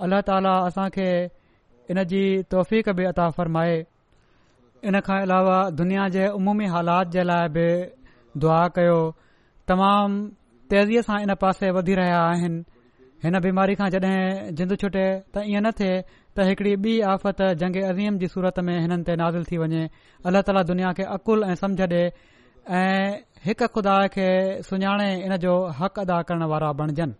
अल्लाह 0.05 0.21
ताला 0.31 0.53
असांखे 0.69 1.09
इन 1.91 2.03
जी 2.09 2.19
तौफ़क़ 2.53 2.89
बि 2.97 3.03
अता 3.11 3.29
फ़रमाए 3.37 3.77
इन 4.89 4.99
खां 5.05 5.19
अलावा 5.27 5.55
दुनिया 5.79 6.07
जे 6.15 6.25
अमूमी 6.39 6.65
हालात 6.73 7.07
जे 7.15 7.23
लाइ 7.29 7.47
बि 7.55 7.65
दुआ 8.43 8.59
कयो 8.75 8.97
तमामु 9.71 10.19
तेज़ीअ 10.73 11.01
सां 11.07 11.17
इन 11.25 11.33
पासे 11.43 11.71
वधी 11.77 11.95
रहिया 12.01 12.19
आहिनि 12.25 12.63
हिन 13.25 13.39
बीमारी 13.47 13.75
खां 13.79 13.89
जॾहिं 13.95 14.55
जिंद 14.59 14.75
छुटे 14.83 15.05
त 15.05 15.45
ईअं 15.53 15.65
न 15.67 15.71
थिए 15.79 15.95
त 16.01 16.45
हिकड़ी 16.49 16.73
ॿी 16.85 16.93
आफ़त 17.13 17.41
जंग 17.63 17.79
अज़ीम 17.93 18.19
जी 18.25 18.27
सूरत 18.35 18.59
में 18.67 18.73
हिननि 18.79 19.03
ते 19.09 19.15
नाज़िल 19.21 19.47
थी 19.51 19.57
वञे 19.63 19.87
अलाह 20.31 20.45
ताला 20.51 20.63
दुनिया 20.73 20.91
खे 21.01 21.07
अक़ुल 21.17 21.43
ऐं 21.47 21.55
समुझ 21.63 21.89
ॾे 21.95 22.03
ऐं 22.81 23.01
हिकु 23.49 23.71
खुदा 23.79 23.97
खे 24.17 24.29
सुञाणे 24.71 25.09
इन 25.25 25.35
जो 25.47 25.57
हक़ 25.81 25.99
अदा 26.05 26.21
करण 26.31 26.47
वारा 26.53 26.71
बणजनि 26.83 27.19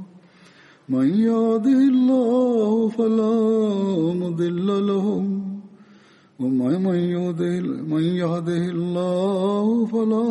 من 0.91 1.07
يهده 1.07 1.79
الله 1.93 2.89
فلا 2.97 3.35
مضل 4.23 4.67
له 4.87 5.07
ومن 6.39 6.95
يهده, 7.15 7.59
من 7.63 8.03
يهده 8.03 8.57
الله 8.75 9.85
فلا 9.85 10.25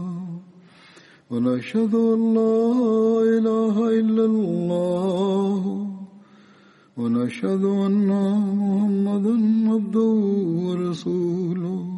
ونشهد 1.30 1.94
أن 1.94 2.20
لا 2.34 2.56
إله 3.38 3.76
إلا 4.00 4.24
الله 4.24 5.86
ونشهد 6.96 7.64
أن 7.64 8.08
محمدا 8.60 9.36
عبده 9.72 10.16
ورسوله 10.68 11.97